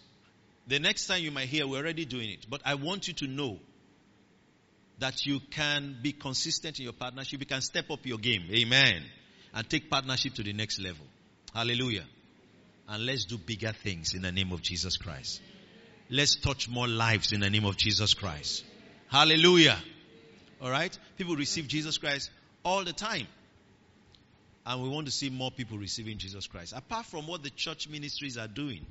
the 0.67 0.79
next 0.79 1.07
time 1.07 1.23
you 1.23 1.31
might 1.31 1.49
hear, 1.49 1.67
we're 1.67 1.79
already 1.79 2.05
doing 2.05 2.31
it. 2.31 2.47
But 2.49 2.63
I 2.65 2.75
want 2.75 3.09
you 3.09 3.15
to 3.15 3.27
know 3.27 3.59
that 4.99 5.27
you 5.27 5.41
can 5.51 5.97
be 6.01 6.13
consistent 6.13 6.79
in 6.79 6.85
your 6.85 6.93
partnership. 6.93 7.41
You 7.41 7.47
can 7.47 7.61
step 7.61 7.91
up 7.91 8.07
your 8.07 8.19
game. 8.19 8.45
Amen. 8.53 9.03
And 9.55 9.69
take 9.69 9.91
partnership 9.91 10.35
to 10.35 10.43
the 10.43 10.53
next 10.53 10.81
level. 10.81 11.05
Hallelujah. 11.53 12.05
And 12.89 13.05
let's 13.05 13.25
do 13.25 13.37
bigger 13.39 13.73
things 13.73 14.15
in 14.15 14.23
the 14.23 14.33
name 14.33 14.53
of 14.53 14.63
Jesus 14.63 14.97
Christ. 14.97 15.41
Let's 16.09 16.37
touch 16.37 16.69
more 16.69 16.89
lives 16.89 17.33
in 17.33 17.41
the 17.41 17.51
name 17.51 17.65
of 17.65 17.77
Jesus 17.77 18.15
Christ. 18.15 18.65
Hallelujah. 19.09 19.79
All 20.61 20.71
right? 20.71 20.97
People 21.17 21.37
receive 21.37 21.69
Jesus 21.69 21.99
Christ 21.99 22.31
all 22.65 22.85
the 22.85 22.93
time. 22.93 23.27
And 24.65 24.83
we 24.83 24.89
want 24.89 25.07
to 25.07 25.13
see 25.13 25.29
more 25.29 25.51
people 25.51 25.79
receiving 25.79 26.19
Jesus 26.19 26.47
Christ. 26.47 26.73
Apart 26.77 27.07
from 27.07 27.27
what 27.27 27.43
the 27.43 27.51
church 27.51 27.89
ministries 27.89 28.39
are 28.39 28.47
doing. 28.47 28.87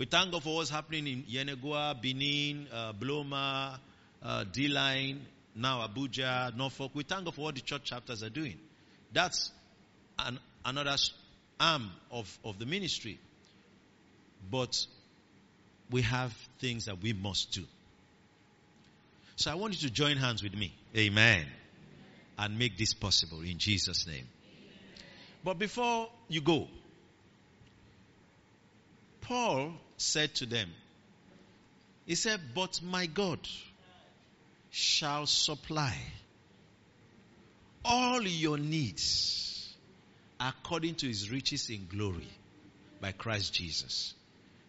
We 0.00 0.06
thank 0.06 0.32
God 0.32 0.42
for 0.42 0.54
what's 0.54 0.70
happening 0.70 1.06
in 1.06 1.22
Yenagoa, 1.24 2.00
Benin, 2.00 2.68
uh, 2.72 2.94
Bloma, 2.94 3.78
uh, 4.22 4.44
D-Line, 4.50 5.20
now 5.54 5.86
Abuja, 5.86 6.56
Norfolk. 6.56 6.92
We 6.94 7.02
thank 7.02 7.26
God 7.26 7.34
for 7.34 7.42
what 7.42 7.56
the 7.56 7.60
church 7.60 7.84
chapters 7.84 8.22
are 8.22 8.30
doing. 8.30 8.56
That's 9.12 9.52
an, 10.18 10.38
another 10.64 10.96
arm 11.60 11.90
of, 12.10 12.38
of 12.42 12.58
the 12.58 12.64
ministry. 12.64 13.18
But 14.50 14.86
we 15.90 16.00
have 16.00 16.32
things 16.60 16.86
that 16.86 17.02
we 17.02 17.12
must 17.12 17.52
do. 17.52 17.64
So 19.36 19.50
I 19.50 19.56
want 19.56 19.74
you 19.82 19.86
to 19.86 19.92
join 19.92 20.16
hands 20.16 20.42
with 20.42 20.56
me. 20.56 20.72
Amen. 20.96 21.44
And 22.38 22.58
make 22.58 22.78
this 22.78 22.94
possible 22.94 23.42
in 23.42 23.58
Jesus' 23.58 24.06
name. 24.06 24.26
But 25.44 25.58
before 25.58 26.08
you 26.30 26.40
go, 26.40 26.68
Paul 29.20 29.74
said 30.00 30.34
to 30.36 30.46
them, 30.46 30.70
He 32.06 32.14
said, 32.14 32.40
But 32.54 32.80
my 32.82 33.06
God 33.06 33.40
shall 34.70 35.26
supply 35.26 35.96
all 37.84 38.22
your 38.22 38.58
needs 38.58 39.74
according 40.38 40.94
to 40.96 41.06
his 41.06 41.30
riches 41.30 41.68
in 41.70 41.86
glory 41.86 42.28
by 43.00 43.12
Christ 43.12 43.54
Jesus. 43.54 44.14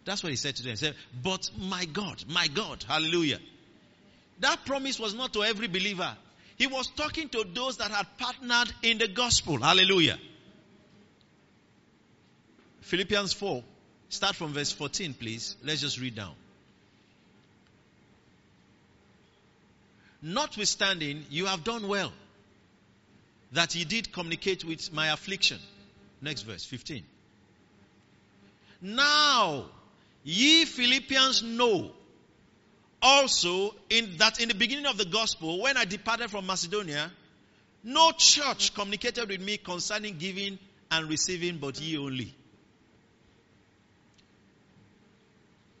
That's 0.04 0.22
what 0.22 0.30
he 0.30 0.36
said 0.36 0.56
to 0.56 0.62
them. 0.62 0.70
He 0.70 0.76
said, 0.76 0.94
But 1.22 1.50
my 1.58 1.84
God, 1.84 2.24
my 2.28 2.48
God, 2.48 2.84
hallelujah. 2.86 3.38
That 4.40 4.64
promise 4.64 4.98
was 4.98 5.14
not 5.14 5.32
to 5.34 5.44
every 5.44 5.68
believer. 5.68 6.16
He 6.56 6.66
was 6.66 6.88
talking 6.88 7.28
to 7.30 7.44
those 7.54 7.78
that 7.78 7.90
had 7.90 8.06
partnered 8.18 8.72
in 8.82 8.98
the 8.98 9.08
gospel. 9.08 9.58
Hallelujah. 9.58 10.18
Philippians 12.80 13.32
4, 13.32 13.62
start 14.12 14.36
from 14.36 14.52
verse 14.52 14.72
14, 14.72 15.14
please. 15.14 15.56
Let's 15.64 15.80
just 15.80 15.98
read 15.98 16.14
down. 16.14 16.34
Notwithstanding, 20.20 21.24
you 21.30 21.46
have 21.46 21.64
done 21.64 21.88
well 21.88 22.12
that 23.52 23.74
ye 23.74 23.84
did 23.84 24.12
communicate 24.12 24.64
with 24.64 24.92
my 24.92 25.12
affliction. 25.12 25.58
Next 26.20 26.42
verse, 26.42 26.64
15. 26.64 27.02
Now, 28.82 29.64
ye 30.22 30.64
Philippians 30.64 31.42
know 31.42 31.92
also 33.00 33.74
in 33.90 34.16
that 34.18 34.40
in 34.40 34.48
the 34.48 34.54
beginning 34.54 34.86
of 34.86 34.96
the 34.96 35.04
gospel, 35.06 35.60
when 35.62 35.76
I 35.76 35.84
departed 35.84 36.30
from 36.30 36.46
Macedonia, 36.46 37.10
no 37.82 38.12
church 38.12 38.74
communicated 38.74 39.28
with 39.28 39.40
me 39.40 39.56
concerning 39.56 40.18
giving 40.18 40.58
and 40.90 41.08
receiving, 41.08 41.58
but 41.58 41.80
ye 41.80 41.98
only. 41.98 42.34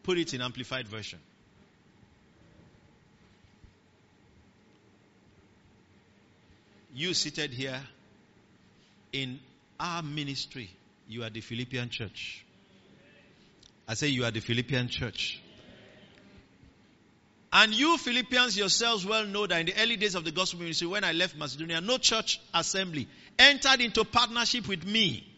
Put 0.02 0.18
it 0.18 0.34
in 0.34 0.40
amplified 0.40 0.88
version. 0.88 1.18
You 6.94 7.14
seated 7.14 7.52
here 7.52 7.80
in 9.12 9.40
our 9.80 10.02
ministry, 10.02 10.70
you 11.08 11.22
are 11.24 11.30
the 11.30 11.40
Philippian 11.40 11.88
church. 11.88 12.44
I 13.88 13.94
say 13.94 14.08
you 14.08 14.24
are 14.24 14.30
the 14.30 14.40
Philippian 14.40 14.88
church. 14.88 15.40
And 17.52 17.74
you 17.74 17.98
Philippians 17.98 18.56
yourselves 18.56 19.04
well 19.04 19.26
know 19.26 19.46
that 19.46 19.60
in 19.60 19.66
the 19.66 19.74
early 19.82 19.96
days 19.96 20.14
of 20.14 20.24
the 20.24 20.32
gospel 20.32 20.60
ministry, 20.60 20.86
when 20.86 21.04
I 21.04 21.12
left 21.12 21.36
Macedonia, 21.36 21.80
no 21.80 21.98
church 21.98 22.40
assembly 22.54 23.08
entered 23.38 23.80
into 23.80 24.04
partnership 24.04 24.68
with 24.68 24.86
me 24.86 25.31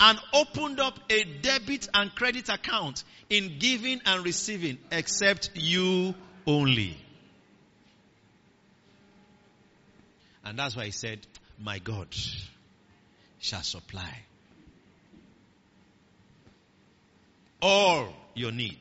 and 0.00 0.18
opened 0.32 0.80
up 0.80 0.98
a 1.10 1.24
debit 1.24 1.88
and 1.92 2.14
credit 2.14 2.48
account 2.48 3.04
in 3.28 3.58
giving 3.58 4.00
and 4.06 4.24
receiving 4.24 4.78
except 4.90 5.50
you 5.54 6.14
only. 6.46 6.96
And 10.44 10.58
that's 10.58 10.74
why 10.74 10.86
he 10.86 10.90
said, 10.90 11.20
My 11.58 11.78
God 11.78 12.08
shall 13.38 13.62
supply 13.62 14.18
all 17.62 18.08
your 18.34 18.52
need 18.52 18.78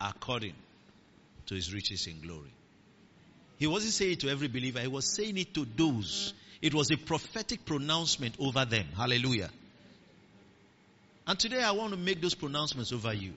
according 0.00 0.54
to 1.46 1.54
his 1.54 1.72
riches 1.72 2.06
in 2.08 2.20
glory. 2.20 2.52
He 3.58 3.68
wasn't 3.68 3.92
saying 3.92 4.12
it 4.12 4.20
to 4.20 4.28
every 4.28 4.48
believer, 4.48 4.80
he 4.80 4.88
was 4.88 5.06
saying 5.06 5.38
it 5.38 5.54
to 5.54 5.64
those. 5.76 6.34
It 6.60 6.74
was 6.74 6.90
a 6.90 6.96
prophetic 6.96 7.64
pronouncement 7.64 8.36
over 8.40 8.64
them. 8.64 8.86
Hallelujah. 8.96 9.50
And 11.26 11.38
today 11.38 11.62
I 11.62 11.72
want 11.72 11.92
to 11.92 11.96
make 11.98 12.20
those 12.20 12.34
pronouncements 12.34 12.92
over 12.92 13.12
you. 13.12 13.32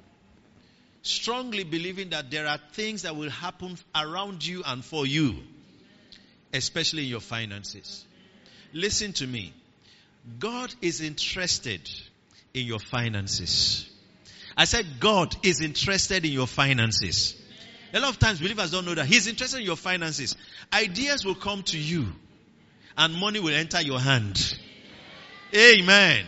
Strongly 1.01 1.63
believing 1.63 2.09
that 2.09 2.29
there 2.31 2.47
are 2.47 2.59
things 2.73 3.03
that 3.03 3.15
will 3.15 3.29
happen 3.29 3.77
around 3.95 4.45
you 4.45 4.63
and 4.65 4.83
for 4.83 5.05
you, 5.05 5.35
especially 6.53 7.03
in 7.03 7.09
your 7.09 7.21
finances. 7.21 8.03
Listen 8.73 9.13
to 9.13 9.27
me. 9.27 9.53
God 10.39 10.73
is 10.81 10.99
interested 10.99 11.89
in 12.53 12.65
your 12.65 12.79
finances. 12.79 13.89
I 14.57 14.65
said 14.65 14.85
God 14.99 15.35
is 15.45 15.61
interested 15.61 16.25
in 16.25 16.31
your 16.31 16.47
finances. 16.47 17.35
A 17.93 17.99
lot 18.01 18.09
of 18.09 18.19
times 18.19 18.39
believers 18.39 18.71
don't 18.71 18.85
know 18.85 18.95
that 18.95 19.05
He's 19.05 19.27
interested 19.27 19.59
in 19.59 19.65
your 19.65 19.77
finances. 19.77 20.35
Ideas 20.73 21.23
will 21.23 21.35
come 21.35 21.63
to 21.63 21.77
you 21.77 22.07
and 22.97 23.13
money 23.13 23.39
will 23.39 23.53
enter 23.53 23.81
your 23.81 23.99
hand. 23.99 24.57
Amen. 25.55 26.25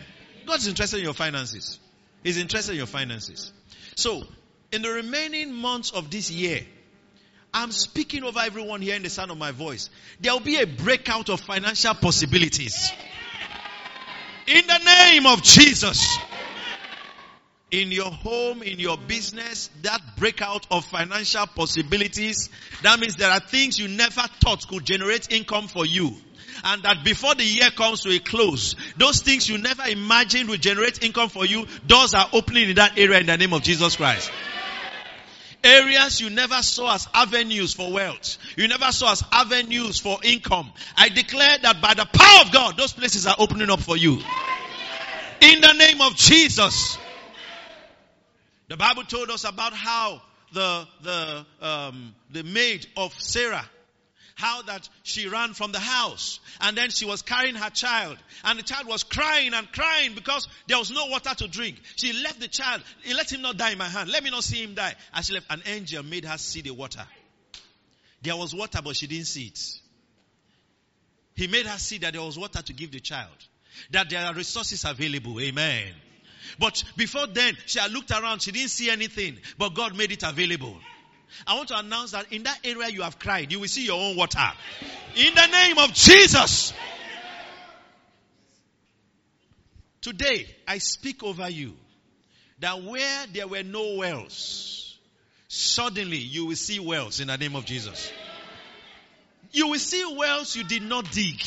God's 0.50 0.66
interested 0.66 0.96
in 0.96 1.04
your 1.04 1.14
finances. 1.14 1.78
He's 2.24 2.36
interested 2.36 2.72
in 2.72 2.78
your 2.78 2.88
finances. 2.88 3.52
So, 3.94 4.24
in 4.72 4.82
the 4.82 4.90
remaining 4.90 5.54
months 5.54 5.92
of 5.92 6.10
this 6.10 6.28
year, 6.28 6.62
I'm 7.54 7.70
speaking 7.70 8.24
over 8.24 8.40
everyone 8.40 8.82
here 8.82 8.96
in 8.96 9.04
the 9.04 9.10
sound 9.10 9.30
of 9.30 9.38
my 9.38 9.52
voice. 9.52 9.90
There 10.20 10.32
will 10.32 10.40
be 10.40 10.56
a 10.56 10.66
breakout 10.66 11.28
of 11.28 11.40
financial 11.40 11.94
possibilities. 11.94 12.92
In 14.48 14.66
the 14.66 14.78
name 14.78 15.26
of 15.26 15.40
Jesus. 15.44 16.18
In 17.70 17.92
your 17.92 18.10
home, 18.10 18.64
in 18.64 18.80
your 18.80 18.98
business, 18.98 19.70
that 19.82 20.00
breakout 20.16 20.66
of 20.72 20.84
financial 20.84 21.46
possibilities, 21.46 22.50
that 22.82 22.98
means 22.98 23.14
there 23.14 23.30
are 23.30 23.38
things 23.38 23.78
you 23.78 23.86
never 23.86 24.22
thought 24.42 24.66
could 24.66 24.84
generate 24.84 25.30
income 25.30 25.68
for 25.68 25.86
you 25.86 26.16
and 26.64 26.82
that 26.82 27.04
before 27.04 27.34
the 27.34 27.44
year 27.44 27.70
comes 27.70 28.02
to 28.02 28.10
a 28.10 28.18
close, 28.18 28.76
those 28.96 29.20
things 29.20 29.48
you 29.48 29.58
never 29.58 29.82
imagined 29.84 30.48
will 30.48 30.56
generate 30.56 31.02
income 31.04 31.28
for 31.28 31.44
you, 31.44 31.66
doors 31.86 32.14
are 32.14 32.28
opening 32.32 32.70
in 32.70 32.76
that 32.76 32.98
area 32.98 33.20
in 33.20 33.26
the 33.26 33.36
name 33.36 33.52
of 33.52 33.62
Jesus 33.62 33.96
Christ. 33.96 34.30
Areas 35.62 36.20
you 36.20 36.30
never 36.30 36.62
saw 36.62 36.94
as 36.94 37.06
avenues 37.12 37.74
for 37.74 37.92
wealth. 37.92 38.38
You 38.56 38.66
never 38.68 38.90
saw 38.92 39.12
as 39.12 39.22
avenues 39.30 39.98
for 39.98 40.18
income. 40.22 40.72
I 40.96 41.10
declare 41.10 41.58
that 41.62 41.82
by 41.82 41.92
the 41.94 42.06
power 42.06 42.46
of 42.46 42.52
God, 42.52 42.76
those 42.78 42.94
places 42.94 43.26
are 43.26 43.36
opening 43.38 43.68
up 43.68 43.80
for 43.80 43.96
you. 43.96 44.20
In 45.42 45.60
the 45.60 45.72
name 45.74 46.00
of 46.00 46.16
Jesus. 46.16 46.98
The 48.68 48.76
Bible 48.76 49.04
told 49.04 49.30
us 49.30 49.44
about 49.44 49.74
how 49.74 50.22
the, 50.52 50.86
the, 51.02 51.46
um, 51.60 52.14
the 52.30 52.42
maid 52.42 52.86
of 52.96 53.12
Sarah 53.20 53.68
how 54.40 54.62
that 54.62 54.88
she 55.02 55.28
ran 55.28 55.52
from 55.52 55.72
the 55.72 55.78
house 55.78 56.40
and 56.62 56.76
then 56.76 56.88
she 56.90 57.04
was 57.04 57.20
carrying 57.20 57.54
her 57.54 57.70
child 57.70 58.16
and 58.44 58.58
the 58.58 58.62
child 58.62 58.86
was 58.86 59.04
crying 59.04 59.52
and 59.52 59.70
crying 59.70 60.14
because 60.14 60.48
there 60.66 60.78
was 60.78 60.90
no 60.90 61.06
water 61.06 61.34
to 61.36 61.46
drink. 61.46 61.76
She 61.96 62.12
left 62.12 62.40
the 62.40 62.48
child. 62.48 62.82
Let 63.14 63.30
him 63.30 63.42
not 63.42 63.58
die 63.58 63.72
in 63.72 63.78
my 63.78 63.88
hand. 63.88 64.10
Let 64.10 64.24
me 64.24 64.30
not 64.30 64.42
see 64.42 64.62
him 64.62 64.74
die. 64.74 64.94
As 65.12 65.26
she 65.26 65.34
left, 65.34 65.46
an 65.50 65.62
angel 65.66 66.02
made 66.02 66.24
her 66.24 66.38
see 66.38 66.62
the 66.62 66.70
water. 66.70 67.06
There 68.22 68.36
was 68.36 68.54
water, 68.54 68.80
but 68.82 68.96
she 68.96 69.06
didn't 69.06 69.26
see 69.26 69.46
it. 69.46 69.60
He 71.34 71.46
made 71.46 71.66
her 71.66 71.78
see 71.78 71.98
that 71.98 72.12
there 72.12 72.22
was 72.22 72.38
water 72.38 72.62
to 72.62 72.72
give 72.72 72.92
the 72.92 73.00
child. 73.00 73.36
That 73.90 74.10
there 74.10 74.24
are 74.24 74.34
resources 74.34 74.84
available. 74.84 75.40
Amen. 75.40 75.92
But 76.58 76.82
before 76.96 77.26
then, 77.26 77.56
she 77.66 77.78
had 77.78 77.92
looked 77.92 78.10
around. 78.10 78.42
She 78.42 78.52
didn't 78.52 78.70
see 78.70 78.90
anything. 78.90 79.38
But 79.56 79.74
God 79.74 79.96
made 79.96 80.12
it 80.12 80.22
available. 80.22 80.76
I 81.46 81.54
want 81.54 81.68
to 81.68 81.78
announce 81.78 82.12
that 82.12 82.32
in 82.32 82.44
that 82.44 82.58
area 82.64 82.88
you 82.88 83.02
have 83.02 83.18
cried, 83.18 83.52
you 83.52 83.60
will 83.60 83.68
see 83.68 83.84
your 83.84 84.00
own 84.00 84.16
water. 84.16 84.52
In 85.16 85.34
the 85.34 85.46
name 85.46 85.78
of 85.78 85.92
Jesus. 85.92 86.72
Today, 90.00 90.46
I 90.66 90.78
speak 90.78 91.22
over 91.22 91.48
you 91.48 91.74
that 92.60 92.82
where 92.82 93.26
there 93.32 93.46
were 93.46 93.62
no 93.62 93.96
wells, 93.96 94.98
suddenly 95.48 96.18
you 96.18 96.46
will 96.46 96.56
see 96.56 96.78
wells 96.78 97.20
in 97.20 97.28
the 97.28 97.36
name 97.36 97.54
of 97.56 97.64
Jesus. 97.64 98.10
You 99.52 99.68
will 99.68 99.78
see 99.78 100.04
wells 100.16 100.54
you 100.54 100.64
did 100.64 100.82
not 100.82 101.10
dig. 101.10 101.42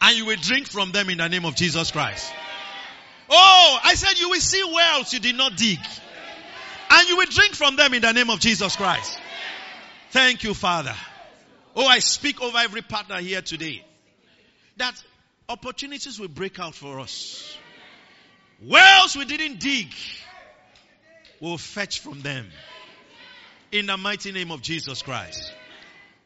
And 0.00 0.16
you 0.16 0.26
will 0.26 0.36
drink 0.36 0.68
from 0.68 0.92
them 0.92 1.08
in 1.10 1.18
the 1.18 1.28
name 1.28 1.44
of 1.44 1.54
Jesus 1.54 1.90
Christ. 1.90 2.32
Oh, 3.30 3.78
I 3.82 3.94
said 3.94 4.18
you 4.18 4.28
will 4.28 4.40
see 4.40 4.62
wells 4.64 5.12
you 5.12 5.20
did 5.20 5.36
not 5.36 5.56
dig. 5.56 5.78
And 7.02 7.08
you 7.08 7.16
will 7.16 7.26
drink 7.26 7.56
from 7.56 7.74
them 7.74 7.94
in 7.94 8.02
the 8.02 8.12
name 8.12 8.30
of 8.30 8.38
Jesus 8.38 8.76
Christ. 8.76 9.18
Thank 10.12 10.44
you, 10.44 10.54
Father. 10.54 10.94
Oh, 11.74 11.84
I 11.84 11.98
speak 11.98 12.40
over 12.40 12.56
every 12.58 12.82
partner 12.82 13.16
here 13.16 13.42
today 13.42 13.84
that 14.76 14.94
opportunities 15.48 16.20
will 16.20 16.28
break 16.28 16.60
out 16.60 16.76
for 16.76 17.00
us. 17.00 17.58
Wells 18.62 19.16
we 19.16 19.24
didn't 19.24 19.58
dig, 19.58 19.92
we'll 21.40 21.58
fetch 21.58 21.98
from 21.98 22.20
them. 22.20 22.46
In 23.72 23.86
the 23.86 23.96
mighty 23.96 24.30
name 24.30 24.52
of 24.52 24.62
Jesus 24.62 25.02
Christ. 25.02 25.52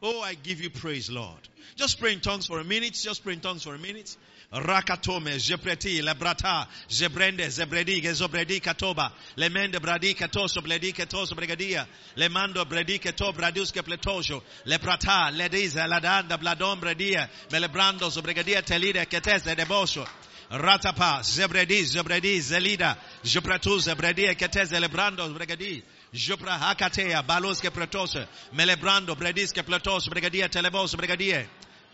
Oh, 0.02 0.20
I 0.20 0.34
give 0.34 0.60
you 0.60 0.68
praise, 0.68 1.08
Lord. 1.08 1.48
Just 1.76 1.98
pray 1.98 2.12
in 2.12 2.20
tongues 2.20 2.48
for 2.48 2.58
a 2.58 2.64
minute. 2.64 2.92
Just 2.92 3.24
pray 3.24 3.32
in 3.32 3.40
tongues 3.40 3.62
for 3.62 3.74
a 3.74 3.78
minute. 3.78 4.14
Rakatome, 4.52 5.38
Jepreti, 5.38 6.00
Lebrata, 6.00 6.68
Zebrende, 6.88 7.48
Zebredi, 7.50 8.00
Gezobredi, 8.00 8.60
Katoba, 8.60 9.10
Lemende, 9.36 9.80
Bradi, 9.80 10.14
Katoso, 10.14 10.62
Bledi, 10.62 10.92
Katoso, 10.94 11.34
Bregadia, 11.34 11.86
Lemando, 12.16 12.64
Bredi, 12.64 13.00
Kato, 13.00 13.32
Braduske, 13.32 13.82
Pletojo, 13.82 14.42
Leprata, 14.64 15.30
Lediza, 15.32 15.86
Ladanda, 15.88 16.38
Bladon, 16.38 16.80
Bredia, 16.80 17.28
Melebrando, 17.50 18.08
Sobregadia, 18.08 18.62
Telida, 18.62 19.04
Ketese, 19.04 19.56
Deboso, 19.56 20.06
Ratapa, 20.50 21.22
Zebredi, 21.24 21.82
Zebredi, 21.84 22.40
Zelida, 22.40 22.96
Jopratu, 23.24 23.80
Zebredia, 23.80 24.34
Ketese, 24.36 24.78
Lebrando, 24.80 25.28
Bregadi, 25.34 25.82
Jopra 26.14 26.56
Hakatea, 26.56 27.26
Balos 27.26 27.60
que 27.60 27.72
Pretose, 27.72 28.28
Melebrando, 28.54 29.16
Bredis 29.16 29.52
que 29.52 29.64
Pletos, 29.64 30.08
Bregadia, 30.08 30.48
Telebos, 30.48 30.94
Bregadia, 30.94 31.48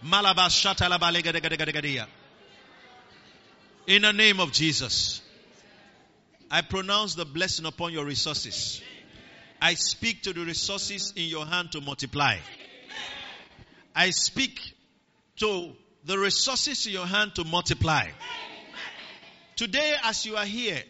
Malabas 0.04 0.52
Shata 0.52 0.88
la 0.88 0.98
Balega 0.98 1.32
In 3.86 4.02
the 4.02 4.12
name 4.12 4.38
of 4.38 4.52
Jesus, 4.52 5.20
I 6.50 6.62
pronounce 6.62 7.16
the 7.16 7.24
blessing 7.24 7.66
upon 7.66 7.92
your 7.92 8.04
resources. 8.04 8.80
I 9.60 9.74
speak 9.74 10.22
to 10.22 10.32
the 10.32 10.44
resources 10.44 11.12
in 11.16 11.24
your 11.24 11.44
hand 11.44 11.72
to 11.72 11.80
multiply. 11.80 12.36
I 13.94 14.10
speak 14.10 14.60
to 15.36 15.72
the 16.04 16.16
resources 16.16 16.86
in 16.86 16.92
your 16.92 17.06
hand 17.06 17.34
to 17.36 17.44
multiply. 17.44 18.08
Today, 19.56 19.94
as 20.04 20.24
you 20.26 20.36
are 20.36 20.44
here, 20.44 20.80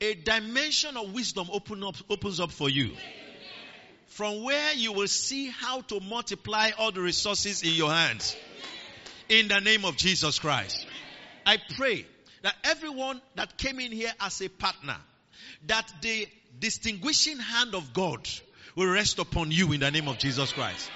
a 0.00 0.14
dimension 0.14 0.96
of 0.96 1.12
wisdom 1.12 1.48
open 1.52 1.82
up, 1.84 1.96
opens 2.08 2.40
up 2.40 2.50
for 2.50 2.70
you. 2.70 2.92
From 4.06 4.42
where 4.42 4.74
you 4.74 4.92
will 4.92 5.08
see 5.08 5.48
how 5.48 5.82
to 5.82 6.00
multiply 6.00 6.70
all 6.78 6.92
the 6.92 7.00
resources 7.00 7.62
in 7.62 7.72
your 7.72 7.90
hands. 7.90 8.36
In 9.28 9.48
the 9.48 9.60
name 9.60 9.84
of 9.84 9.96
Jesus 9.96 10.38
Christ. 10.38 10.86
I 11.46 11.58
pray 11.76 12.06
that 12.42 12.54
everyone 12.64 13.20
that 13.36 13.56
came 13.56 13.80
in 13.80 13.92
here 13.92 14.12
as 14.20 14.40
a 14.40 14.48
partner, 14.48 14.96
that 15.66 15.92
the 16.02 16.28
distinguishing 16.58 17.38
hand 17.38 17.74
of 17.74 17.92
God 17.92 18.28
will 18.76 18.88
rest 18.88 19.18
upon 19.18 19.50
you 19.50 19.72
in 19.72 19.80
the 19.80 19.90
name 19.90 20.08
of 20.08 20.18
Jesus 20.18 20.52
Christ. 20.52 20.90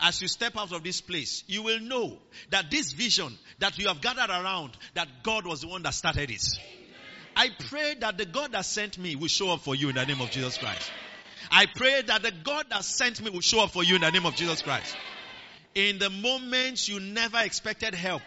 As 0.00 0.20
you 0.20 0.28
step 0.28 0.56
out 0.58 0.72
of 0.72 0.82
this 0.82 1.00
place, 1.00 1.44
you 1.46 1.62
will 1.62 1.80
know 1.80 2.18
that 2.50 2.70
this 2.70 2.92
vision 2.92 3.38
that 3.58 3.78
you 3.78 3.88
have 3.88 4.00
gathered 4.00 4.30
around, 4.30 4.76
that 4.94 5.08
God 5.22 5.46
was 5.46 5.62
the 5.62 5.68
one 5.68 5.82
that 5.82 5.94
started 5.94 6.30
it. 6.30 6.42
I 7.36 7.48
pray 7.68 7.94
that 8.00 8.18
the 8.18 8.26
God 8.26 8.52
that 8.52 8.64
sent 8.64 8.98
me 8.98 9.16
will 9.16 9.28
show 9.28 9.50
up 9.50 9.60
for 9.60 9.74
you 9.74 9.88
in 9.88 9.94
the 9.94 10.04
name 10.04 10.20
of 10.20 10.30
Jesus 10.30 10.58
Christ. 10.58 10.90
I 11.50 11.66
pray 11.66 12.02
that 12.02 12.22
the 12.22 12.32
God 12.44 12.66
that 12.70 12.84
sent 12.84 13.22
me 13.22 13.30
will 13.30 13.40
show 13.40 13.62
up 13.62 13.70
for 13.70 13.82
you 13.82 13.96
in 13.96 14.02
the 14.02 14.10
name 14.10 14.26
of 14.26 14.34
Jesus 14.34 14.62
Christ. 14.62 14.96
In 15.74 15.98
the 15.98 16.10
moments 16.10 16.88
you 16.88 17.00
never 17.00 17.38
expected 17.38 17.94
help, 17.94 18.22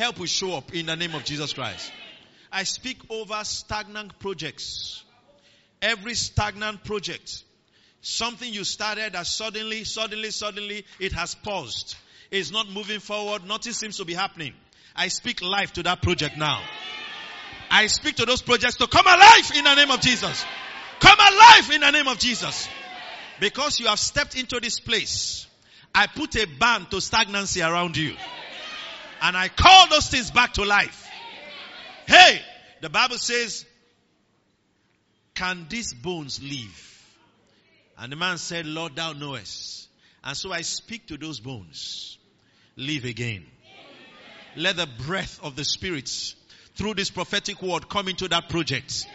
help 0.00 0.18
will 0.18 0.24
show 0.24 0.54
up 0.54 0.74
in 0.74 0.86
the 0.86 0.96
name 0.96 1.14
of 1.14 1.24
Jesus 1.24 1.52
Christ. 1.52 1.92
I 2.50 2.62
speak 2.62 2.98
over 3.10 3.38
stagnant 3.44 4.18
projects. 4.18 5.04
Every 5.82 6.14
stagnant 6.14 6.84
project, 6.84 7.44
something 8.00 8.50
you 8.50 8.64
started 8.64 9.12
that 9.12 9.26
suddenly, 9.26 9.84
suddenly, 9.84 10.30
suddenly 10.30 10.86
it 10.98 11.12
has 11.12 11.34
paused. 11.34 11.96
It's 12.30 12.50
not 12.50 12.70
moving 12.70 13.00
forward. 13.00 13.46
Nothing 13.46 13.74
seems 13.74 13.98
to 13.98 14.06
be 14.06 14.14
happening. 14.14 14.54
I 14.96 15.08
speak 15.08 15.42
life 15.42 15.74
to 15.74 15.82
that 15.82 16.00
project 16.00 16.38
now. 16.38 16.62
I 17.70 17.86
speak 17.86 18.16
to 18.16 18.24
those 18.24 18.40
projects 18.40 18.76
to 18.76 18.86
come 18.86 19.06
alive 19.06 19.52
in 19.54 19.64
the 19.64 19.74
name 19.74 19.90
of 19.90 20.00
Jesus. 20.00 20.44
Come 21.00 21.18
alive 21.18 21.70
in 21.72 21.80
the 21.82 21.90
name 21.90 22.08
of 22.08 22.18
Jesus. 22.18 22.68
Because 23.38 23.78
you 23.78 23.86
have 23.86 23.98
stepped 23.98 24.34
into 24.34 24.60
this 24.60 24.80
place, 24.80 25.46
I 25.94 26.06
put 26.06 26.36
a 26.36 26.46
ban 26.58 26.86
to 26.90 27.02
stagnancy 27.02 27.60
around 27.60 27.98
you. 27.98 28.14
And 29.20 29.36
I 29.36 29.48
call 29.48 29.88
those 29.88 30.08
things 30.08 30.30
back 30.30 30.54
to 30.54 30.64
life. 30.64 31.08
Hey, 32.06 32.40
the 32.80 32.88
Bible 32.88 33.18
says, 33.18 33.64
can 35.34 35.66
these 35.68 35.92
bones 35.94 36.42
live? 36.42 37.04
And 37.98 38.10
the 38.10 38.16
man 38.16 38.38
said, 38.38 38.66
Lord, 38.66 38.96
thou 38.96 39.12
knowest. 39.12 39.88
And 40.24 40.36
so 40.36 40.52
I 40.52 40.62
speak 40.62 41.06
to 41.08 41.16
those 41.16 41.40
bones. 41.40 42.18
Live 42.76 43.04
again. 43.04 43.46
Let 44.56 44.76
the 44.76 44.88
breath 45.06 45.38
of 45.42 45.56
the 45.56 45.64
Spirit 45.64 46.10
through 46.74 46.94
this 46.94 47.10
prophetic 47.10 47.62
word 47.62 47.88
come 47.88 48.08
into 48.08 48.28
that 48.28 48.48
project. 48.48 49.06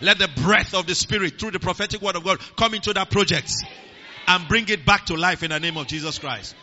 Let 0.00 0.18
the 0.18 0.28
breath 0.28 0.74
of 0.74 0.86
the 0.86 0.94
spirit 0.94 1.38
through 1.38 1.52
the 1.52 1.60
prophetic 1.60 2.02
word 2.02 2.16
of 2.16 2.24
God 2.24 2.40
come 2.56 2.74
into 2.74 2.92
that 2.94 3.10
project 3.10 3.52
and 4.26 4.48
bring 4.48 4.68
it 4.68 4.84
back 4.84 5.06
to 5.06 5.14
life 5.14 5.42
in 5.42 5.50
the 5.50 5.60
name 5.60 5.76
of 5.76 5.86
Jesus 5.86 6.18
Christ. 6.18 6.54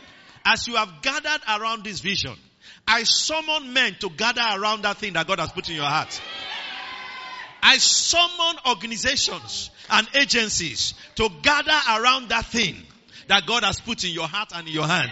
As 0.44 0.68
you 0.68 0.76
have 0.76 1.02
gathered 1.02 1.42
around 1.48 1.84
this 1.84 2.02
vision, 2.02 2.36
I 2.88 3.04
summon 3.04 3.74
men 3.74 3.96
to 4.00 4.10
gather 4.10 4.42
around 4.42 4.84
that 4.84 4.98
thing 4.98 5.14
that 5.14 5.28
God 5.28 5.40
has 5.40 5.52
put 5.52 5.70
in 5.70 5.76
your 5.76 5.86
heart. 5.86 6.22
I 7.64 7.78
summon 7.78 8.56
organizations 8.68 9.70
and 9.90 10.08
agencies 10.16 10.94
to 11.16 11.30
gather 11.42 11.80
around 11.90 12.30
that 12.30 12.46
thing 12.46 12.76
that 13.28 13.46
God 13.46 13.64
has 13.64 13.80
put 13.80 14.04
in 14.04 14.12
your 14.12 14.28
heart 14.28 14.52
and 14.54 14.68
in 14.68 14.74
your 14.74 14.88
hand. 14.88 15.12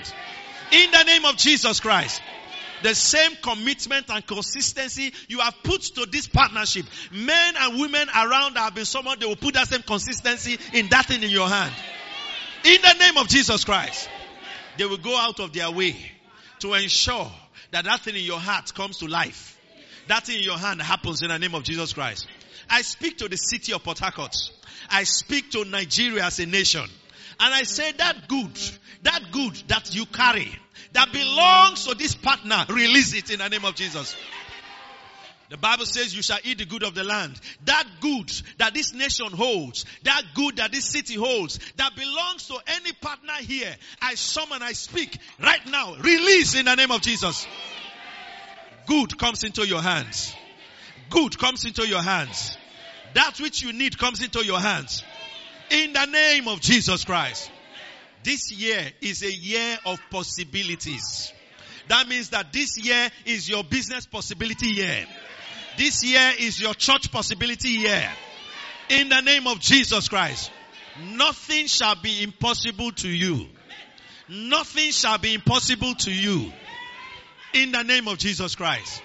In 0.71 0.91
the 0.91 1.03
name 1.03 1.25
of 1.25 1.37
Jesus 1.37 1.79
Christ. 1.79 2.21
The 2.81 2.95
same 2.95 3.31
commitment 3.41 4.09
and 4.09 4.25
consistency 4.25 5.13
you 5.27 5.39
have 5.39 5.53
put 5.63 5.81
to 5.81 6.05
this 6.05 6.27
partnership. 6.27 6.85
Men 7.11 7.55
and 7.59 7.79
women 7.79 8.07
around 8.09 8.55
have 8.57 8.73
been 8.73 8.85
summoned, 8.85 9.21
they 9.21 9.25
will 9.25 9.35
put 9.35 9.55
that 9.55 9.67
same 9.67 9.81
consistency 9.81 10.57
in 10.73 10.87
that 10.87 11.05
thing 11.05 11.21
in 11.21 11.29
your 11.29 11.49
hand. 11.49 11.73
In 12.63 12.81
the 12.81 12.93
name 12.93 13.17
of 13.17 13.27
Jesus 13.27 13.65
Christ. 13.65 14.09
They 14.77 14.85
will 14.85 14.97
go 14.97 15.15
out 15.17 15.41
of 15.41 15.51
their 15.51 15.69
way 15.71 15.95
to 16.61 16.73
ensure 16.73 17.31
that 17.71 17.85
that 17.85 18.01
thing 18.01 18.15
in 18.15 18.23
your 18.23 18.39
heart 18.39 18.73
comes 18.73 18.97
to 18.97 19.07
life. 19.07 19.57
That 20.07 20.25
thing 20.25 20.37
in 20.37 20.43
your 20.43 20.57
hand 20.57 20.81
happens 20.81 21.21
in 21.21 21.29
the 21.29 21.37
name 21.37 21.53
of 21.55 21.63
Jesus 21.63 21.93
Christ. 21.93 22.27
I 22.69 22.81
speak 22.81 23.17
to 23.19 23.27
the 23.27 23.37
city 23.37 23.73
of 23.73 23.83
Port 23.83 23.99
Harcourt. 23.99 24.35
I 24.89 25.03
speak 25.03 25.51
to 25.51 25.65
Nigeria 25.65 26.25
as 26.25 26.39
a 26.39 26.45
nation. 26.45 26.85
And 27.39 27.53
I 27.53 27.63
say 27.63 27.91
that 27.93 28.27
good, 28.27 28.59
that 29.03 29.31
good 29.31 29.55
that 29.67 29.95
you 29.95 30.05
carry, 30.05 30.51
that 30.93 31.11
belongs 31.13 31.85
to 31.85 31.95
this 31.95 32.15
partner, 32.15 32.65
release 32.69 33.13
it 33.13 33.29
in 33.29 33.39
the 33.39 33.47
name 33.47 33.65
of 33.65 33.75
Jesus. 33.75 34.15
The 35.49 35.57
Bible 35.57 35.85
says 35.85 36.15
you 36.15 36.21
shall 36.21 36.37
eat 36.43 36.59
the 36.59 36.65
good 36.65 36.83
of 36.83 36.93
the 36.93 37.03
land. 37.03 37.39
That 37.65 37.85
good 38.01 38.31
that 38.59 38.75
this 38.75 38.93
nation 38.93 39.31
holds, 39.31 39.85
that 40.03 40.21
good 40.35 40.57
that 40.57 40.71
this 40.71 40.85
city 40.85 41.15
holds, 41.15 41.59
that 41.77 41.95
belongs 41.95 42.47
to 42.47 42.57
any 42.67 42.93
partner 42.93 43.33
here, 43.39 43.75
I 44.01 44.13
summon, 44.13 44.61
I 44.61 44.73
speak 44.73 45.17
right 45.41 45.65
now. 45.67 45.95
Release 45.95 46.55
in 46.55 46.65
the 46.65 46.75
name 46.75 46.91
of 46.91 47.01
Jesus. 47.01 47.47
Good 48.85 49.17
comes 49.17 49.43
into 49.43 49.67
your 49.67 49.81
hands. 49.81 50.35
Good 51.09 51.39
comes 51.39 51.65
into 51.65 51.87
your 51.87 52.01
hands. 52.01 52.55
That 53.15 53.39
which 53.39 53.63
you 53.63 53.73
need 53.73 53.97
comes 53.97 54.21
into 54.21 54.45
your 54.45 54.59
hands. 54.59 55.03
In 55.71 55.93
the 55.93 56.05
name 56.05 56.47
of 56.47 56.61
Jesus 56.61 57.03
Christ. 57.05 57.51
This 58.23 58.51
year 58.51 58.91
is 59.01 59.23
a 59.23 59.31
year 59.31 59.79
of 59.85 59.99
possibilities. 60.11 61.33
That 61.87 62.07
means 62.07 62.29
that 62.29 62.53
this 62.53 62.77
year 62.77 63.09
is 63.25 63.49
your 63.49 63.63
business 63.63 64.05
possibility 64.05 64.67
year. 64.67 65.07
This 65.79 66.03
year 66.03 66.33
is 66.37 66.59
your 66.59 66.73
church 66.73 67.09
possibility 67.09 67.69
year. 67.69 68.11
In 68.89 69.07
the 69.07 69.21
name 69.21 69.47
of 69.47 69.61
Jesus 69.61 70.09
Christ. 70.09 70.51
Nothing 71.01 71.67
shall 71.67 71.95
be 71.95 72.21
impossible 72.21 72.91
to 72.91 73.07
you. 73.07 73.45
Nothing 74.27 74.91
shall 74.91 75.17
be 75.19 75.33
impossible 75.33 75.95
to 75.95 76.11
you. 76.11 76.51
In 77.53 77.71
the 77.71 77.83
name 77.83 78.09
of 78.09 78.17
Jesus 78.17 78.55
Christ. 78.55 79.01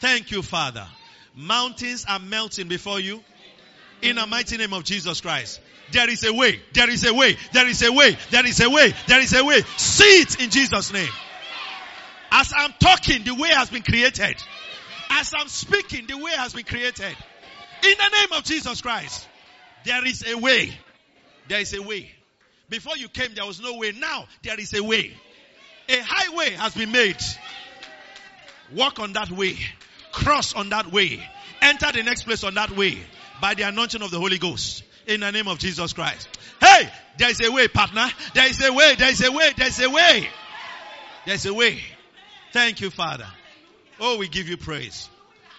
Thank 0.00 0.30
you, 0.30 0.42
Father. 0.42 0.86
Mountains 1.34 2.04
are 2.06 2.18
melting 2.18 2.68
before 2.68 3.00
you. 3.00 3.24
In 4.02 4.16
the 4.16 4.26
mighty 4.26 4.58
name 4.58 4.74
of 4.74 4.84
Jesus 4.84 5.22
Christ. 5.22 5.62
There 5.92 6.10
is 6.10 6.24
a 6.24 6.34
way. 6.34 6.60
There 6.74 6.90
is 6.90 7.06
a 7.06 7.14
way. 7.14 7.38
There 7.54 7.66
is 7.66 7.82
a 7.82 7.90
way. 7.90 8.18
There 8.30 8.46
is 8.46 8.60
a 8.60 8.68
way. 8.68 8.92
There 9.06 9.20
is 9.20 9.32
a 9.32 9.42
way. 9.42 9.62
See 9.78 10.20
it 10.20 10.42
in 10.42 10.50
Jesus' 10.50 10.92
name. 10.92 11.08
As 12.30 12.52
I'm 12.54 12.74
talking, 12.78 13.24
the 13.24 13.34
way 13.34 13.48
has 13.48 13.70
been 13.70 13.82
created. 13.82 14.36
As 15.14 15.34
I'm 15.34 15.48
speaking, 15.48 16.06
the 16.06 16.16
way 16.16 16.30
has 16.32 16.54
been 16.54 16.64
created. 16.64 17.16
In 17.84 17.94
the 17.98 18.08
name 18.20 18.32
of 18.38 18.44
Jesus 18.44 18.80
Christ. 18.80 19.28
There 19.84 20.06
is 20.06 20.24
a 20.26 20.36
way. 20.38 20.72
There 21.48 21.60
is 21.60 21.74
a 21.74 21.82
way. 21.82 22.10
Before 22.70 22.96
you 22.96 23.08
came, 23.08 23.34
there 23.34 23.44
was 23.44 23.60
no 23.60 23.76
way. 23.76 23.92
Now, 23.92 24.26
there 24.42 24.58
is 24.58 24.72
a 24.74 24.82
way. 24.82 25.12
A 25.88 26.00
highway 26.00 26.50
has 26.50 26.74
been 26.74 26.92
made. 26.92 27.20
Walk 28.74 29.00
on 29.00 29.12
that 29.12 29.30
way. 29.30 29.56
Cross 30.12 30.54
on 30.54 30.70
that 30.70 30.90
way. 30.90 31.22
Enter 31.60 31.92
the 31.92 32.02
next 32.02 32.22
place 32.22 32.44
on 32.44 32.54
that 32.54 32.70
way. 32.70 32.98
By 33.40 33.54
the 33.54 33.64
anointing 33.64 34.02
of 34.02 34.10
the 34.10 34.18
Holy 34.18 34.38
Ghost. 34.38 34.84
In 35.06 35.20
the 35.20 35.30
name 35.32 35.48
of 35.48 35.58
Jesus 35.58 35.92
Christ. 35.92 36.28
Hey, 36.60 36.88
there 37.18 37.30
is 37.30 37.40
a 37.40 37.50
way, 37.50 37.68
partner. 37.68 38.06
There 38.34 38.48
is 38.48 38.64
a 38.64 38.72
way. 38.72 38.94
There 38.94 39.10
is 39.10 39.22
a 39.22 39.32
way. 39.32 39.52
There 39.56 39.66
is 39.66 39.80
a 39.80 39.90
way. 39.90 40.28
There 41.26 41.34
is 41.34 41.46
a 41.46 41.52
way. 41.52 41.80
Thank 42.52 42.80
you, 42.80 42.90
Father. 42.90 43.26
Oh, 44.04 44.18
we 44.18 44.26
give 44.26 44.48
you 44.48 44.56
praise. 44.56 45.08